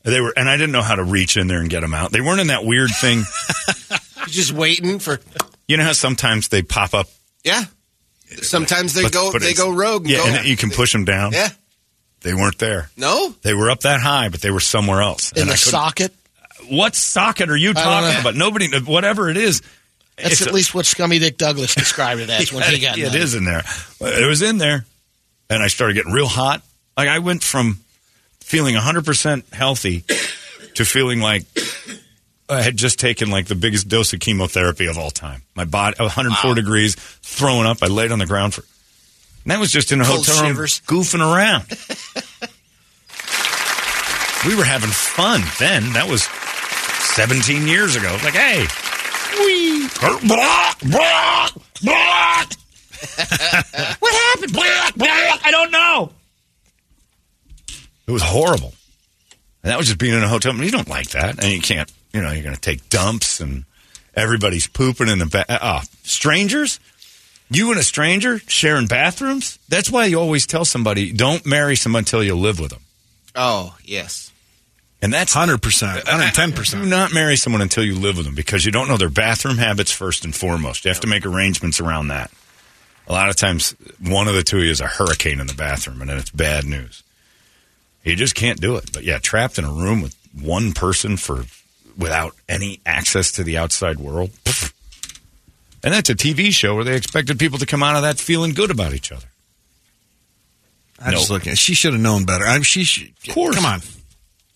They 0.03 0.21
were, 0.21 0.33
and 0.35 0.49
I 0.49 0.55
didn't 0.57 0.71
know 0.71 0.81
how 0.81 0.95
to 0.95 1.03
reach 1.03 1.35
in 1.37 1.47
there 1.47 1.59
and 1.59 1.69
get 1.69 1.81
them 1.81 1.93
out. 1.93 2.11
They 2.11 2.21
weren't 2.21 2.39
in 2.39 2.47
that 2.47 2.63
weird 2.63 2.89
thing. 2.91 3.23
just 4.27 4.51
waiting 4.51 4.99
for. 4.99 5.19
You 5.67 5.77
know 5.77 5.83
how 5.83 5.93
sometimes 5.93 6.47
they 6.49 6.61
pop 6.61 6.93
up. 6.93 7.07
Yeah. 7.43 7.63
Sometimes 8.41 8.93
they 8.93 9.03
but- 9.03 9.11
go 9.13 9.31
but 9.31 9.41
they 9.41 9.53
go 9.53 9.71
rogue. 9.71 10.03
and 10.03 10.11
Yeah, 10.11 10.17
go, 10.19 10.25
and 10.27 10.47
you 10.47 10.55
can 10.55 10.69
push 10.71 10.91
them 10.93 11.05
down. 11.05 11.31
Yeah. 11.33 11.49
They 12.21 12.33
weren't 12.33 12.57
there. 12.57 12.89
No? 12.97 13.33
They 13.43 13.53
were 13.53 13.69
up 13.69 13.81
that 13.81 14.01
high, 14.01 14.29
but 14.29 14.41
they 14.41 14.51
were 14.51 14.59
somewhere 14.59 15.01
else. 15.01 15.31
in 15.31 15.43
And 15.43 15.51
the 15.51 15.57
socket. 15.57 16.13
What 16.69 16.93
socket 16.95 17.49
are 17.49 17.55
you 17.57 17.73
talking 17.73 18.19
about? 18.19 18.35
Nobody, 18.35 18.67
whatever 18.81 19.29
it 19.29 19.37
is. 19.37 19.61
That's 20.17 20.41
at 20.41 20.49
a- 20.49 20.53
least 20.53 20.75
what 20.75 20.85
Scummy 20.85 21.19
Dick 21.19 21.37
Douglas 21.37 21.73
described 21.75 22.19
it 22.21 22.29
as 22.29 22.51
when 22.51 22.63
he 22.63 22.79
got 22.81 22.97
it 22.97 23.03
nutty. 23.03 23.17
is 23.19 23.35
in 23.35 23.45
there. 23.45 23.63
It 24.01 24.27
was 24.27 24.41
in 24.41 24.57
there, 24.57 24.85
and 25.49 25.63
I 25.63 25.67
started 25.67 25.93
getting 25.93 26.11
real 26.11 26.27
hot. 26.27 26.61
Like 26.97 27.07
I 27.07 27.19
went 27.19 27.41
from 27.41 27.79
feeling 28.49 28.73
100% 28.73 29.53
healthy 29.53 30.03
to 30.73 30.83
feeling 30.83 31.19
like 31.19 31.43
I 32.49 32.63
had 32.63 32.77
just 32.77 32.97
taken 32.97 33.29
like 33.29 33.45
the 33.45 33.53
biggest 33.53 33.87
dose 33.87 34.11
of 34.11 34.19
chemotherapy 34.19 34.87
of 34.87 34.97
all 34.97 35.11
time. 35.11 35.43
My 35.53 35.65
body, 35.65 35.97
104 35.99 36.55
degrees, 36.55 36.95
throwing 36.95 37.67
up. 37.67 37.83
I 37.83 37.87
laid 37.87 38.11
on 38.11 38.17
the 38.17 38.25
ground 38.25 38.55
for. 38.55 38.63
And 39.43 39.51
that 39.51 39.59
was 39.59 39.71
just 39.71 39.91
in 39.91 40.01
a 40.01 40.03
Cold 40.03 40.25
hotel 40.25 40.47
room, 40.47 40.55
goofing 40.55 41.21
around. 41.21 41.65
we 44.49 44.55
were 44.55 44.65
having 44.65 44.89
fun 44.89 45.41
then. 45.59 45.93
That 45.93 46.09
was 46.09 46.23
17 47.15 47.67
years 47.67 47.95
ago. 47.95 48.17
Like, 48.23 48.33
hey, 48.33 48.65
wee, 49.37 49.87
blah, 49.99 50.73
blah, 50.81 51.49
blah. 51.83 52.45
what 53.99 54.13
happened? 54.15 54.53
Blah, 54.53 54.91
blah, 54.95 55.37
I 55.45 55.49
don't 55.51 55.69
know. 55.71 56.13
It 58.09 58.11
was 58.11 58.23
horrible. 58.23 58.73
And 59.61 59.69
that 59.69 59.77
was 59.77 59.85
just 59.85 59.99
being 59.99 60.15
in 60.15 60.23
a 60.23 60.27
hotel. 60.27 60.55
You 60.55 60.71
don't 60.71 60.89
like 60.89 61.09
that. 61.11 61.43
And 61.43 61.53
you 61.53 61.61
can't, 61.61 61.91
you 62.11 62.23
know, 62.23 62.31
you're 62.31 62.41
going 62.41 62.55
to 62.55 62.59
take 62.59 62.89
dumps 62.89 63.39
and 63.39 63.65
everybody's 64.15 64.65
pooping 64.65 65.07
in 65.07 65.19
the 65.19 65.27
bath. 65.27 65.45
Uh, 65.47 65.81
strangers? 66.01 66.79
You 67.51 67.69
and 67.69 67.79
a 67.79 67.83
stranger 67.83 68.39
sharing 68.47 68.87
bathrooms? 68.87 69.59
That's 69.69 69.91
why 69.91 70.05
you 70.05 70.19
always 70.19 70.47
tell 70.47 70.65
somebody 70.65 71.11
don't 71.11 71.45
marry 71.45 71.75
someone 71.75 71.99
until 71.99 72.23
you 72.23 72.35
live 72.35 72.59
with 72.59 72.71
them. 72.71 72.81
Oh, 73.35 73.77
yes. 73.83 74.31
And 75.03 75.13
that's 75.13 75.35
100%, 75.35 75.59
110%. 75.59 76.71
Do 76.71 76.89
not 76.89 77.13
marry 77.13 77.35
someone 77.35 77.61
until 77.61 77.83
you 77.83 77.93
live 77.93 78.17
with 78.17 78.25
them 78.25 78.33
because 78.33 78.65
you 78.65 78.71
don't 78.71 78.87
know 78.87 78.97
their 78.97 79.09
bathroom 79.09 79.59
habits 79.59 79.91
first 79.91 80.25
and 80.25 80.35
foremost. 80.35 80.83
You 80.83 80.89
have 80.89 81.01
to 81.01 81.07
make 81.07 81.27
arrangements 81.27 81.79
around 81.79 82.07
that. 82.07 82.31
A 83.07 83.13
lot 83.13 83.29
of 83.29 83.35
times, 83.35 83.75
one 84.01 84.27
of 84.27 84.33
the 84.33 84.41
two 84.41 84.57
of 84.57 84.63
you 84.63 84.71
is 84.71 84.81
a 84.81 84.87
hurricane 84.87 85.39
in 85.39 85.45
the 85.45 85.53
bathroom, 85.53 86.01
and 86.01 86.09
then 86.09 86.17
it's 86.17 86.31
bad 86.31 86.65
news. 86.65 87.03
You 88.03 88.15
just 88.15 88.35
can't 88.35 88.59
do 88.61 88.75
it. 88.77 88.91
But 88.93 89.03
yeah, 89.03 89.17
trapped 89.19 89.57
in 89.57 89.65
a 89.65 89.71
room 89.71 90.01
with 90.01 90.15
one 90.39 90.73
person 90.73 91.17
for 91.17 91.45
without 91.97 92.33
any 92.47 92.79
access 92.85 93.31
to 93.33 93.43
the 93.43 93.57
outside 93.57 93.99
world. 93.99 94.31
And 95.83 95.93
that's 95.93 96.09
a 96.09 96.15
TV 96.15 96.51
show 96.51 96.75
where 96.75 96.83
they 96.83 96.95
expected 96.95 97.39
people 97.39 97.57
to 97.59 97.65
come 97.65 97.83
out 97.83 97.95
of 97.95 98.01
that 98.03 98.17
feeling 98.19 98.53
good 98.53 98.71
about 98.71 98.93
each 98.93 99.11
other. 99.11 99.27
I 101.01 101.11
just 101.11 101.29
No. 101.29 101.35
look 101.35 101.47
at 101.47 101.57
She 101.57 101.73
should 101.73 101.93
have 101.93 102.01
known 102.01 102.25
better. 102.25 102.45
I, 102.45 102.59
she 102.61 102.83
should, 102.83 103.13
Of 103.27 103.33
course. 103.33 103.55
Come 103.55 103.65
on. 103.65 103.81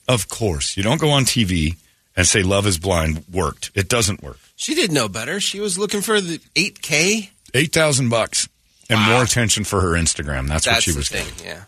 Of 0.07 0.27
course, 0.27 0.75
you 0.75 0.83
don't 0.83 0.99
go 0.99 1.11
on 1.11 1.23
TV 1.23 1.77
and 2.17 2.27
say 2.27 2.43
"Love 2.43 2.67
Is 2.67 2.77
Blind" 2.77 3.23
worked. 3.31 3.71
It 3.73 3.87
doesn't 3.87 4.21
work. 4.21 4.37
She 4.57 4.75
did 4.75 4.91
know 4.91 5.07
better. 5.07 5.39
She 5.39 5.61
was 5.61 5.77
looking 5.77 6.01
for 6.01 6.19
the 6.19 6.39
8K. 6.55 7.29
Eight 7.53 7.71
thousand 7.71 8.09
bucks 8.09 8.49
and 8.89 8.99
Wow. 8.99 9.13
more 9.13 9.23
attention 9.23 9.63
for 9.63 9.79
her 9.79 9.91
Instagram. 9.91 10.47
That's, 10.49 10.67
what 10.67 10.83
she 10.83 10.91
the 10.91 10.97
was 10.97 11.07
thing. 11.07 11.25
getting. 11.37 11.45
Yeah. 11.45 11.63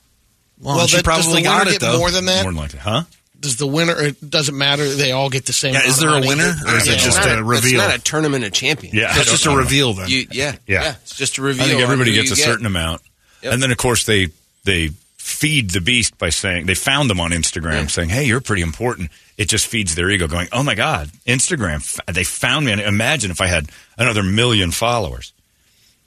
Well, 0.60 0.78
well, 0.78 0.88
she 0.88 0.98
that, 0.98 1.04
does 1.06 1.26
probably 1.26 1.44
the 1.44 1.50
winner 1.50 1.64
got 1.64 1.68
it, 1.68 1.72
get 1.72 1.82
though. 1.82 1.98
more 2.00 2.12
than 2.12 2.26
that? 2.26 2.44
More 2.44 2.52
than 2.54 2.62
likely, 2.62 2.80
huh? 2.80 3.04
Does 3.40 3.58
the 3.58 3.68
winner? 3.68 3.94
It 4.02 4.30
doesn't 4.30 4.58
matter. 4.58 4.88
They 4.90 5.12
all 5.12 5.30
get 5.30 5.46
the 5.46 5.54
same. 5.54 5.74
Yeah, 5.74 5.86
is 5.86 6.00
there 6.00 6.10
a 6.10 6.14
money. 6.14 6.28
winner, 6.30 6.56
or 6.66 6.76
is 6.78 6.88
it 6.88 6.96
just 7.00 7.18
It's 7.18 7.26
not 7.28 7.38
a 7.38 7.44
reveal? 7.44 7.80
It's 7.82 7.88
not 7.90 7.96
a 7.96 8.02
tournament 8.02 8.46
of 8.46 8.54
champions. 8.54 8.96
Yeah, 8.96 9.12
it's 9.20 9.30
just 9.30 9.46
a 9.46 9.56
reveal 9.56 9.94
then. 9.94 10.10
You, 10.10 10.26
yeah, 10.32 10.56
Yeah. 10.66 10.82
yeah, 10.84 10.96
It's 11.04 11.16
just 11.16 11.38
a 11.38 11.42
reveal. 11.42 11.66
I 11.66 11.68
think 11.70 11.82
everybody 11.82 12.14
gets 12.14 12.32
a 12.32 12.36
get. 12.36 12.44
certain 12.46 12.66
amount, 12.66 13.02
Yep. 13.44 13.54
and 13.54 13.62
then 13.64 13.72
of 13.72 13.78
course 13.78 14.06
they 14.06 14.30
they 14.64 14.90
feed 15.18 15.72
the 15.72 15.82
beast 15.82 16.18
by 16.18 16.30
saying 16.30 16.66
they 16.66 16.74
found 16.76 17.10
them 17.10 17.20
on 17.20 17.32
Instagram 17.32 17.74
Yeah. 17.82 17.88
saying, 17.88 18.10
"Hey, 18.10 18.24
you're 18.24 18.42
pretty 18.42 18.62
important." 18.64 19.12
It 19.38 19.50
just 19.50 19.68
feeds 19.68 19.94
their 19.96 20.10
ego, 20.10 20.28
going, 20.28 20.48
"Oh 20.54 20.64
my 20.64 20.74
god, 20.76 21.12
Instagram! 21.28 21.84
They 22.12 22.24
found 22.24 22.66
me." 22.66 22.72
And 22.72 22.82
imagine 22.82 23.30
if 23.32 23.42
I 23.42 23.48
had 23.48 23.70
another 23.98 24.24
million 24.24 24.72
followers, 24.72 25.34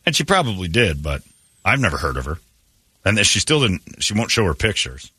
and 0.07 0.17
she 0.17 0.25
probably 0.25 0.67
did, 0.69 1.03
but 1.03 1.23
I've 1.65 1.79
never 1.81 1.99
heard 1.99 2.17
of 2.17 2.25
her, 2.25 2.39
and 3.05 3.17
then 3.17 3.25
she 3.25 3.41
still 3.41 3.61
didn't. 3.61 4.03
She 4.03 4.15
won't 4.15 4.31
show 4.31 4.45
her 4.45 4.55
pictures, 4.55 5.11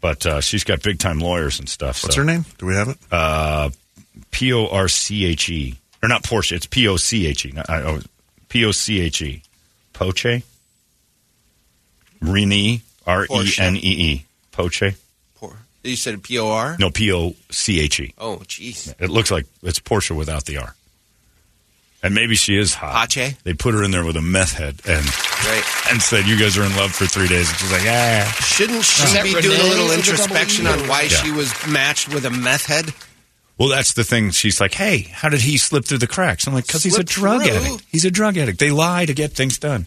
but 0.00 0.24
uh, 0.26 0.40
she's 0.40 0.64
got 0.64 0.82
big 0.82 0.98
time 0.98 1.18
lawyers 1.18 1.58
and 1.58 1.68
stuff. 1.68 2.02
What's 2.02 2.14
so. 2.14 2.22
her 2.22 2.26
name? 2.26 2.44
Do 2.58 2.66
we 2.66 2.74
have 2.74 2.88
it? 2.88 2.98
Uh, 3.10 3.70
P 4.30 4.52
O 4.52 4.66
R 4.66 4.88
C 4.88 5.24
H 5.24 5.48
E. 5.48 5.76
Or 6.02 6.08
not 6.08 6.22
Porsche, 6.22 6.52
it's 6.52 6.66
P 6.66 6.88
O 6.88 6.96
C 6.96 7.26
H 7.26 7.44
E. 7.46 7.52
Not- 7.52 7.68
I- 7.68 7.82
oh, 7.82 8.00
P 8.48 8.64
O 8.64 8.72
C 8.72 9.00
H 9.00 9.22
E. 9.22 9.42
Poche? 9.92 10.42
Renee, 12.22 12.82
R 13.06 13.24
E 13.30 13.52
N 13.58 13.76
E 13.76 13.80
E. 13.80 14.24
Poche? 14.52 14.94
Poor. 15.36 15.56
You 15.82 15.96
said 15.96 16.22
P 16.22 16.38
O 16.38 16.48
R. 16.50 16.76
No, 16.78 16.90
P 16.90 17.12
O 17.12 17.34
C 17.50 17.80
H 17.80 18.00
E. 18.00 18.14
Oh, 18.18 18.38
jeez. 18.46 18.94
It 18.98 19.10
looks 19.10 19.30
like 19.30 19.46
it's 19.62 19.80
Porsche 19.80 20.16
without 20.16 20.44
the 20.46 20.58
R. 20.58 20.74
And 22.02 22.14
maybe 22.14 22.34
she 22.34 22.56
is 22.56 22.72
hot. 22.74 22.94
Pache? 23.10 23.36
They 23.44 23.52
put 23.52 23.74
her 23.74 23.84
in 23.84 23.90
there 23.90 24.04
with 24.04 24.16
a 24.16 24.22
meth 24.22 24.52
head 24.54 24.80
and 24.88 25.04
Right. 25.04 25.64
and 25.90 26.00
said, 26.00 26.26
"You 26.26 26.38
guys 26.38 26.56
are 26.56 26.64
in 26.64 26.74
love 26.76 26.92
for 26.94 27.06
three 27.06 27.28
days." 27.28 27.48
And 27.50 27.58
she's 27.58 27.70
like, 27.72 27.84
"Yeah." 27.84 28.30
Shouldn't 28.32 28.84
she 28.84 29.04
Is 29.04 29.12
that 29.12 29.22
be 29.24 29.32
doing 29.32 29.44
a 29.60 29.64
little 29.64 29.64
with 29.64 29.72
a 29.74 29.76
double 29.76 29.92
introspection 29.92 30.66
on 30.66 30.88
why 30.88 31.02
Yeah. 31.02 31.22
she 31.22 31.30
was 31.30 31.52
matched 31.66 32.08
with 32.08 32.24
a 32.24 32.30
meth 32.30 32.64
head? 32.66 32.94
Well, 33.58 33.68
that's 33.68 33.92
the 33.92 34.04
thing. 34.04 34.30
She's 34.30 34.58
like, 34.62 34.72
"Hey, 34.72 35.08
how 35.12 35.28
did 35.28 35.42
he 35.42 35.58
slip 35.58 35.84
through 35.84 35.98
the 35.98 36.06
cracks?" 36.06 36.46
I'm 36.46 36.54
like, 36.54 36.66
"Cause 36.66 36.82
he's 36.82 36.96
a 36.96 37.04
drug 37.04 37.42
through? 37.42 37.54
addict. 37.54 37.82
He's 37.92 38.06
a 38.06 38.10
drug 38.10 38.38
addict. 38.38 38.58
They 38.58 38.70
lie 38.70 39.04
to 39.04 39.12
get 39.12 39.34
things 39.34 39.58
done." 39.58 39.86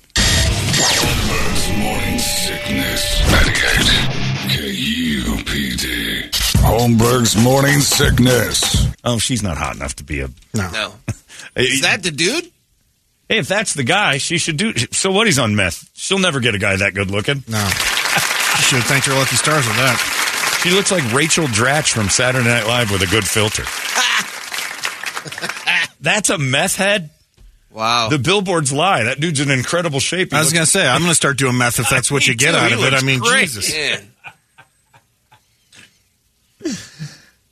Morning 1.80 2.20
sickness. 2.20 3.20
98 3.32 4.10
KUPD. 4.52 6.30
Holmberg's 6.62 7.36
morning 7.36 7.80
sickness. 7.82 8.88
Oh, 9.04 9.18
she's 9.18 9.42
not 9.42 9.58
hot 9.58 9.76
enough 9.76 9.96
to 9.98 10.04
be 10.04 10.20
a. 10.22 10.30
No. 10.54 10.70
No. 10.74 10.94
Hey, 11.56 11.64
Is 11.64 11.82
that 11.82 12.04
the 12.04 12.12
dude? 12.12 12.46
Hey, 13.30 13.38
if 13.40 13.48
that's 13.48 13.74
the 13.74 13.84
guy, 13.84 14.18
she 14.18 14.38
should 14.38 14.58
do. 14.58 14.74
So 14.92 15.12
what? 15.12 15.28
He's 15.28 15.40
on 15.40 15.56
meth. 15.56 15.90
She'll 15.94 16.20
never 16.20 16.40
get 16.40 16.56
a 16.56 16.60
guy 16.60 16.76
that 16.76 16.94
good 16.94 17.10
looking. 17.12 17.44
No. 17.48 17.66
she 17.68 18.76
should 18.76 18.84
thank 18.84 19.04
thanked 19.04 19.06
her 19.08 19.14
lucky 19.14 19.36
stars 19.36 19.66
with 19.68 19.76
that. 19.78 20.60
She 20.62 20.72
looks 20.72 20.92
like 20.92 21.12
Rachel 21.14 21.46
Dratch 21.46 21.94
from 21.94 22.10
Saturday 22.10 22.48
Night 22.48 22.68
Live 22.68 22.92
with 22.92 23.02
a 23.02 23.08
good 23.08 23.26
filter. 23.26 23.64
that's 26.02 26.30
a 26.30 26.38
meth 26.38 26.76
head. 26.76 27.10
Wow. 27.72 28.10
The 28.10 28.20
billboards 28.20 28.72
lie. 28.72 29.04
That 29.04 29.20
dude's 29.20 29.40
in 29.40 29.50
incredible 29.50 30.00
shape. 30.00 30.30
He 30.32 30.36
I 30.36 30.40
was 30.40 30.48
looks- 30.50 30.54
going 30.54 30.66
to 30.66 30.72
say, 30.72 30.88
I'm 30.88 31.00
going 31.02 31.10
to 31.12 31.16
start 31.16 31.38
doing 31.38 31.58
meth 31.58 31.80
if 31.80 31.90
that's 31.90 32.12
what 32.12 32.28
you 32.28 32.36
get 32.36 32.52
too. 32.52 32.58
out 32.58 32.68
He 32.68 32.74
of 32.76 32.80
it. 32.82 32.88
I 32.88 32.90
looks 32.92 33.04
mean, 33.04 33.20
great. 33.20 33.42
Jesus. 33.50 33.72
Man. 33.74 34.12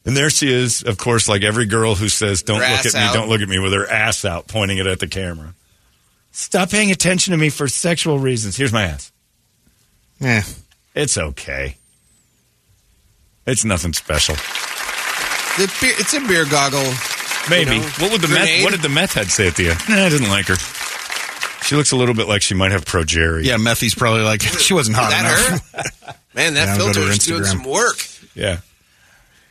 And 0.06 0.16
there 0.18 0.30
she 0.30 0.52
is, 0.52 0.84
of 0.84 0.98
course, 0.98 1.28
like 1.30 1.44
every 1.44 1.66
girl 1.66 1.96
who 1.96 2.10
says, 2.10 2.42
"Don't 2.44 2.58
Her 2.58 2.64
look 2.64 2.80
at 2.80 2.86
ass 2.88 2.94
me, 2.94 3.00
out. 3.02 3.14
don't 3.14 3.30
look 3.30 3.42
at 3.42 3.50
me," 3.50 3.60
with 3.60 3.74
her 3.74 3.88
ass 3.90 4.26
out, 4.26 4.48
pointing 4.48 4.78
it 4.78 4.88
at 4.88 5.00
the 5.00 5.08
camera. 5.08 5.54
Stop 6.32 6.70
paying 6.72 6.92
attention 6.92 7.32
to 7.32 7.38
me 7.38 7.50
for 7.50 7.68
sexual 7.68 8.18
reasons. 8.18 8.56
Here's 8.56 8.72
my 8.74 8.84
ass. 8.84 9.12
Yeah. 10.20 10.44
It's 10.96 11.18
okay. 11.18 11.76
It's 13.46 13.66
nothing 13.66 13.94
special. 13.94 14.36
The 15.58 15.72
beer, 15.82 15.92
it's 15.98 16.14
a 16.14 16.22
beer 16.22 16.46
goggle. 16.46 16.80
Maybe. 17.50 17.76
You 17.76 17.82
know, 17.82 17.88
what 18.00 18.12
would 18.14 18.22
the 18.22 18.28
meth, 18.30 18.64
what 18.64 18.72
did 18.72 18.82
the 18.82 18.90
meth 18.90 19.14
head 19.14 19.28
say 19.28 19.48
at 19.48 19.56
the 19.56 19.70
end? 19.72 19.80
Nah, 19.90 20.06
I 20.06 20.10
didn't 20.10 20.30
like 20.30 20.46
her. 20.48 20.56
She 21.66 21.76
looks 21.76 21.92
a 21.92 21.96
little 21.96 22.14
bit 22.16 22.28
like 22.28 22.42
she 22.42 22.54
might 22.54 22.72
have 22.72 22.86
progeria. 22.86 23.44
Yeah, 23.44 23.58
Methy's 23.58 23.96
probably 23.96 24.22
like, 24.22 24.42
she 24.42 24.74
wasn't 24.74 24.98
hot 24.98 25.10
That 25.12 25.26
enough. 25.50 25.72
her? 25.74 26.14
Man, 26.34 26.54
that 26.54 26.66
Yeah, 26.66 26.72
I'll 26.74 26.78
go 26.80 26.88
to 26.88 26.94
filter 26.94 27.12
is 27.12 27.18
doing 27.20 27.44
some 27.44 27.64
work. 27.64 27.98
Yeah. 28.36 28.60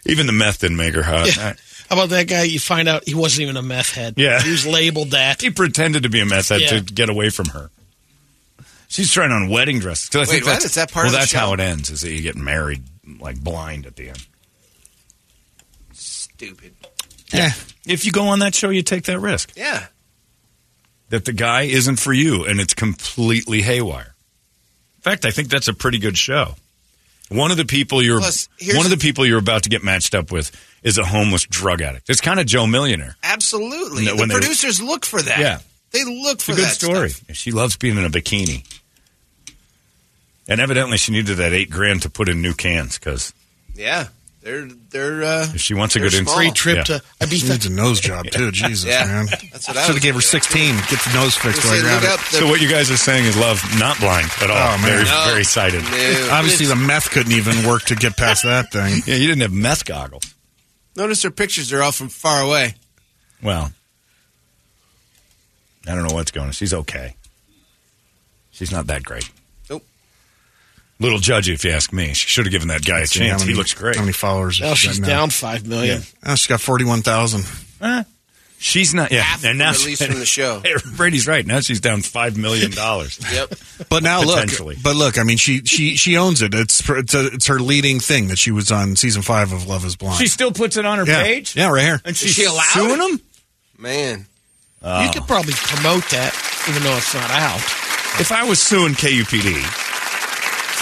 Even 0.07 0.27
the 0.27 0.33
meth 0.33 0.61
didn't 0.61 0.77
make 0.79 0.95
her 0.95 1.03
hot. 1.03 1.37
Yeah. 1.37 1.55
How 1.89 1.97
about 1.97 2.11
that 2.11 2.29
guy? 2.29 2.45
You 2.45 2.59
find 2.61 2.89
out 2.89 3.07
he 3.07 3.15
wasn't 3.15 3.43
even 3.43 3.57
a 3.57 3.63
meth 3.63 3.93
head. 3.95 4.15
Yeah. 4.17 4.41
he 4.41 4.51
was 4.51 4.67
labeled 4.67 5.11
that. 5.11 5.43
He 5.43 5.51
pretended 5.51 6.05
to 6.05 6.09
be 6.09 6.21
a 6.21 6.27
meth 6.27 6.49
head 6.51 6.61
Yeah. 6.61 6.69
to 6.71 6.81
get 6.81 7.09
away 7.11 7.31
from 7.31 7.47
her. 7.51 7.71
She's 8.89 9.13
trying 9.13 9.31
on 9.33 9.49
wedding 9.49 9.79
dresses. 9.79 10.09
'Cause 10.09 10.17
I 10.17 10.21
Wait, 10.21 10.27
think 10.37 10.45
what? 10.45 10.51
that's- 10.53 10.65
Is 10.67 10.75
that 10.75 10.91
part 10.91 11.05
well, 11.05 11.09
of 11.09 11.13
the 11.13 11.19
that's 11.19 11.33
how 11.33 11.53
it 11.53 11.61
ends, 11.61 11.91
is 11.91 12.01
that 12.01 12.13
you 12.13 12.23
get 12.23 12.37
married 12.37 12.83
like 13.21 13.39
blind 13.41 13.87
at 13.87 13.97
the 13.97 14.09
end. 14.09 14.27
Stupid. 15.93 16.75
Yeah. 17.33 17.53
If 17.87 18.05
you 18.05 18.13
go 18.13 18.29
on 18.29 18.41
that 18.41 18.55
show, 18.55 18.71
you 18.71 18.83
take 18.83 19.05
that 19.05 19.19
risk. 19.21 19.53
Yeah. 19.57 19.87
That 21.11 21.25
the 21.25 21.33
guy 21.33 21.63
isn't 21.63 21.97
for 21.97 22.13
you 22.13 22.45
and 22.45 22.61
it's 22.61 22.75
completely 22.75 23.63
haywire. 23.63 24.15
In 24.99 25.03
fact, 25.03 25.25
I 25.25 25.31
think 25.31 25.49
that's 25.49 25.69
a 25.69 25.75
pretty 25.75 25.99
good 25.99 26.17
show. 26.19 26.57
One 27.31 27.51
of 27.51 27.57
the 27.57 27.65
people 27.65 28.03
you're 28.03 28.21
one 28.21 28.29
of 28.29 28.91
the 28.91 28.91
the- 28.91 28.97
people 28.97 29.25
you're 29.25 29.39
about 29.39 29.63
to 29.63 29.69
get 29.71 29.83
matched 29.85 30.15
up 30.15 30.31
with 30.33 30.51
is 30.83 30.99
a 30.99 31.05
homeless 31.05 31.45
drug 31.45 31.81
addict. 31.81 32.11
It's 32.11 32.21
kind 32.21 32.41
of 32.41 32.47
Joe 32.47 32.67
Millionaire. 32.67 33.17
Absolutely. 33.23 34.05
No, 34.05 34.13
the 34.15 34.17
when 34.21 34.29
they- 34.29 34.35
producers 34.35 34.83
look 34.83 35.05
for 35.07 35.23
that. 35.23 35.39
Yeah. 35.39 35.61
They 35.93 36.05
look 36.05 36.35
It's 36.35 36.45
for 36.45 36.53
a 36.53 36.55
good 36.57 36.65
that 36.67 36.75
story. 36.75 37.11
stuff. 37.11 37.37
She 37.37 37.51
loves 37.53 37.77
being 37.77 37.97
in 37.99 38.05
a 38.05 38.11
bikini. 38.11 38.65
And 40.49 40.61
evidently, 40.61 40.97
she 40.99 41.13
needed 41.13 41.37
that 41.37 41.53
eight 41.53 41.71
grand 41.71 42.03
to 42.03 42.11
put 42.11 42.29
in 42.29 42.43
new 42.43 42.55
cans 42.55 42.99
because 42.99 43.33
Yeah. 43.77 44.09
They're 44.43 44.67
they're 44.91 45.23
uh 45.23 45.47
if 45.55 45.61
she 45.61 45.75
wants 45.75 45.97
a 45.97 46.01
good 46.01 46.13
small. 46.13 46.21
ins- 46.23 46.35
Free 46.35 46.51
trip 46.53 46.89
Yeah. 46.89 46.99
to 46.99 47.27
She 47.37 47.47
needs 47.47 47.67
a 47.67 47.71
nose 47.71 48.01
job, 48.01 48.27
too. 48.31 48.51
Jesus, 48.53 48.87
Yeah. 48.89 49.05
man. 49.05 49.27
That's 49.53 49.69
what 49.69 49.77
I 49.77 49.85
Should 49.85 49.97
have 49.97 50.03
gave 50.03 50.15
her 50.15 50.21
thinking. 50.23 50.73
16. 50.73 50.77
Get 50.89 51.05
the 51.05 51.13
nose 51.13 51.37
fixed 51.37 51.63
while 51.63 51.75
Say, 51.75 51.81
you're 51.81 51.91
at 51.91 52.03
it. 52.05 52.21
So 52.21 52.47
what 52.49 52.61
you 52.63 52.69
guys 52.71 52.91
are 52.91 52.97
saying 52.97 53.27
is 53.27 53.37
love 53.37 53.63
not 53.79 53.99
blind 54.01 54.31
at 54.41 54.51
all. 54.51 54.57
Oh, 54.57 54.79
man. 54.79 54.87
Very, 54.87 55.05
No. 55.05 55.25
very 55.27 55.45
sighted. 55.45 55.83
No. 55.85 56.29
Obviously, 56.33 56.65
the 56.67 56.75
meth 56.77 57.11
couldn't 57.11 57.33
even 57.33 57.67
work 57.69 57.83
to 57.87 57.95
get 57.95 58.17
past 58.17 58.45
that 58.45 58.73
thing. 58.73 59.03
Yeah, 59.07 59.17
you 59.17 59.27
didn't 59.27 59.43
have 59.43 59.53
meth 59.53 59.85
goggles. 59.85 60.25
notice 60.97 61.23
her 61.23 61.31
pictures 61.31 61.71
are 61.75 61.83
all 61.83 61.93
from 61.93 62.09
far 62.09 62.41
away. 62.41 62.75
Well, 63.43 63.73
I 65.87 65.95
don't 65.95 66.07
know 66.09 66.15
what's 66.15 66.31
going 66.31 66.47
on. 66.47 66.53
She's 66.53 66.73
okay. 66.75 67.15
She's 68.53 68.71
not 68.73 68.87
that 68.89 69.03
great. 69.03 69.29
Nope. 71.01 71.13
Little 71.13 71.19
judgy, 71.19 71.55
if 71.55 71.65
you 71.65 71.71
ask 71.71 71.93
me. 71.93 72.13
She 72.13 72.29
should 72.29 72.45
have 72.47 72.53
given 72.53 72.69
that 72.69 72.85
guy 72.85 73.01
a 73.01 73.07
See 73.07 73.21
how 73.21 73.29
chance. 73.31 73.43
many- 73.43 73.53
He 73.53 73.59
looks 73.59 73.73
great. 73.75 73.97
How 73.97 74.03
many 74.03 74.13
followers? 74.13 74.61
Now 74.61 74.69
has 74.69 74.79
she 74.79 74.89
she's 74.89 75.01
now? 75.01 75.07
down 75.09 75.31
five 75.31 75.67
million. 75.67 76.03
Oh, 76.25 76.35
she's 76.35 76.47
got 76.47 76.61
41,000. 76.61 77.45
Eh, 77.81 78.03
She's 78.63 78.93
not. 78.93 79.11
Yeah, 79.11 79.23
Half 79.23 79.43
and 79.47 79.57
now 79.59 79.73
released 79.73 80.05
from 80.05 80.19
the 80.19 80.27
show. 80.27 80.63
Brady's 80.97 81.27
right. 81.27 81.47
Now 81.47 81.61
she's 81.61 81.81
down 81.81 82.03
five 82.03 82.37
million 82.37 82.71
dollars. 82.71 83.19
Yep. 83.33 83.55
But 83.89 84.03
now 84.03 84.21
look, 84.23 84.51
but 84.83 84.97
look, 84.97 85.19
I 85.19 85.23
mean, 85.23 85.39
she 85.39 85.63
she 85.65 85.97
she 85.97 86.19
owns 86.19 86.43
it. 86.43 86.53
It's 86.53 86.87
it's, 86.91 87.15
a, 87.15 87.29
it's 87.29 87.47
her 87.47 87.59
leading 87.59 88.01
thing 88.01 88.29
that 88.29 88.39
she 88.39 88.51
was 88.51 88.71
on 88.71 88.97
season 88.97 89.23
five 89.23 89.55
of 89.55 89.67
Love 89.67 89.87
Is 89.87 89.97
Blind. 89.97 90.19
She 90.19 90.27
still 90.27 90.53
puts 90.53 90.77
it 90.77 90.85
on 90.85 90.99
her 90.99 91.07
yeah, 91.07 91.23
page. 91.23 91.57
yeah, 91.57 91.71
right 91.71 91.83
here. 91.85 92.03
and 92.05 92.15
she's 92.15 92.33
she 92.35 92.45
allowed? 92.45 92.65
suing 92.65 93.01
him. 93.01 93.21
Man. 93.79 94.27
Oh. 94.83 95.05
You 95.05 95.11
could 95.11 95.27
probably 95.27 95.55
promote 95.55 96.05
that, 96.11 96.35
even 96.69 96.83
though 96.83 96.97
it's 96.99 97.15
not 97.15 97.31
out. 97.31 97.61
If 98.21 98.31
I 98.31 98.45
was 98.45 98.61
suing 98.61 98.93
KUPD 98.93 99.90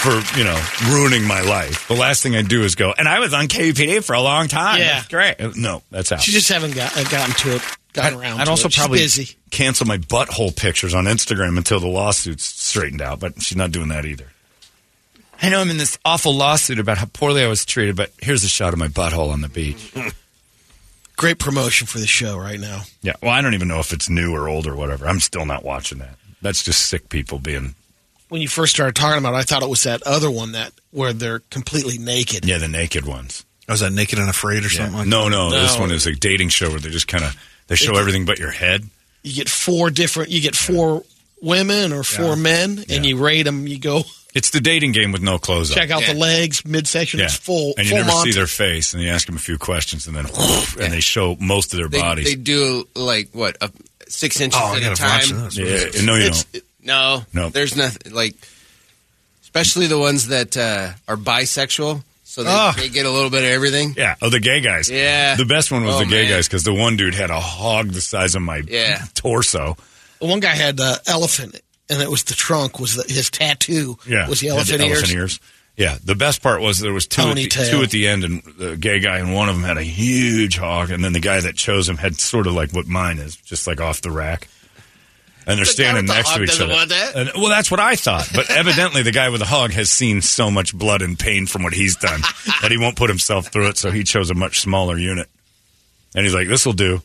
for 0.03 0.39
you 0.39 0.45
know 0.45 0.61
ruining 0.89 1.27
my 1.27 1.41
life, 1.43 1.89
the 1.89 1.95
last 1.95 2.23
thing 2.23 2.35
I'd 2.37 2.49
do 2.49 2.63
is 2.63 2.75
go. 2.75 2.93
And 2.97 3.09
I 3.09 3.19
was 3.19 3.35
on 3.35 3.47
KUPD 3.49 4.05
for 4.05 4.15
a 4.15 4.21
long 4.23 4.49
time. 4.49 4.79
Yeah. 4.79 4.95
That's 5.01 5.09
great. 5.09 5.57
No, 5.57 5.83
that's 5.91 6.13
out. 6.13 6.21
She 6.21 6.33
just 6.33 6.49
haven't 6.49 6.75
got, 6.75 6.97
uh, 6.97 7.05
gotten 7.05 7.35
to 7.35 7.57
it, 7.57 7.63
gotten 7.93 8.19
around. 8.19 8.41
I'd 8.41 8.45
to 8.45 8.51
also 8.51 8.69
it. 8.69 8.75
Probably 8.75 9.07
cancel 9.51 9.87
my 9.87 9.99
butthole 9.99 10.55
pictures 10.55 10.95
on 10.95 11.05
Instagram 11.05 11.57
until 11.57 11.81
the 11.81 11.89
lawsuit's 11.89 12.45
straightened 12.45 13.03
out, 13.03 13.21
but 13.21 13.41
she's 13.43 13.57
not 13.57 13.73
doing 13.73 13.89
that 13.89 14.05
either. 14.05 14.27
I 15.41 15.51
know 15.51 15.61
I'm 15.61 15.71
in 15.71 15.77
this 15.77 15.99
awful 16.05 16.35
lawsuit 16.35 16.79
about 16.81 16.99
how 16.99 17.07
poorly 17.07 17.45
I 17.45 17.49
was 17.49 17.65
treated, 17.65 17.95
but 17.97 18.11
here's 18.21 18.43
a 18.43 18.49
shot 18.49 18.73
of 18.73 18.79
my 18.79 18.89
butthole 18.89 19.33
on 19.33 19.41
the 19.41 19.49
beach. 19.49 19.95
Great 21.17 21.39
promotion 21.39 21.87
for 21.87 21.99
the 21.99 22.07
show 22.07 22.37
right 22.39 22.59
now. 22.59 22.83
Yeah, 23.03 23.15
well, 23.23 23.33
I 23.33 23.41
don't 23.41 23.55
even 23.55 23.69
know 23.69 23.79
if 23.79 23.93
it's 23.93 24.09
new 24.09 24.35
or 24.35 24.49
old 24.49 24.67
or 24.67 24.75
whatever. 24.77 25.07
I'm 25.07 25.21
still 25.21 25.47
not 25.47 25.65
watching 25.65 25.99
that. 25.99 26.17
That's 26.43 26.63
just 26.63 26.89
sick 26.89 27.09
people 27.09 27.39
being, 27.39 27.75
When 28.29 28.41
you 28.43 28.49
first 28.49 28.75
started 28.75 28.95
talking 28.95 29.19
about 29.19 29.35
it, 29.35 29.39
I 29.39 29.43
thought 29.43 29.63
it 29.63 29.69
was 29.69 29.85
that 29.85 30.03
other 30.03 30.31
one 30.31 30.53
that 30.53 30.73
where 30.91 31.13
they're 31.13 31.41
completely 31.51 31.99
naked. 31.99 32.45
yeah, 32.45 32.59
the 32.59 32.69
naked 32.69 33.07
ones. 33.07 33.45
Oh, 33.69 33.73
was 33.75 33.81
that 33.81 33.93
Naked 33.93 34.19
and 34.19 34.31
Afraid 34.31 34.65
or 34.65 34.69
Yeah. 34.69 34.79
something 34.79 34.95
like 34.97 35.07
no, 35.09 35.29
no, 35.29 35.51
this 35.51 35.79
one 35.79 35.91
is 35.91 36.07
a 36.07 36.13
dating 36.15 36.49
show 36.49 36.71
where 36.71 36.81
they 36.81 36.89
just 36.89 37.07
kind 37.09 37.23
of 37.25 37.37
they 37.67 37.77
show 37.77 37.97
It- 37.97 38.01
everything 38.01 38.25
but 38.25 38.39
your 38.39 38.51
head. 38.51 38.89
You 39.23 39.35
get 39.35 39.49
four 39.51 39.91
different. 39.91 40.31
You 40.31 40.41
get 40.41 40.57
four 40.57 41.05
women 41.43 41.93
or 41.93 42.03
four 42.03 42.31
Yeah. 42.31 42.35
men, 42.37 42.71
and 42.89 43.05
Yeah. 43.05 43.11
you 43.11 43.17
rate 43.19 43.43
them. 43.43 43.67
You 43.67 43.79
go 43.79 44.05
It's 44.35 44.51
the 44.51 44.61
dating 44.61 44.93
game 44.93 45.13
with 45.13 45.21
no 45.23 45.39
clothes 45.39 45.71
check 45.75 45.91
on. 45.91 46.03
out 46.03 46.07
the 46.07 46.15
legs, 46.15 46.65
midsection. 46.65 47.21
Yeah. 47.21 47.27
It's 47.27 47.35
full. 47.37 47.75
and 47.77 47.87
you 47.87 47.91
full 47.91 47.99
never 47.99 48.11
monty. 48.11 48.33
see 48.33 48.37
their 48.39 48.47
face, 48.47 48.95
and 48.95 49.03
you 49.03 49.11
ask 49.11 49.27
them 49.27 49.37
a 49.37 49.41
few 49.41 49.59
questions, 49.59 50.07
and 50.07 50.17
then 50.17 50.27
and 50.81 50.93
they 50.93 51.01
show 51.01 51.37
most 51.41 51.73
of 51.75 51.79
their 51.79 51.89
They, 51.89 52.01
bodies. 52.01 52.25
they 52.27 52.35
do 52.37 52.87
like 52.95 53.29
what 53.33 53.57
a 53.61 53.71
six 54.09 54.41
inches 54.41 54.59
Oh, 54.63 54.73
at 54.75 54.79
a 54.79 54.81
gotta 54.81 55.03
watch 55.03 55.29
time. 55.29 55.45
this. 55.45 55.57
yeah, 55.59 56.03
no, 56.05 56.15
you 56.15 56.21
It's- 56.27 56.45
don't. 56.53 56.65
No, 56.83 57.25
No. 57.33 57.49
There's 57.51 57.77
nothing 57.77 58.13
like, 58.13 58.35
especially 59.43 59.87
the 59.87 59.99
ones 59.99 60.29
that 60.29 60.57
uh, 60.57 60.93
are 61.09 61.17
bisexual, 61.17 62.03
so 62.25 62.43
they, 62.45 62.51
Ah. 62.51 62.75
they 62.77 62.89
get 62.89 63.05
a 63.07 63.11
little 63.11 63.31
bit 63.31 63.43
of 63.45 63.51
everything. 63.51 63.95
Yeah. 63.97 64.15
Oh, 64.23 64.29
the 64.31 64.41
gay 64.41 64.61
guys. 64.61 64.89
Yeah. 64.91 65.35
The 65.35 65.45
best 65.45 65.71
one 65.73 65.85
was 65.85 65.97
Oh, 65.97 65.99
the 66.01 66.05
gay 66.07 66.23
man. 66.23 66.33
guys 66.33 66.47
because 66.49 66.65
the 66.65 66.75
one 66.75 66.97
dude 66.97 67.15
had 67.15 67.31
a 67.31 67.41
hog 67.41 67.91
the 67.91 68.01
size 68.01 68.35
of 68.35 68.43
my 68.43 68.63
Yeah. 68.67 69.03
torso. 69.15 69.77
One 70.21 70.41
guy 70.41 70.55
had 70.55 70.81
uh, 70.81 70.97
elephant, 71.07 71.61
and 71.89 72.03
it 72.03 72.11
was 72.11 72.25
the 72.25 72.35
trunk. 72.35 72.79
Was 72.79 72.95
the, 72.97 73.13
his 73.13 73.31
tattoo? 73.31 73.99
Yeah. 74.07 74.29
was 74.29 74.41
the 74.41 74.49
Had 74.49 74.57
elephant, 74.57 74.81
ears. 74.83 74.91
elephant 74.99 75.13
ears. 75.19 75.41
Yeah. 75.77 75.97
The 76.05 76.15
best 76.17 76.43
part 76.43 76.61
was 76.61 76.79
there 76.81 76.93
was 76.93 77.07
two 77.07 77.23
at, 77.23 77.35
the, 77.37 77.47
two 77.49 77.83
at 77.83 77.91
the 77.91 78.09
end, 78.09 78.25
and 78.25 78.43
the 78.59 78.77
gay 78.77 78.99
guy 79.01 79.19
and 79.19 79.33
one 79.35 79.49
of 79.49 79.55
them 79.57 79.65
had 79.65 79.79
a 79.79 79.83
huge 79.85 80.57
hog, 80.59 80.91
and 80.91 81.03
then 81.05 81.13
the 81.13 81.21
guy 81.21 81.41
that 81.41 81.55
chose 81.57 81.89
him 81.89 81.97
had 81.97 82.21
sort 82.21 82.47
of 82.47 82.53
like 82.55 82.73
what 82.73 82.87
mine 82.87 83.19
is, 83.19 83.37
just 83.37 83.67
like 83.67 83.81
off 83.81 84.01
the 84.01 84.11
rack. 84.11 84.49
And 85.49 85.57
they're 85.57 85.65
The 85.65 85.71
standing 85.73 86.05
next 86.05 86.35
to 86.35 86.43
each 86.43 86.61
other. 86.61 86.87
that? 86.87 87.13
And, 87.17 87.31
well, 87.35 87.49
that's 87.49 87.71
what 87.71 87.81
I 87.81 87.97
thought. 87.97 88.29
But 88.35 88.51
evidently, 88.57 89.03
the 89.03 89.13
guy 89.13 89.31
with 89.31 89.41
the 89.41 89.47
hog 89.47 89.71
has 89.73 89.89
seen 89.89 90.21
so 90.21 90.51
much 90.51 90.75
blood 90.77 91.01
and 91.01 91.19
pain 91.19 91.47
from 91.47 91.63
what 91.63 91.73
he's 91.73 91.97
done 91.97 92.21
that 92.63 92.71
he 92.71 92.77
won't 92.77 92.97
put 92.97 93.09
himself 93.09 93.47
through 93.51 93.69
it. 93.69 93.79
So 93.79 93.91
he 93.91 94.05
chose 94.05 94.31
a 94.31 94.35
much 94.35 94.61
smaller 94.61 94.99
unit. 94.99 95.27
And 96.15 96.25
he's 96.27 96.35
like, 96.35 96.49
"This 96.49 96.67
will 96.67 96.75
do." 96.75 97.01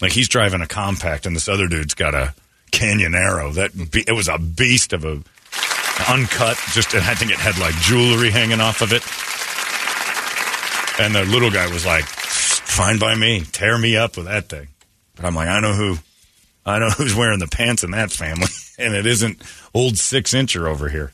Like 0.00 0.12
he's 0.12 0.28
driving 0.28 0.62
a 0.62 0.66
compact, 0.66 1.26
and 1.26 1.36
this 1.36 1.46
other 1.48 1.66
dude's 1.68 1.92
got 1.94 2.14
a 2.14 2.32
Canyon 2.70 3.14
Arrow. 3.14 3.50
That 3.52 3.90
be- 3.90 4.04
it 4.06 4.12
was 4.12 4.28
a 4.28 4.38
beast 4.38 4.92
of 4.94 5.04
a 5.04 5.22
uncut. 6.10 6.56
Just 6.72 6.94
and 6.94 7.04
I 7.04 7.14
think 7.14 7.32
it 7.32 7.38
had 7.38 7.58
like 7.58 7.74
jewelry 7.82 8.30
hanging 8.30 8.60
off 8.60 8.80
of 8.80 8.92
it. 8.94 9.02
And 11.04 11.14
the 11.14 11.24
little 11.30 11.50
guy 11.50 11.70
was 11.72 11.84
like, 11.86 12.04
"Fine 12.04 12.98
by 12.98 13.14
me. 13.14 13.42
Tear 13.52 13.76
me 13.78 13.96
up 13.96 14.16
with 14.16 14.26
that 14.26 14.48
thing." 14.48 14.68
But 15.16 15.26
I'm 15.26 15.34
like, 15.34 15.48
I 15.48 15.60
know 15.60 15.74
who. 15.74 15.98
I 16.68 16.78
don't 16.78 16.88
know 16.90 16.94
who's 17.04 17.14
wearing 17.14 17.38
the 17.38 17.48
pants 17.48 17.82
in 17.84 17.90
that 17.92 18.10
family, 18.12 18.48
and 18.78 18.94
it 18.94 19.06
isn't 19.06 19.42
old 19.74 19.96
six 19.98 20.34
incher 20.34 20.68
over 20.68 20.88
here. 20.88 21.12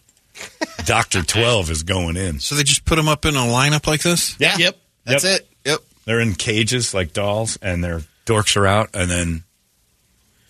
Doctor 0.85 1.23
Twelve 1.23 1.71
is 1.71 1.83
going 1.83 2.17
in. 2.17 2.41
So 2.41 2.55
they 2.57 2.65
just 2.65 2.85
put 2.85 2.97
them 2.97 3.09
up 3.09 3.25
in 3.25 3.37
a 3.37 3.41
lineup 3.41 3.87
like 3.87 4.03
this. 4.03 4.39
Yeah. 4.41 4.57
Yep. 4.59 4.77
That's 5.05 5.25
Yep. 5.25 5.41
it. 5.41 5.49
Yep. 5.65 5.79
They're 6.07 6.21
in 6.21 6.35
cages 6.35 6.93
like 6.93 7.13
dolls, 7.13 7.57
and 7.63 7.83
their 7.85 8.03
dorks 8.27 8.57
are 8.57 8.67
out, 8.67 8.91
and 8.95 9.11
then. 9.11 9.45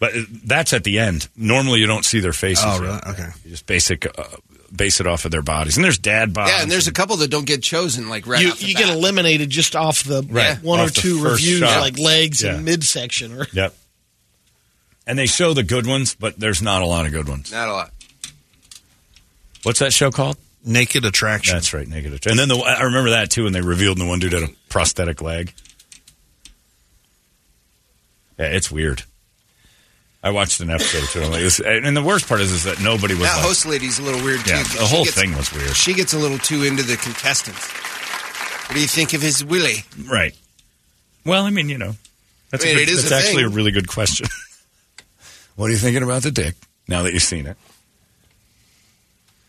But 0.01 0.13
that's 0.45 0.73
at 0.73 0.85
the 0.85 0.99
end. 0.99 1.29
Normally, 1.37 1.81
you 1.81 1.87
don't 1.87 2.05
see 2.05 2.21
their 2.21 2.33
faces. 2.33 2.65
Oh, 2.67 2.81
really? 2.81 2.99
Okay. 3.07 3.29
You 3.45 3.51
just 3.51 3.65
basic 3.67 4.07
uh, 4.19 4.25
base 4.75 5.01
it 5.01 5.07
off 5.07 5.25
of 5.25 5.31
their 5.31 5.41
bodies, 5.43 5.77
and 5.77 5.85
there's 5.85 5.99
dad 5.99 6.35
bods. 6.35 6.49
Yeah, 6.49 6.63
and 6.63 6.71
there's 6.71 6.89
a 6.89 6.93
couple 6.93 7.17
that 7.19 7.29
don't 7.31 7.47
get 7.47 7.63
chosen 7.63 8.09
like 8.09 8.27
right 8.27 8.43
you 8.43 8.51
off 8.51 8.59
the 8.59 8.67
you 8.67 8.75
bat. 8.75 8.87
get 8.87 8.95
eliminated 8.95 9.51
just 9.51 9.77
off 9.77 10.03
the 10.03 10.23
Right. 10.29 10.61
one 10.63 10.81
Off 10.81 10.89
or 10.89 10.91
the 10.91 11.01
two 11.01 11.23
first 11.23 11.43
reviews, 11.45 11.61
shot. 11.61 11.81
like 11.81 11.99
legs 11.99 12.43
Yeah. 12.43 12.55
and 12.57 12.65
midsection. 12.65 13.39
Or 13.39 13.47
Yep. 13.53 13.75
And 15.07 15.19
they 15.19 15.27
show 15.27 15.53
the 15.53 15.63
good 15.63 15.87
ones, 15.87 16.15
but 16.15 16.39
there's 16.39 16.63
not 16.63 16.81
a 16.83 16.87
lot 16.87 17.05
of 17.07 17.13
good 17.13 17.29
ones. 17.29 17.53
Not 17.53 17.69
a 17.69 17.73
lot. 17.73 17.91
What's 19.63 19.81
that 19.81 19.93
show 19.93 20.11
called? 20.11 20.37
Naked 20.65 21.05
Attraction. 21.05 21.55
That's 21.55 21.75
right, 21.75 21.87
Naked 21.87 22.13
Attraction. 22.15 22.41
And 22.41 22.51
then 22.51 22.59
the, 22.59 22.65
I 22.65 22.83
remember 22.85 23.11
that 23.11 23.31
too, 23.31 23.45
when 23.45 23.53
they 23.53 23.61
revealed 23.61 23.99
the 23.99 24.07
one 24.07 24.19
dude 24.19 24.33
had 24.33 24.43
a 24.45 24.49
prosthetic 24.71 25.21
leg. 25.21 25.53
Yeah, 28.39 28.47
it's 28.47 28.71
weird. 28.71 29.03
I 30.23 30.31
watched 30.31 30.61
an 30.61 30.71
episode 30.71 31.05
too. 31.09 31.29
Like, 31.31 31.41
this, 31.43 31.61
and 31.61 31.95
the 31.95 32.03
worst 32.03 32.27
part 32.27 32.41
is, 32.41 32.51
is 32.51 32.65
that 32.65 32.81
nobody 32.81 33.13
was 33.15 33.25
That 33.25 33.37
like, 33.37 33.45
host 33.45 33.67
lady's 33.67 33.99
a 33.99 34.03
little 34.03 34.25
weird 34.25 34.41
too. 34.41 34.53
yeah, 34.53 34.63
the 34.63 34.87
whole 34.87 35.05
gets- 35.05 35.17
thing 35.21 35.37
was 35.37 35.53
weird. 35.53 35.77
She 35.77 35.93
gets 35.93 36.15
a 36.15 36.19
little 36.19 36.39
too 36.39 36.63
into 36.63 36.83
the 36.83 36.97
contestants. 36.97 37.71
What 38.69 38.75
do 38.75 38.81
you 38.81 38.87
think 38.87 39.13
of 39.13 39.21
his 39.21 39.45
Willie? 39.45 39.85
Right. 40.11 40.35
Well, 41.27 41.45
I 41.45 41.51
mean, 41.51 41.69
you 41.69 41.77
know, 41.77 41.93
that's, 42.51 42.65
I 42.65 42.69
mean, 42.69 42.79
a 42.79 42.81
it 42.81 42.87
good, 42.87 42.93
is 42.95 43.03
that's 43.11 43.13
a 43.13 43.17
actually 43.29 43.43
thing. 43.45 43.53
a 43.53 43.55
really 43.55 43.71
good 43.71 43.87
question. 43.89 44.27
what 45.57 45.67
are 45.69 45.73
you 45.73 45.79
thinking 45.79 46.03
about 46.03 46.23
the 46.23 46.31
dick 46.31 46.55
now 46.89 47.03
that 47.03 47.13
you've 47.13 47.23
seen 47.23 47.47
it? 47.47 47.57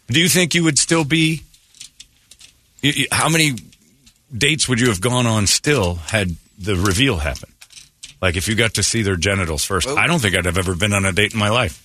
Do 0.07 0.19
you 0.19 0.29
think 0.29 0.53
you 0.53 0.63
would 0.63 0.77
still 0.77 1.03
be? 1.03 1.41
You, 2.81 2.91
you- 2.91 3.07
how 3.11 3.29
many 3.29 3.53
dates 4.35 4.67
would 4.69 4.79
you 4.79 4.87
have 4.89 5.01
gone 5.01 5.25
on 5.25 5.47
still 5.47 5.95
had 5.95 6.35
the 6.57 6.75
reveal 6.75 7.17
happen? 7.17 7.49
Like 8.21 8.35
if 8.37 8.47
you 8.47 8.55
got 8.55 8.75
to 8.75 8.83
see 8.83 9.01
their 9.01 9.15
genitals 9.17 9.65
first. 9.65 9.87
Oh. 9.87 9.95
I 9.95 10.07
don't 10.07 10.19
think 10.19 10.35
I'd 10.35 10.45
have 10.45 10.57
ever 10.57 10.75
been 10.75 10.93
on 10.93 11.05
a 11.05 11.11
date 11.11 11.33
in 11.33 11.39
my 11.39 11.49
life. 11.49 11.81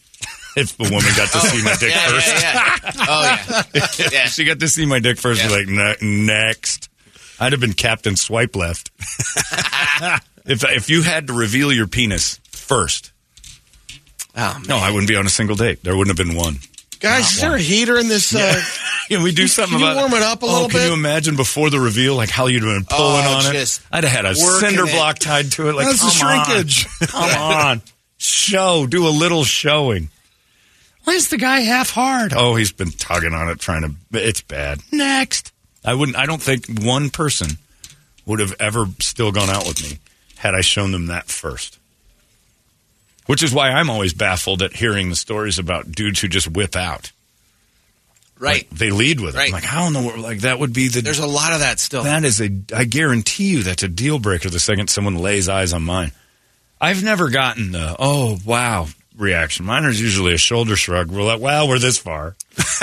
If 0.56 0.78
a 0.80 0.82
woman 0.84 0.98
got 1.16 1.28
to 1.30 1.38
oh, 1.38 1.46
see 1.46 1.62
my 1.64 1.74
dick 1.78 1.90
Yeah, 1.90 2.08
first, 2.08 2.26
yeah, 2.42 2.76
yeah. 2.82 2.90
Oh 3.08 3.64
yeah. 3.74 4.08
Yeah. 4.12 4.24
she 4.26 4.44
got 4.44 4.58
to 4.60 4.68
see 4.68 4.84
my 4.84 4.98
dick 4.98 5.18
first. 5.18 5.40
Yeah. 5.42 5.48
Be 5.48 5.54
like, 5.54 5.68
"Ne- 6.02 6.24
next. 6.26 6.88
I'd 7.38 7.52
have 7.52 7.60
been 7.60 7.72
Captain 7.72 8.16
Swipe 8.16 8.54
Left. 8.56 8.90
if 10.44 10.64
if 10.64 10.90
you 10.90 11.02
had 11.02 11.28
to 11.28 11.32
reveal 11.32 11.72
your 11.72 11.86
penis 11.86 12.38
first, 12.50 13.12
Oh, 14.36 14.54
man. 14.54 14.62
no, 14.68 14.76
I 14.76 14.90
wouldn't 14.90 15.08
be 15.08 15.16
on 15.16 15.26
a 15.26 15.30
single 15.30 15.56
date. 15.56 15.82
There 15.82 15.96
wouldn't 15.96 16.16
have 16.16 16.26
been 16.26 16.36
one. 16.36 16.56
guys, 17.00 17.32
is 17.34 17.40
there 17.40 17.54
a 17.54 17.60
heater 17.60 17.98
in 17.98 18.08
this? 18.08 18.34
Uh, 18.34 18.60
Can 19.08 19.22
we 19.24 19.32
do 19.32 19.48
something 19.48 19.78
Can 19.78 19.84
you 19.86 19.92
about 19.92 20.10
warm 20.10 20.12
it 20.14 20.22
up 20.22 20.42
a 20.42 20.46
oh, 20.46 20.48
little 20.48 20.68
Can 20.68 20.72
bit? 20.76 20.78
Can 20.82 20.86
you 20.88 20.94
imagine 20.94 21.36
before 21.36 21.68
the 21.70 21.80
reveal, 21.80 22.14
like 22.14 22.30
how 22.30 22.46
you'd 22.46 22.62
have 22.62 22.72
been 22.72 22.84
pulling 22.96 23.24
Oh, 23.26 23.42
on 23.48 23.56
it? 23.56 23.80
I'd 23.90 24.04
have 24.04 24.12
had 24.12 24.24
a 24.24 24.34
working 24.40 24.68
cinder 24.68 24.84
it. 24.86 24.92
block 24.92 25.18
tied 25.18 25.50
to 25.52 25.68
it. 25.68 25.74
Like, 25.74 25.86
That's 25.86 26.00
the 26.14 26.20
come 26.20 26.38
on. 26.38 26.46
shrinkage. 26.46 26.86
Come 27.10 27.40
on, 27.42 27.82
show. 28.18 28.86
Do 28.86 29.08
a 29.08 29.10
little 29.10 29.42
showing. 29.42 30.10
Why 31.04 31.14
is 31.14 31.28
the 31.30 31.38
guy 31.38 31.60
half 31.60 31.90
hard? 31.90 32.32
Oh, 32.36 32.54
he's 32.54 32.70
been 32.70 32.90
tugging 32.92 33.32
on 33.34 33.48
it, 33.48 33.58
trying 33.58 33.82
to. 33.82 33.94
It's 34.24 34.42
bad. 34.42 34.78
Next, 34.92 35.52
I 35.84 35.94
wouldn't. 35.94 36.16
I 36.16 36.26
don't 36.26 36.40
think 36.42 36.66
one 36.82 37.10
person 37.10 37.48
would 38.26 38.38
have 38.38 38.54
ever 38.60 38.86
still 39.00 39.32
gone 39.32 39.50
out 39.50 39.66
with 39.66 39.82
me 39.82 39.98
had 40.36 40.54
I 40.54 40.60
shown 40.60 40.92
them 40.92 41.06
that 41.06 41.26
first. 41.26 41.79
Which 43.30 43.44
is 43.44 43.54
why 43.54 43.70
I'm 43.70 43.88
always 43.90 44.12
baffled 44.12 44.60
at 44.60 44.74
hearing 44.74 45.08
the 45.08 45.14
stories 45.14 45.60
about 45.60 45.92
dudes 45.92 46.18
who 46.18 46.26
just 46.26 46.48
whip 46.48 46.74
out. 46.74 47.12
Right. 48.40 48.68
Like, 48.68 48.70
they 48.70 48.90
lead 48.90 49.20
with 49.20 49.36
it. 49.36 49.38
Right. 49.38 49.50
I'm 49.50 49.52
like, 49.52 49.62
how 49.62 49.86
in 49.86 49.92
the 49.92 50.02
world? 50.02 50.18
Like 50.18 50.40
that 50.40 50.58
would 50.58 50.72
be 50.72 50.88
the. 50.88 51.00
There's 51.00 51.20
a 51.20 51.28
lot 51.28 51.52
of 51.52 51.60
that 51.60 51.78
still. 51.78 52.02
That 52.02 52.24
is 52.24 52.40
a. 52.40 52.50
I 52.74 52.86
guarantee 52.86 53.52
you 53.52 53.62
that's 53.62 53.84
a 53.84 53.88
deal 53.88 54.18
breaker 54.18 54.50
the 54.50 54.58
second 54.58 54.90
someone 54.90 55.14
lays 55.14 55.48
eyes 55.48 55.72
on 55.72 55.84
mine. 55.84 56.10
I've 56.80 57.04
never 57.04 57.30
gotten 57.30 57.70
the 57.70 57.94
oh 58.00 58.38
wow 58.44 58.88
reaction. 59.16 59.64
Mine 59.64 59.84
is 59.84 60.02
usually 60.02 60.34
a 60.34 60.38
shoulder 60.38 60.74
shrug. 60.74 61.12
We're 61.12 61.22
like, 61.22 61.40
well, 61.40 61.68
we're 61.68 61.78
this 61.78 61.98
far. 61.98 62.34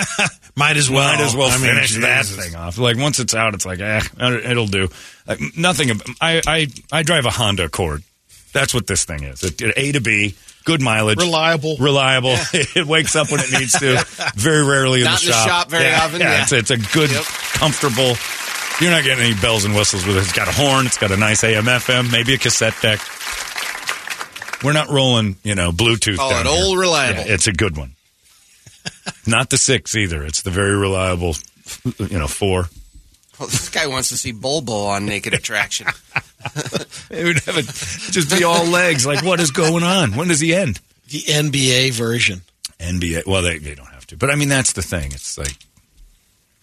Might 0.56 0.78
as 0.78 0.90
well. 0.90 1.14
Might 1.14 1.26
as 1.26 1.36
well 1.36 1.50
I 1.50 1.58
mean, 1.58 1.76
finish 1.76 1.98
that 1.98 2.26
thing 2.26 2.56
off. 2.56 2.78
Like 2.78 2.96
once 2.96 3.20
it's 3.20 3.36
out, 3.36 3.54
it's 3.54 3.66
like, 3.66 3.82
eh, 3.82 4.02
it'll 4.18 4.68
do. 4.68 4.88
Like 5.28 5.42
nothing. 5.58 5.90
I 6.22 6.42
I 6.48 6.68
I 6.90 7.04
drive 7.04 7.26
a 7.26 7.32
Honda 7.32 7.66
Accord. 7.66 8.02
That's 8.60 8.74
what 8.74 8.88
this 8.88 9.06
thing 9.06 9.24
is. 9.24 9.44
It, 9.44 9.62
A 9.78 9.92
to 9.92 10.02
B, 10.02 10.36
good 10.66 10.82
mileage, 10.82 11.20
Reliable. 11.20 11.78
reliable. 11.78 12.36
it 12.54 12.86
wakes 12.88 13.16
up 13.16 13.32
when 13.32 13.40
it 13.42 13.52
needs 13.52 13.74
to. 13.80 14.04
Very 14.36 14.66
rarely 14.66 15.00
in 15.02 15.06
Not 15.06 15.20
the 15.22 15.28
in 15.28 15.32
the 15.32 15.38
shop. 15.38 15.48
shop 15.48 15.70
very 15.70 15.84
Yeah, 15.86 16.04
often, 16.04 16.20
Yeah, 16.22 16.32
yeah. 16.32 16.42
It's, 16.44 16.52
it's 16.52 16.72
a 16.72 16.78
good, 16.78 17.12
Yep. 17.12 17.24
comfortable. 17.54 18.16
You're 18.82 18.92
not 18.92 19.04
getting 19.04 19.24
any 19.26 19.34
bells 19.40 19.64
and 19.66 19.76
whistles 19.76 20.06
with 20.06 20.18
it. 20.18 20.22
It's 20.22 20.34
got 20.34 20.48
a 20.48 20.52
horn. 20.52 20.86
It's 20.88 20.98
got 20.98 21.12
a 21.12 21.18
nice 21.18 21.44
AM/FM, 21.44 22.12
maybe 22.12 22.34
a 22.34 22.38
cassette 22.38 22.76
deck. 22.82 23.00
We're 24.64 24.74
not 24.74 24.90
rolling, 24.90 25.36
you 25.44 25.54
know, 25.56 25.72
Bluetooth. 25.72 26.18
It 26.20 26.46
here. 26.46 26.46
old 26.48 26.78
reliable. 26.80 27.22
Yeah, 27.26 27.34
it's 27.34 27.48
a 27.48 27.54
good 27.54 27.78
one. 27.78 27.92
not 29.28 29.50
the 29.52 29.58
six 29.58 29.96
either. 29.96 30.24
It's 30.24 30.42
the 30.42 30.50
very 30.52 30.76
reliable, 30.76 31.36
you 32.00 32.18
know, 32.18 32.28
four. 32.28 32.70
Well, 33.40 33.50
this 33.50 33.70
guy 33.70 33.86
wants 33.88 34.10
to 34.10 34.18
see 34.18 34.32
Bol 34.32 34.62
Bol 34.62 34.88
on 34.88 35.06
Naked 35.06 35.34
Attraction. 35.36 35.88
It 37.10 37.24
would 37.24 37.40
have 37.46 37.58
it 37.58 37.66
just 38.12 38.30
be 38.36 38.44
all 38.44 38.66
legs. 38.66 39.06
Like, 39.06 39.24
what 39.24 39.40
is 39.40 39.52
going 39.52 39.82
on? 39.84 40.16
When 40.16 40.28
does 40.28 40.42
he 40.42 40.54
end? 40.54 40.80
The 41.10 41.20
NBA 41.20 41.94
version. 41.94 42.42
NBA. 42.80 43.26
Well, 43.26 43.42
they, 43.42 43.58
they 43.60 43.76
don't 43.76 43.88
have 43.88 44.06
to. 44.08 44.18
But 44.18 44.30
I 44.30 44.36
mean, 44.36 44.50
that's 44.50 44.74
the 44.74 44.82
thing. 44.82 45.14
It's 45.14 45.38
like, 45.38 45.56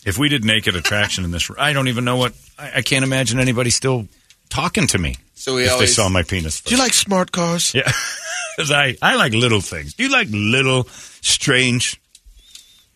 if 0.05 0.19
we 0.19 0.29
did 0.29 0.45
naked 0.45 0.77
attraction 0.77 1.25
in 1.25 1.31
this, 1.31 1.51
I 1.59 1.73
don't 1.73 1.89
even 1.89 2.05
know 2.05 2.17
what, 2.17 2.35
I, 2.59 2.73
I 2.77 2.83
can't 2.83 3.05
imagine 3.05 3.41
anybody 3.41 3.71
still 3.71 4.07
talking 4.51 4.87
to 4.89 4.99
me 4.99 5.17
So 5.35 5.55
we 5.57 5.65
if 5.65 5.73
always 5.73 5.89
they 5.89 5.95
saw 5.95 6.09
my 6.11 6.23
penis. 6.23 6.61
Do 6.61 6.75
you 6.75 6.81
like 6.81 6.93
smart 6.93 7.33
cars? 7.33 7.75
Yeah. 7.75 7.91
'Cause 8.57 8.71
I, 8.71 8.97
I 9.03 9.17
like 9.17 9.33
little 9.33 9.61
things. 9.63 9.95
Do 9.95 10.03
you 10.05 10.11
like 10.11 10.29
little, 10.31 10.85
strange, 11.23 11.99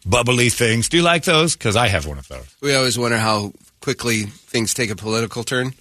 bubbly 0.07 0.51
things? 0.51 0.89
Do 0.89 0.99
you 0.99 1.03
like 1.03 1.25
those? 1.25 1.57
Because 1.57 1.75
I 1.77 1.89
have 1.89 2.07
one 2.07 2.19
of 2.19 2.29
those. 2.29 2.47
we 2.61 2.75
always 2.75 2.97
wonder 2.99 3.19
how 3.19 3.53
quickly 3.81 4.25
things 4.25 4.73
take 4.75 4.91
a 4.91 4.97
political 4.97 5.43
turn. 5.45 5.73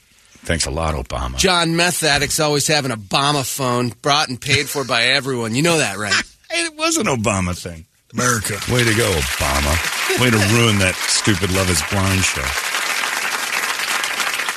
Thanks 0.44 0.66
a 0.66 0.72
lot, 0.72 0.96
Obama. 0.96 1.38
John 1.38 1.76
meth 1.76 2.04
addicts 2.04 2.40
always 2.40 2.68
have 2.68 2.86
an 2.86 2.92
Obama 2.92 3.46
phone 3.46 3.90
brought 4.02 4.30
and 4.30 4.40
paid 4.40 4.70
for 4.70 4.84
by 4.86 5.04
everyone. 5.08 5.56
You 5.56 5.62
know 5.64 5.78
that, 5.78 5.98
right? 5.98 6.14
It 6.50 6.76
was 6.78 6.96
an 6.96 7.08
Obama 7.08 7.54
thing. 7.62 7.86
America. 8.14 8.54
Way 8.72 8.86
to 8.86 8.96
go, 8.96 9.12
Obama. 9.12 10.22
Way 10.22 10.30
to 10.30 10.38
ruin 10.56 10.80
that 10.80 10.96
stupid 10.96 11.52
Love 11.52 11.70
is 11.70 11.82
Blind 11.92 12.24
show. 12.24 12.42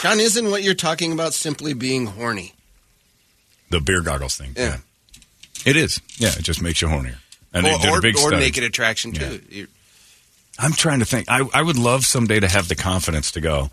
John, 0.02 0.20
isn't 0.20 0.50
what 0.50 0.62
you're 0.62 0.74
talking 0.74 1.12
about 1.12 1.34
simply 1.34 1.74
being 1.74 2.06
horny? 2.06 2.52
The 3.70 3.80
beer 3.80 4.02
goggles 4.02 4.36
thing. 4.36 4.52
Yeah. 4.56 4.78
It 5.66 5.76
is. 5.76 6.00
Yeah, 6.16 6.30
it 6.38 6.42
just 6.42 6.62
makes 6.62 6.80
you 6.80 6.86
hornier. 6.88 7.16
And 7.52 7.66
or 7.66 7.70
they 7.72 7.78
did 7.78 7.90
or, 7.90 7.98
a 7.98 8.02
big 8.02 8.14
or 8.16 8.28
study. 8.28 8.36
naked 8.36 8.62
attraction, 8.64 9.12
too. 9.12 9.40
You're- 9.50 9.68
I'm 10.58 10.72
trying 10.72 11.00
to 11.00 11.04
think. 11.04 11.26
I, 11.28 11.42
I 11.52 11.60
would 11.62 11.76
love 11.76 12.04
someday 12.06 12.38
to 12.38 12.48
have 12.48 12.68
the 12.68 12.76
confidence 12.76 13.32
to 13.32 13.40
go. 13.40 13.70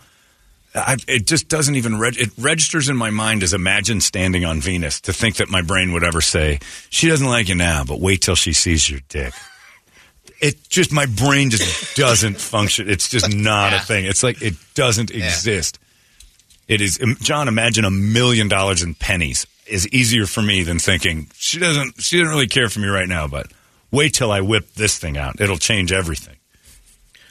I, 0.77 0.97
it 1.07 1.25
just 1.25 1.47
doesn't 1.47 1.75
even 1.75 1.99
reg- 1.99 2.19
it 2.19 2.29
registers 2.37 2.89
in 2.89 2.95
my 2.95 3.09
mind 3.09 3.43
as 3.43 3.53
imagine 3.53 4.01
standing 4.01 4.45
on 4.45 4.61
Venus 4.61 5.01
to 5.01 5.13
think 5.13 5.37
that 5.37 5.49
my 5.49 5.61
brain 5.61 5.93
would 5.93 6.03
ever 6.03 6.21
say 6.21 6.59
she 6.89 7.07
doesn't 7.07 7.27
like 7.27 7.49
you 7.49 7.55
now, 7.55 7.83
but 7.83 7.99
wait 7.99 8.21
till 8.21 8.35
she 8.35 8.53
sees 8.53 8.89
your 8.89 8.99
dick. 9.09 9.33
It 10.39 10.69
just 10.69 10.91
my 10.91 11.05
brain 11.05 11.49
just 11.49 11.95
doesn't 11.95 12.39
function. 12.39 12.89
It's 12.89 13.09
just 13.09 13.33
not 13.33 13.73
a 13.73 13.79
thing. 13.79 14.05
It's 14.05 14.23
like 14.23 14.41
it 14.41 14.53
doesn't 14.75 15.11
exist. 15.11 15.79
It 16.67 16.81
is 16.81 16.99
John. 17.21 17.47
Imagine 17.47 17.85
a 17.85 17.91
million 17.91 18.47
dollars 18.47 18.83
in 18.83 18.93
pennies 18.93 19.47
is 19.65 19.87
easier 19.89 20.25
for 20.25 20.41
me 20.41 20.63
than 20.63 20.79
thinking 20.79 21.29
she 21.35 21.59
doesn't. 21.59 22.01
She 22.01 22.17
doesn't 22.17 22.31
really 22.31 22.47
care 22.47 22.69
for 22.69 22.79
me 22.79 22.87
right 22.87 23.07
now, 23.07 23.27
but 23.27 23.51
wait 23.91 24.13
till 24.13 24.31
I 24.31 24.41
whip 24.41 24.73
this 24.73 24.97
thing 24.97 25.17
out. 25.17 25.39
It'll 25.41 25.57
change 25.57 25.91
everything. 25.91 26.36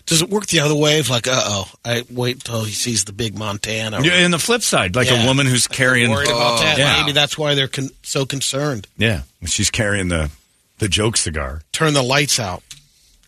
Does 0.07 0.23
it 0.23 0.31
work 0.31 0.47
the 0.47 0.61
other 0.61 0.75
way? 0.75 0.99
If 1.01 1.11
like, 1.11 1.27
uh 1.27 1.41
oh, 1.45 1.71
I 1.85 2.05
wait 2.11 2.45
till 2.45 2.63
he 2.65 2.73
sees 2.73 3.05
the 3.05 3.13
big 3.13 3.37
Montana. 3.37 4.01
Yeah, 4.03 4.13
and 4.13 4.33
the 4.33 4.39
flip 4.39 4.63
side, 4.63 4.95
like 4.95 5.11
Yeah. 5.11 5.25
a 5.25 5.27
woman 5.27 5.47
who's 5.47 5.67
carrying, 5.67 6.11
worried 6.11 6.29
about 6.29 6.61
that. 6.61 6.79
yeah, 6.79 7.01
Maybe 7.01 7.13
that's 7.13 7.37
why 7.37 7.55
they're 7.57 7.67
con- 7.69 7.91
so 8.03 8.25
concerned. 8.25 8.87
yeah, 8.97 9.23
when 9.41 9.49
she's 9.49 9.71
carrying 9.71 10.09
the 10.09 10.31
the 10.79 10.89
joke 10.89 11.17
cigar, 11.17 11.63
Turn 11.73 11.93
the 11.95 12.03
lights 12.03 12.39
out. 12.39 12.63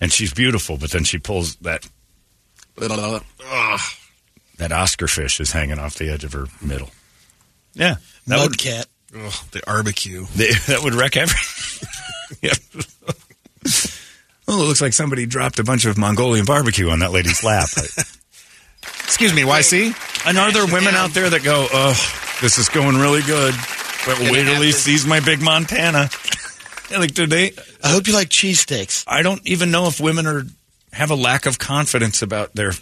and 0.00 0.12
she's 0.12 0.32
beautiful, 0.32 0.76
but 0.76 0.90
then 0.92 1.02
she 1.04 1.18
pulls 1.18 1.56
that 1.56 1.88
that 2.76 4.72
Oscar 4.72 5.08
fish 5.08 5.40
is 5.40 5.50
hanging 5.52 5.78
off 5.78 5.94
the 5.96 6.10
edge 6.10 6.24
of 6.24 6.32
her 6.32 6.46
middle. 6.62 6.90
Yeah, 7.74 7.96
that 8.26 8.40
would 8.40 8.52
Mudcat. 8.58 8.86
Ugh, 9.16 9.32
the 9.52 9.62
barbecue. 9.66 10.26
they, 10.36 10.50
that 10.68 10.82
would 10.82 10.94
wreck 10.94 11.16
everything. 11.16 11.88
yeah. 12.42 12.54
Well, 14.48 14.62
it 14.62 14.66
looks 14.66 14.80
like 14.80 14.94
somebody 14.94 15.26
dropped 15.26 15.58
a 15.58 15.64
bunch 15.64 15.84
of 15.84 15.98
Mongolian 15.98 16.46
barbecue 16.46 16.88
on 16.88 17.00
that 17.00 17.12
lady's 17.12 17.44
lap. 17.44 17.68
Excuse 19.04 19.34
me, 19.34 19.42
YC? 19.42 20.26
and 20.26 20.38
are 20.38 20.50
there 20.52 20.66
women 20.66 20.94
out 20.94 21.10
there 21.10 21.28
that 21.28 21.42
go, 21.42 21.66
"Oh, 21.70 21.90
this 22.40 22.58
is 22.58 22.68
going 22.70 22.96
really 22.96 23.20
good," 23.22 23.54
but 24.06 24.18
wait 24.20 24.44
till 24.44 24.60
he 24.62 24.72
sees 24.72 25.06
my 25.06 25.20
big 25.20 25.42
Montana? 25.42 26.08
like, 26.90 27.12
do 27.12 27.26
they? 27.26 27.52
I 27.84 27.88
hope 27.90 28.06
you 28.06 28.14
like 28.14 28.28
cheesesteaks. 28.30 29.04
I 29.06 29.22
don't 29.22 29.40
even 29.46 29.70
know 29.70 29.86
if 29.86 30.00
women 30.00 30.26
are 30.26 30.44
have 30.92 31.10
a 31.10 31.14
lack 31.14 31.44
of 31.46 31.58
confidence 31.58 32.22
about 32.22 32.54
their. 32.54 32.72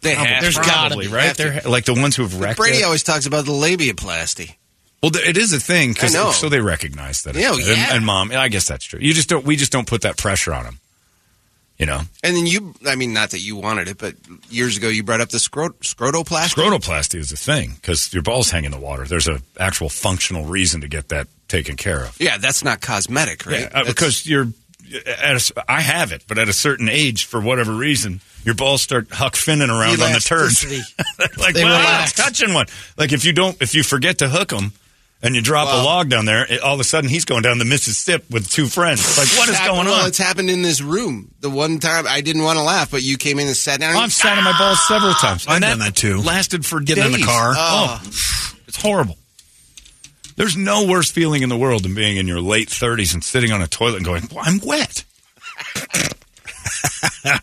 They 0.00 0.14
have 0.14 0.40
There's 0.42 0.54
to. 0.56 0.62
gotta 0.62 0.88
Probably 0.88 1.06
be. 1.08 1.12
right. 1.12 1.24
Have 1.26 1.36
to. 1.36 1.42
They're 1.42 1.60
like 1.70 1.84
the 1.84 1.94
ones 1.94 2.16
who 2.16 2.22
have 2.22 2.40
wrecked. 2.40 2.56
Brady 2.58 2.78
it. 2.78 2.84
always 2.84 3.02
talks 3.02 3.26
about 3.26 3.44
the 3.44 3.52
labiaplasty. 3.52 4.54
Well, 5.02 5.10
it 5.16 5.36
is 5.36 5.52
a 5.52 5.58
thing 5.58 5.92
because 5.92 6.12
so 6.12 6.48
they 6.48 6.60
recognize 6.60 7.22
that. 7.22 7.34
it's 7.36 7.66
Yeah. 7.68 7.74
And, 7.74 7.96
and 7.96 8.06
mom, 8.06 8.30
I 8.32 8.48
guess 8.48 8.68
that's 8.68 8.84
true. 8.84 9.00
You 9.00 9.12
just 9.12 9.28
don't. 9.28 9.44
We 9.44 9.56
just 9.56 9.72
don't 9.72 9.86
put 9.86 10.02
that 10.02 10.16
pressure 10.16 10.54
on 10.54 10.64
them. 10.64 10.78
You 11.78 11.86
know, 11.86 12.02
And 12.22 12.36
then 12.36 12.46
you, 12.46 12.74
I 12.86 12.94
mean, 12.94 13.12
not 13.12 13.30
that 13.30 13.40
you 13.40 13.56
wanted 13.56 13.88
it, 13.88 13.98
but 13.98 14.14
years 14.48 14.76
ago 14.76 14.86
you 14.88 15.02
brought 15.02 15.20
up 15.20 15.30
the 15.30 15.40
scrot- 15.40 15.80
scrotoplasty. 15.80 16.54
scrotoplasty 16.54 17.18
is 17.18 17.32
a 17.32 17.36
thing 17.36 17.72
because 17.74 18.12
your 18.14 18.22
balls 18.22 18.52
hang 18.52 18.64
in 18.64 18.70
the 18.70 18.78
water. 18.78 19.04
There's 19.04 19.26
a 19.26 19.40
actual 19.58 19.88
functional 19.88 20.44
reason 20.44 20.82
to 20.82 20.88
get 20.88 21.08
that 21.08 21.26
taken 21.48 21.76
care 21.76 22.04
of. 22.04 22.16
yeah, 22.20 22.38
that's 22.38 22.62
not 22.62 22.80
cosmetic, 22.80 23.46
right? 23.46 23.62
Yeah, 23.62 23.80
uh, 23.80 23.84
because 23.84 24.26
you're. 24.26 24.48
At 25.06 25.50
a 25.50 25.64
I 25.66 25.80
have 25.80 26.12
it, 26.12 26.24
but 26.28 26.38
at 26.38 26.48
a 26.48 26.52
certain 26.52 26.88
age, 26.88 27.24
for 27.24 27.40
whatever 27.40 27.72
reason, 27.72 28.20
your 28.44 28.54
balls 28.54 28.82
start 28.82 29.08
huck 29.10 29.34
finning 29.34 29.70
around 29.70 30.02
on 30.02 30.12
the 30.12 30.20
turds. 30.20 30.64
Like, 31.38 31.54
wow, 31.56 32.04
touching 32.10 32.52
one. 32.52 32.66
Like 32.98 33.12
if 33.12 33.24
you 33.24 33.32
don't, 33.32 33.60
if 33.62 33.74
you 33.74 33.82
forget 33.82 34.18
to 34.18 34.28
hook 34.28 34.50
them, 34.50 34.72
and 35.22 35.34
you 35.36 35.40
drop 35.42 35.68
a 35.68 35.84
log 35.84 36.08
down 36.08 36.24
there, 36.24 36.44
it, 36.52 36.60
all 36.60 36.74
of 36.74 36.80
a 36.80 36.84
sudden 36.84 37.08
he's 37.08 37.24
going 37.24 37.42
down 37.42 37.58
the 37.58 37.64
Mississippi 37.64 38.24
with 38.30 38.50
two 38.50 38.66
friends. 38.66 39.00
It's 39.00 39.18
like 39.18 39.38
what 39.38 39.48
is 39.48 39.56
Happened- 39.56 39.76
going 39.76 39.86
well, 39.88 40.02
on? 40.02 40.08
it's 40.08 40.18
happened 40.18 40.50
in 40.50 40.62
this 40.62 40.80
room. 40.80 41.30
The 41.40 41.50
one 41.50 41.78
time 41.78 42.06
I 42.08 42.20
didn't 42.20 42.42
want 42.42 42.58
to 42.58 42.62
laugh, 42.62 42.90
but 42.90 43.02
you 43.02 43.16
came 43.16 43.38
in 43.38 43.46
and 43.46 43.56
sat 43.56 43.80
down. 43.80 43.94
I've 43.96 44.12
sat 44.12 44.36
on 44.38 44.44
my 44.44 44.56
balls 44.58 44.86
several 44.88 45.14
times. 45.14 45.46
I've 45.46 45.56
And 45.56 45.62
done 45.62 45.78
that 45.80 45.94
too. 45.96 46.18
Lasted 46.18 46.66
for 46.66 46.80
Getting 46.80 47.04
in 47.06 47.12
the 47.12 47.18
days. 47.18 47.26
car. 47.26 47.52
Oh. 47.56 48.00
oh, 48.02 48.10
it's 48.66 48.80
horrible. 48.82 49.16
There's 50.34 50.56
no 50.56 50.86
worse 50.86 51.10
feeling 51.10 51.42
in 51.42 51.50
the 51.50 51.56
world 51.58 51.82
than 51.84 51.94
being 51.94 52.16
in 52.16 52.26
your 52.26 52.40
late 52.40 52.68
30s 52.68 53.12
and 53.14 53.22
sitting 53.22 53.52
on 53.52 53.60
a 53.62 53.66
toilet 53.68 53.96
and 53.98 54.04
going, 54.06 54.22
well, 54.32 54.42
"I'm 54.46 54.58
wet." 54.60 55.04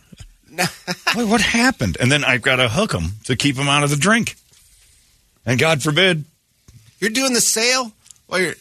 Wait, 1.15 1.25
what 1.27 1.41
happened? 1.41 1.97
And 1.99 2.11
then 2.11 2.23
I've 2.23 2.41
got 2.41 2.57
to 2.57 2.67
hook 2.67 2.91
them 2.91 3.13
to 3.25 3.35
keep 3.35 3.55
them 3.55 3.67
out 3.69 3.83
of 3.83 3.89
the 3.89 3.95
drink. 3.95 4.35
And 5.45 5.59
God 5.59 5.81
forbid, 5.81 6.25
You're 6.99 7.11
doing 7.11 7.33
the 7.33 7.41
sale. 7.41 7.91
Well, 8.27 8.41
you're, 8.41 8.55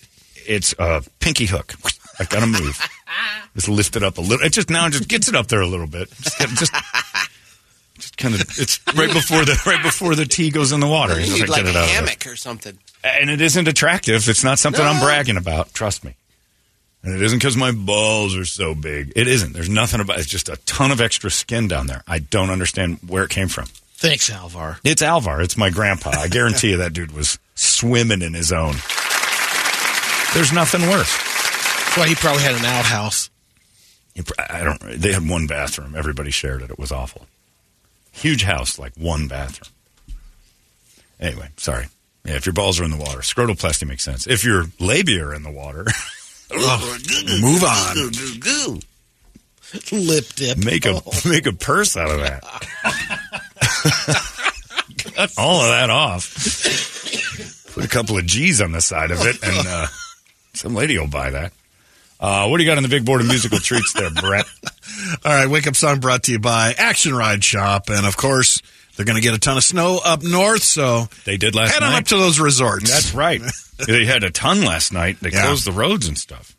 it's 0.47 0.75
a 0.79 1.03
pinky 1.21 1.47
hook. 1.47 1.75
I've 2.19 2.29
got 2.29 2.41
to 2.41 2.47
move. 2.47 2.81
just 3.55 3.69
lift 3.69 3.97
it 3.97 4.03
up 4.03 4.19
a 4.19 4.21
little. 4.21 4.45
It 4.45 4.53
just 4.53 4.71
now 4.71 4.89
just 4.89 5.09
gets 5.09 5.29
it 5.29 5.35
up 5.35 5.49
there 5.49 5.61
a 5.61 5.67
little 5.67 5.87
bit. 5.87 6.11
Just, 6.21 6.39
just, 6.39 6.75
just 7.99 8.17
kind 8.17 8.35
of. 8.35 8.41
It's 8.41 8.81
right 8.97 9.13
before 9.13 9.45
the 9.45 9.61
right 9.67 9.83
before 9.83 10.15
the 10.15 10.25
tea 10.25 10.51
goes 10.51 10.73
in 10.73 10.81
the 10.81 10.89
water. 10.89 11.21
you 11.21 11.33
need 11.33 11.49
like 11.49 11.65
a 11.65 11.73
hammock 11.73 12.27
or 12.27 12.37
something. 12.37 12.79
And 13.05 13.31
it 13.31 13.41
isn't 13.41 13.69
attractive. 13.69 14.29
It's 14.29 14.45
not 14.45 14.59
something 14.59 14.85
I'm 14.85 15.01
bragging 15.01 15.37
about. 15.37 15.73
Trust 15.75 16.05
me. 16.05 16.15
And 17.03 17.15
it 17.15 17.23
isn't 17.23 17.39
because 17.39 17.57
my 17.57 17.71
balls 17.71 18.37
are 18.37 18.45
so 18.45 18.75
big. 18.75 19.13
It 19.15 19.29
isn't. 19.29 19.53
There's 19.53 19.69
nothing 19.69 20.01
about. 20.01 20.19
It's 20.19 20.27
just 20.27 20.49
a 20.49 20.57
ton 20.67 20.91
of 20.91 21.01
extra 21.01 21.31
skin 21.31 21.69
down 21.69 21.87
there. 21.87 22.03
I 22.09 22.19
don't 22.19 22.51
understand 22.51 22.99
where 23.07 23.23
it 23.23 23.31
came 23.31 23.49
from. 23.49 23.67
Thanks, 24.01 24.31
Alvar. 24.31 24.79
It's 24.85 25.03
Alvar. 25.03 25.43
It's 25.43 25.57
my 25.57 25.71
grandpa. 25.71 26.11
I 26.11 26.29
guarantee 26.29 26.71
you 26.71 26.77
that 26.79 26.93
dude 26.93 27.11
was 27.13 27.39
swimming 27.57 28.23
in 28.23 28.33
his 28.33 28.53
own. 28.53 28.75
There's 30.35 30.53
nothing 30.53 30.83
worse. 30.83 31.13
That's 31.17 31.97
why 31.97 32.07
he 32.07 32.15
probably 32.15 32.43
had 32.43 32.55
an 32.55 32.65
outhouse. 32.65 33.29
I 34.51 34.63
don't. 34.63 34.81
They 35.01 35.13
had 35.13 35.29
one 35.29 35.47
bathroom. 35.49 35.95
Everybody 35.97 36.31
shared 36.31 36.63
it. 36.63 36.71
It 36.71 36.79
was 36.79 36.93
awful. 36.93 37.27
Huge 38.13 38.45
house, 38.45 38.79
like 38.79 38.93
one 38.97 39.27
bathroom. 39.27 39.73
Anyway, 41.19 41.49
sorry. 41.57 41.87
Yeah, 42.25 42.35
if 42.35 42.47
your 42.47 42.53
balls 42.53 42.79
are 42.79 42.85
in 42.85 42.91
the 42.93 42.97
water, 42.97 43.19
scrotoplasty 43.19 43.87
makes 43.89 44.05
sense. 44.05 44.27
If 44.29 44.45
your 44.45 44.67
labia 44.79 45.25
are 45.27 45.35
in 45.35 45.43
the 45.43 45.51
water, 45.51 45.87
oh, 46.53 46.99
Move 47.41 47.65
on. 47.65 47.97
Lip 49.93 50.25
dip. 50.37 50.59
make 50.59 50.87
a 50.87 51.01
Oh. 51.05 51.13
make 51.29 51.47
a 51.47 51.53
purse 51.53 51.97
out 51.97 52.11
of 52.11 52.21
that. 52.21 52.45
Cut 53.83 55.33
all 55.39 55.61
of 55.63 55.69
that 55.69 55.91
off. 55.91 56.35
Put 57.75 57.85
a 57.85 57.89
couple 57.89 58.19
of 58.19 58.27
G's 58.27 58.61
on 58.61 58.73
the 58.73 58.81
side 58.81 59.11
of 59.11 59.21
it, 59.25 59.37
and 59.43 59.67
uh, 59.69 59.87
some 60.55 60.75
lady 60.75 60.99
will 60.99 61.07
buy 61.09 61.31
that. 61.31 61.53
Uh, 62.21 62.49
what 62.49 62.57
do 62.59 62.65
you 62.65 62.69
got 62.71 62.77
on 62.77 62.83
the 62.83 62.89
big 62.89 63.05
board 63.05 63.21
of 63.21 63.29
musical 63.29 63.59
treats 63.59 63.93
there, 63.93 64.11
Brett? 64.11 64.45
All 65.25 65.33
right, 65.33 65.49
Wake 65.49 65.67
Up 65.69 65.77
Song 65.77 66.01
brought 66.01 66.25
to 66.25 66.33
you 66.33 66.41
by 66.41 66.75
Action 66.77 67.15
Ride 67.15 67.45
Shop. 67.45 67.89
And 67.91 68.05
of 68.07 68.17
course, 68.17 68.61
they're 68.97 69.07
going 69.07 69.15
to 69.17 69.23
get 69.23 69.35
a 69.35 69.39
ton 69.39 69.57
of 69.57 69.63
snow 69.63 70.01
up 70.05 70.25
north, 70.25 70.63
so 70.65 71.07
They 71.25 71.37
did 71.37 71.55
last 71.55 71.73
head 71.75 71.81
night. 71.81 71.89
on 71.91 71.95
up 71.95 72.05
to 72.07 72.17
those 72.17 72.41
resorts. 72.41 72.91
That's 72.91 73.15
right. 73.15 73.41
they 73.87 74.05
had 74.05 74.25
a 74.25 74.31
ton 74.31 74.65
last 74.65 74.93
night. 74.93 75.19
They 75.21 75.31
Yeah. 75.31 75.45
closed 75.45 75.65
the 75.65 75.71
roads 75.73 76.09
and 76.09 76.19
stuff. 76.19 76.57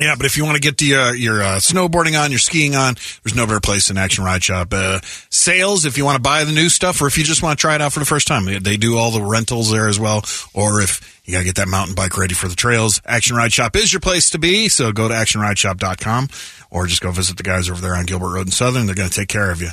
Yeah, 0.00 0.14
but 0.16 0.24
if 0.24 0.36
you 0.38 0.44
want 0.44 0.56
to 0.56 0.60
get 0.62 0.78
the, 0.78 0.94
uh, 0.94 1.12
your 1.12 1.42
uh, 1.42 1.56
snowboarding 1.56 2.18
on, 2.18 2.30
your 2.30 2.38
skiing 2.38 2.74
on, 2.74 2.94
there's 3.22 3.34
no 3.36 3.46
better 3.46 3.60
place 3.60 3.88
than 3.88 3.98
Action 3.98 4.24
Ride 4.24 4.42
Shop. 4.42 4.68
Uh, 4.72 5.00
sales, 5.28 5.84
if 5.84 5.98
you 5.98 6.06
want 6.06 6.16
to 6.16 6.22
buy 6.22 6.44
the 6.44 6.52
new 6.52 6.70
stuff, 6.70 7.02
or 7.02 7.06
if 7.06 7.18
you 7.18 7.24
just 7.24 7.42
want 7.42 7.58
to 7.58 7.60
try 7.60 7.74
it 7.74 7.82
out 7.82 7.92
for 7.92 7.98
the 8.00 8.06
first 8.06 8.26
time, 8.26 8.46
they, 8.46 8.58
they 8.58 8.76
do 8.78 8.96
all 8.96 9.10
the 9.10 9.22
rentals 9.22 9.70
there 9.70 9.88
as 9.88 10.00
well. 10.00 10.24
Or 10.54 10.80
if 10.80 11.20
you 11.26 11.34
got 11.34 11.40
to 11.40 11.44
get 11.44 11.56
that 11.56 11.68
mountain 11.68 11.94
bike 11.94 12.16
ready 12.16 12.32
for 12.34 12.48
the 12.48 12.54
trails, 12.56 13.02
Action 13.04 13.36
Ride 13.36 13.52
Shop 13.52 13.76
is 13.76 13.92
your 13.92 14.00
place 14.00 14.30
to 14.30 14.38
be. 14.38 14.68
So 14.70 14.90
go 14.90 15.06
to 15.06 15.14
actionrideshop.com 15.14 16.28
or 16.70 16.86
just 16.86 17.02
go 17.02 17.10
visit 17.10 17.36
the 17.36 17.42
guys 17.42 17.68
over 17.68 17.80
there 17.80 17.94
on 17.94 18.06
Gilbert 18.06 18.32
Road 18.32 18.46
in 18.46 18.52
Southern. 18.52 18.86
They're 18.86 18.94
going 18.94 19.10
to 19.10 19.14
take 19.14 19.28
care 19.28 19.50
of 19.50 19.60
you. 19.60 19.68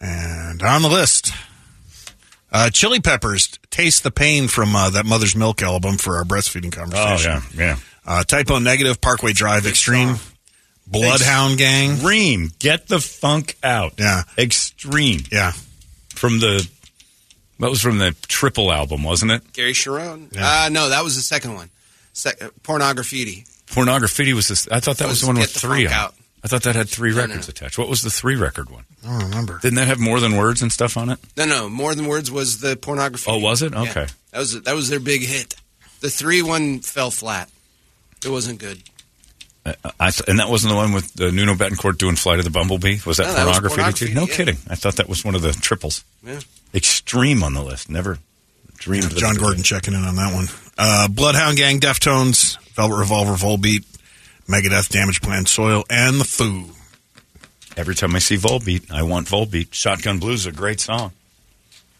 And 0.00 0.62
on 0.62 0.82
the 0.82 0.88
list, 0.88 1.32
uh, 2.50 2.70
Chili 2.70 3.00
Peppers, 3.00 3.58
Taste 3.70 4.02
the 4.02 4.10
Pain 4.10 4.48
from 4.48 4.74
uh, 4.74 4.90
that 4.90 5.06
Mother's 5.06 5.36
Milk 5.36 5.62
album 5.62 5.98
for 5.98 6.16
our 6.16 6.24
breastfeeding 6.24 6.72
conversation. 6.72 7.32
Oh 7.32 7.42
yeah, 7.54 7.64
yeah. 7.64 7.76
Uh, 8.10 8.24
Type 8.24 8.50
O 8.50 8.58
Negative, 8.58 9.00
Parkway 9.00 9.32
Drive 9.32 9.66
Extreme, 9.66 10.16
Bloodhound 10.86 11.58
Gang. 11.58 11.92
Extreme. 11.92 12.50
Get 12.58 12.88
the 12.88 12.98
funk 12.98 13.56
out. 13.62 13.94
Yeah. 13.98 14.22
Extreme. 14.36 15.20
Yeah. 15.30 15.52
From 16.08 16.40
the 16.40 16.68
that 17.60 17.70
was 17.70 17.80
from 17.80 17.98
the 17.98 18.16
triple 18.26 18.72
album, 18.72 19.04
wasn't 19.04 19.30
it? 19.30 19.52
Gary 19.52 19.74
Cherone. 19.74 20.36
Uh, 20.36 20.68
no, 20.70 20.88
that 20.88 21.04
was 21.04 21.14
the 21.14 21.22
second 21.22 21.54
one. 21.54 21.70
Sec- 22.12 22.42
uh, 22.42 22.48
Pornograffitti. 22.62 23.46
Pornograffitti 23.66 24.32
was 24.32 24.48
this. 24.48 24.66
I 24.68 24.80
thought 24.80 24.96
that 24.96 25.04
was, 25.06 25.12
Was 25.12 25.20
the 25.20 25.26
one 25.28 25.36
Get 25.36 25.42
with 25.42 25.52
the 25.54 25.60
three 25.60 25.84
Funk. 25.86 25.96
Out. 25.96 26.14
I 26.42 26.48
thought 26.48 26.62
that 26.64 26.74
had 26.74 26.88
three 26.88 27.10
No, 27.10 27.18
records 27.18 27.46
no. 27.46 27.52
attached. 27.52 27.78
What 27.78 27.88
was 27.88 28.02
the 28.02 28.10
three 28.10 28.34
record 28.34 28.70
one? 28.70 28.84
I 29.06 29.20
don't 29.20 29.28
remember. 29.30 29.58
Didn't 29.60 29.76
that 29.76 29.86
have 29.88 30.00
more 30.00 30.18
than 30.18 30.36
words 30.36 30.62
and 30.62 30.72
stuff 30.72 30.96
on 30.96 31.10
it? 31.10 31.18
No, 31.36 31.44
no, 31.44 31.68
More 31.68 31.94
Than 31.94 32.06
Words 32.06 32.30
was 32.30 32.60
the 32.60 32.76
Pornograffitti. 32.76 33.28
Oh, 33.28 33.38
was 33.38 33.62
it? 33.62 33.72
Yeah. 33.72 33.82
Okay. 33.82 34.06
That 34.32 34.38
was 34.40 34.60
that 34.62 34.74
was 34.74 34.88
their 34.88 35.00
big 35.00 35.20
hit. 35.22 35.54
The 36.00 36.10
three 36.10 36.42
one 36.42 36.80
fell 36.80 37.10
flat. 37.10 37.50
It 38.24 38.28
wasn't 38.30 38.58
good. 38.58 38.82
I, 39.64 39.74
I 39.98 40.10
th- 40.10 40.28
and 40.28 40.38
that 40.38 40.48
wasn't 40.48 40.70
the 40.72 40.76
one 40.76 40.92
with 40.92 41.20
uh, 41.20 41.30
Nuno 41.30 41.54
Bettencourt 41.54 41.98
doing 41.98 42.16
Flight 42.16 42.38
of 42.38 42.44
the 42.44 42.50
Bumblebee. 42.50 42.98
Was 43.06 43.18
that 43.18 43.26
No, 43.26 43.34
that 43.34 43.62
Pornograffitti? 43.62 43.96
too? 43.96 44.06
Pornograffitti, 44.06 44.14
No 44.14 44.24
yeah. 44.26 44.34
kidding. 44.34 44.56
I 44.68 44.74
thought 44.74 44.96
that 44.96 45.08
was 45.08 45.24
one 45.24 45.34
of 45.34 45.42
the 45.42 45.52
triples. 45.52 46.04
Yeah. 46.24 46.40
Extreme 46.74 47.42
on 47.42 47.52
the 47.54 47.62
list. 47.62 47.90
Never 47.90 48.18
dreamed. 48.78 49.04
Of 49.06 49.16
John 49.16 49.30
it 49.30 49.32
was- 49.34 49.38
Gordon 49.38 49.62
checking 49.62 49.94
in 49.94 50.02
on 50.04 50.16
that 50.16 50.34
one. 50.34 50.46
Uh, 50.78 51.08
Bloodhound 51.08 51.56
Gang, 51.58 51.78
Deftones, 51.78 52.58
Velvet 52.74 52.96
Revolver, 52.96 53.32
Volbeat, 53.34 53.84
Megadeth, 54.48 54.88
Damageplan, 54.88 55.46
Soil, 55.46 55.84
and 55.90 56.18
The 56.20 56.24
Foo. 56.24 56.70
Every 57.76 57.94
time 57.94 58.16
I 58.16 58.18
see 58.18 58.36
Volbeat, 58.36 58.90
I 58.90 59.02
want 59.02 59.28
Volbeat. 59.28 59.72
Shotgun 59.74 60.18
Blues 60.18 60.40
is 60.40 60.46
a 60.46 60.52
great 60.52 60.80
song. 60.80 61.12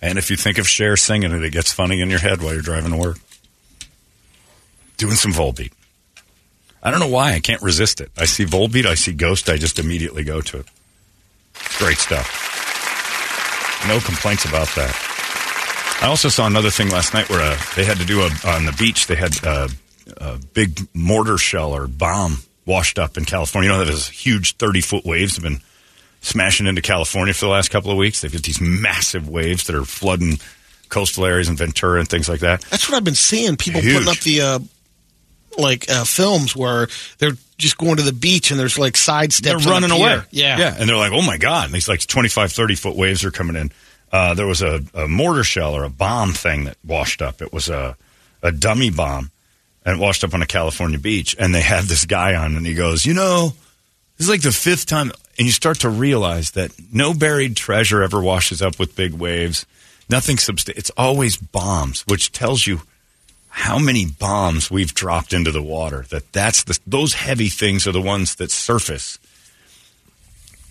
And 0.02 0.16
if 0.18 0.30
you 0.30 0.36
think 0.36 0.56
of 0.56 0.66
Cher 0.66 0.96
singing 0.96 1.30
it, 1.30 1.42
it 1.44 1.50
gets 1.52 1.72
funny 1.72 2.00
in 2.00 2.08
your 2.08 2.18
head 2.20 2.42
while 2.42 2.54
you're 2.54 2.62
driving 2.62 2.90
to 2.92 2.96
work. 2.96 3.18
Doing 4.96 5.14
some 5.14 5.32
Volbeat. 5.32 5.72
I 6.82 6.90
don't 6.90 7.00
know 7.00 7.08
why. 7.08 7.32
I 7.32 7.40
can't 7.40 7.62
resist 7.62 8.00
it. 8.00 8.10
I 8.16 8.24
see 8.24 8.44
Volbeat, 8.44 8.86
I 8.86 8.94
see 8.94 9.12
Ghost, 9.12 9.48
I 9.48 9.56
just 9.56 9.78
immediately 9.78 10.24
go 10.24 10.40
to 10.40 10.58
it. 10.60 10.66
Great 11.78 11.98
stuff. 11.98 12.48
No 13.88 13.98
complaints 14.00 14.44
about 14.44 14.68
that. 14.76 15.98
I 16.02 16.06
also 16.06 16.28
saw 16.28 16.46
another 16.46 16.70
thing 16.70 16.88
last 16.88 17.12
night 17.12 17.28
where 17.28 17.40
uh, 17.40 17.58
they 17.76 17.84
had 17.84 17.98
to 17.98 18.06
do 18.06 18.20
a, 18.20 18.30
on 18.46 18.64
the 18.64 18.74
beach, 18.78 19.06
they 19.06 19.16
had 19.16 19.32
uh, 19.44 19.68
a 20.16 20.38
big 20.54 20.80
mortar 20.94 21.36
shell 21.36 21.72
or 21.74 21.86
bomb 21.86 22.38
washed 22.64 22.98
up 22.98 23.18
in 23.18 23.24
California. 23.24 23.70
You 23.70 23.76
know, 23.78 23.84
there's 23.84 24.08
huge 24.08 24.56
30 24.56 24.80
foot 24.80 25.04
waves 25.04 25.36
have 25.36 25.42
been 25.42 25.60
smashing 26.22 26.66
into 26.66 26.80
California 26.80 27.34
for 27.34 27.46
the 27.46 27.50
last 27.50 27.70
couple 27.70 27.90
of 27.90 27.96
weeks. 27.98 28.20
They've 28.20 28.32
got 28.32 28.42
these 28.42 28.60
massive 28.60 29.28
waves 29.28 29.66
that 29.66 29.76
are 29.76 29.84
flooding 29.84 30.38
coastal 30.88 31.24
areas 31.24 31.48
in 31.48 31.56
Ventura 31.56 32.00
and 32.00 32.08
things 32.08 32.28
like 32.28 32.40
that. 32.40 32.62
That's 32.62 32.88
what 32.88 32.96
I've 32.96 33.04
been 33.04 33.14
seeing. 33.14 33.56
People 33.56 33.80
Huge. 33.80 33.94
putting 33.94 34.08
up 34.08 34.18
the 34.18 34.40
uh, 34.40 34.58
like 35.60 35.90
uh, 35.90 36.04
films 36.04 36.56
where 36.56 36.88
they're 37.18 37.36
just 37.58 37.78
going 37.78 37.96
to 37.96 38.02
the 38.02 38.12
beach 38.12 38.50
and 38.50 38.58
there's 38.58 38.78
like 38.78 38.96
side 38.96 39.32
steps. 39.32 39.64
They're 39.64 39.72
running 39.72 39.90
the 39.90 39.96
away. 39.96 40.22
Yeah. 40.30 40.58
Yeah. 40.58 40.74
And 40.78 40.88
they're 40.88 40.96
like, 40.96 41.12
oh 41.12 41.22
my 41.22 41.38
God. 41.38 41.66
And 41.66 41.74
these 41.74 41.88
like 41.88 42.00
25, 42.00 42.52
30 42.52 42.74
foot 42.74 42.96
waves 42.96 43.24
are 43.24 43.30
coming 43.30 43.56
in. 43.56 43.70
Uh, 44.12 44.34
there 44.34 44.46
was 44.46 44.62
a, 44.62 44.80
a 44.94 45.06
mortar 45.06 45.44
shell 45.44 45.74
or 45.74 45.84
a 45.84 45.90
bomb 45.90 46.32
thing 46.32 46.64
that 46.64 46.76
washed 46.84 47.22
up. 47.22 47.40
It 47.42 47.52
was 47.52 47.68
a, 47.68 47.96
a 48.42 48.50
dummy 48.50 48.90
bomb 48.90 49.30
and 49.84 49.98
it 49.98 50.00
washed 50.00 50.24
up 50.24 50.34
on 50.34 50.42
a 50.42 50.46
California 50.46 50.98
beach. 50.98 51.36
And 51.38 51.54
they 51.54 51.60
had 51.60 51.84
this 51.84 52.06
guy 52.06 52.34
on 52.34 52.56
and 52.56 52.66
he 52.66 52.74
goes, 52.74 53.06
you 53.06 53.14
know, 53.14 53.54
this 54.16 54.26
is 54.26 54.30
like 54.30 54.42
the 54.42 54.52
fifth 54.52 54.86
time. 54.86 55.12
And 55.38 55.46
you 55.46 55.52
start 55.52 55.80
to 55.80 55.88
realize 55.88 56.50
that 56.52 56.72
no 56.92 57.14
buried 57.14 57.56
treasure 57.56 58.02
ever 58.02 58.20
washes 58.20 58.60
up 58.60 58.78
with 58.78 58.96
big 58.96 59.14
waves. 59.14 59.64
Nothing 60.08 60.38
substantial. 60.38 60.78
It's 60.78 60.90
always 60.96 61.36
bombs, 61.36 62.02
which 62.06 62.32
tells 62.32 62.66
you 62.66 62.82
how 63.50 63.78
many 63.78 64.06
bombs 64.06 64.70
we've 64.70 64.94
dropped 64.94 65.32
into 65.32 65.52
the 65.52 65.62
water. 65.62 66.06
That 66.10 66.32
that's 66.32 66.64
the 66.64 66.78
those 66.86 67.14
heavy 67.14 67.48
things 67.48 67.86
are 67.86 67.92
the 67.92 68.00
ones 68.00 68.36
that 68.36 68.50
surface. 68.50 69.18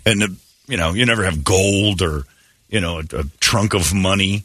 And 0.06 0.24
uh, 0.24 0.28
you 0.68 0.78
know, 0.78 0.94
you 0.94 1.06
never 1.06 1.24
have 1.24 1.44
gold 1.44 2.02
or 2.02 2.24
you 2.70 2.80
know 2.80 3.00
a, 3.00 3.04
a 3.18 3.24
trunk 3.40 3.74
of 3.74 3.94
money. 3.94 4.44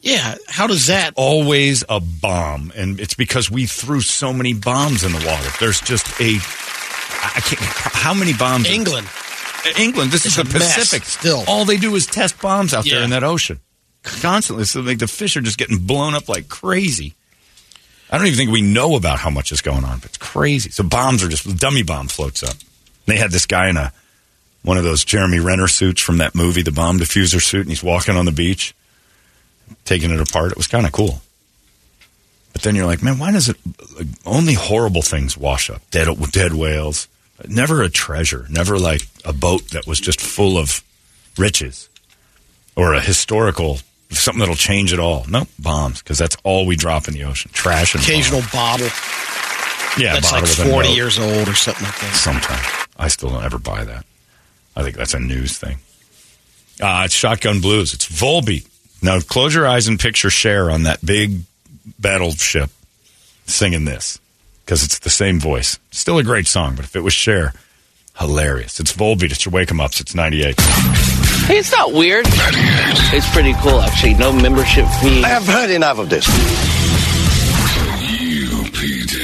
Yeah. 0.00 0.34
How 0.48 0.66
does 0.66 0.88
that? 0.88 1.14
Always 1.16 1.84
a 1.88 2.00
bomb, 2.00 2.72
and 2.76 3.00
it's 3.00 3.14
because 3.14 3.50
we 3.50 3.66
threw 3.66 4.00
so 4.00 4.32
many 4.32 4.52
bombs 4.52 5.04
in 5.04 5.12
the 5.12 5.24
water. 5.26 5.48
There's 5.60 5.80
just 5.80 6.06
a 6.20 6.36
I 7.24 7.40
can't. 7.40 7.60
How 7.60 8.12
many 8.14 8.32
bombs? 8.32 8.68
England. 8.68 9.08
England. 9.78 10.10
This 10.10 10.26
is 10.26 10.36
the 10.36 10.44
Pacific. 10.44 11.04
still. 11.04 11.44
all 11.46 11.64
they 11.64 11.76
do 11.76 11.94
is 11.94 12.04
test 12.06 12.40
bombs 12.40 12.74
out 12.74 12.84
there 12.84 13.02
in 13.02 13.10
that 13.10 13.22
ocean 13.22 13.60
constantly. 14.02 14.64
So 14.64 14.80
like 14.80 14.98
the 14.98 15.06
fish 15.06 15.36
are 15.36 15.40
just 15.40 15.58
getting 15.58 15.78
blown 15.78 16.14
up 16.14 16.28
like 16.28 16.48
crazy. 16.48 17.14
I 18.12 18.18
don't 18.18 18.26
even 18.26 18.36
think 18.36 18.50
we 18.50 18.60
know 18.60 18.94
about 18.94 19.18
how 19.18 19.30
much 19.30 19.52
is 19.52 19.62
going 19.62 19.84
on, 19.84 19.98
but 19.98 20.10
it's 20.10 20.18
crazy. 20.18 20.68
So 20.70 20.84
bombs 20.84 21.24
are 21.24 21.28
just 21.28 21.58
dummy 21.58 21.82
bomb 21.82 22.08
floats 22.08 22.42
up. 22.42 22.56
They 23.06 23.16
had 23.16 23.30
this 23.30 23.46
guy 23.46 23.70
in 23.70 23.78
a 23.78 23.90
one 24.62 24.76
of 24.76 24.84
those 24.84 25.02
Jeremy 25.02 25.40
Renner 25.40 25.66
suits 25.66 26.00
from 26.02 26.18
that 26.18 26.34
movie, 26.34 26.62
the 26.62 26.70
bomb 26.70 26.98
diffuser 26.98 27.40
suit, 27.42 27.62
and 27.62 27.70
he's 27.70 27.82
walking 27.82 28.14
on 28.14 28.26
the 28.26 28.32
beach, 28.32 28.74
taking 29.86 30.10
it 30.10 30.20
apart. 30.20 30.52
It 30.52 30.58
was 30.58 30.68
kind 30.68 30.86
of 30.86 30.92
cool. 30.92 31.22
But 32.52 32.62
then 32.62 32.76
you're 32.76 32.86
like, 32.86 33.02
man, 33.02 33.18
why 33.18 33.32
does 33.32 33.48
it 33.48 33.56
like, 33.96 34.08
only 34.26 34.54
horrible 34.54 35.02
things 35.02 35.36
wash 35.36 35.70
up? 35.70 35.80
Dead, 35.90 36.06
dead 36.30 36.52
whales. 36.52 37.08
Never 37.48 37.82
a 37.82 37.88
treasure. 37.88 38.46
Never 38.50 38.78
like 38.78 39.02
a 39.24 39.32
boat 39.32 39.70
that 39.70 39.86
was 39.86 39.98
just 39.98 40.20
full 40.20 40.58
of 40.58 40.84
riches 41.38 41.88
or 42.76 42.92
a 42.92 43.00
historical 43.00 43.78
something 44.12 44.40
that'll 44.40 44.54
change 44.54 44.92
it 44.92 44.98
all. 44.98 45.24
No 45.28 45.46
bombs 45.58 46.02
because 46.02 46.18
that's 46.18 46.36
all 46.44 46.66
we 46.66 46.76
drop 46.76 47.08
in 47.08 47.14
the 47.14 47.24
ocean. 47.24 47.50
Trash 47.54 47.94
and 47.94 48.02
Occasional 48.02 48.42
bottle 48.52 48.86
Yeah, 49.98 50.14
that's 50.14 50.30
bottle 50.30 50.46
like 50.48 50.58
with 50.58 50.66
a 50.66 50.70
40 50.70 50.88
note. 50.88 50.94
years 50.96 51.18
old 51.18 51.48
or 51.48 51.54
something 51.54 51.84
like 51.84 51.98
that. 52.00 52.14
Sometimes 52.14 52.86
I 52.98 53.08
still 53.08 53.30
don't 53.30 53.44
ever 53.44 53.58
buy 53.58 53.84
that. 53.84 54.04
I 54.76 54.82
think 54.82 54.96
that's 54.96 55.14
a 55.14 55.18
news 55.20 55.58
thing. 55.58 55.78
Uh, 56.80 57.02
it's 57.04 57.14
Shotgun 57.14 57.60
Blues. 57.60 57.92
It's 57.94 58.06
Volbeat. 58.08 58.66
Now 59.02 59.20
close 59.20 59.54
your 59.54 59.66
eyes 59.66 59.88
and 59.88 59.98
picture 60.00 60.30
Cher 60.30 60.70
on 60.70 60.84
that 60.84 61.04
big 61.04 61.40
battleship 61.98 62.70
singing 63.46 63.84
this 63.84 64.18
because 64.64 64.82
it's 64.84 64.98
the 65.00 65.10
same 65.10 65.40
voice. 65.40 65.78
Still 65.90 66.18
a 66.18 66.22
great 66.24 66.46
song, 66.46 66.74
but 66.76 66.84
if 66.84 66.94
it 66.96 67.00
was 67.00 67.12
Cher, 67.12 67.52
Hilarious. 68.18 68.78
It's 68.80 68.92
Volbeat. 68.92 69.32
It's 69.32 69.44
your 69.44 69.52
wake 69.52 69.70
'em 69.70 69.80
ups. 69.80 70.00
It's 70.00 70.14
98. 70.14 70.60
Hey, 70.60 71.58
it's 71.58 71.72
not 71.72 71.92
weird. 71.92 72.26
It's 72.28 73.28
pretty 73.32 73.54
cool, 73.54 73.80
actually. 73.80 74.14
No 74.14 74.32
membership 74.32 74.86
fee. 75.00 75.24
I 75.24 75.28
have 75.28 75.46
heard 75.46 75.70
enough 75.70 75.98
of 75.98 76.08
this. 76.08 76.26
UPD. 78.02 79.21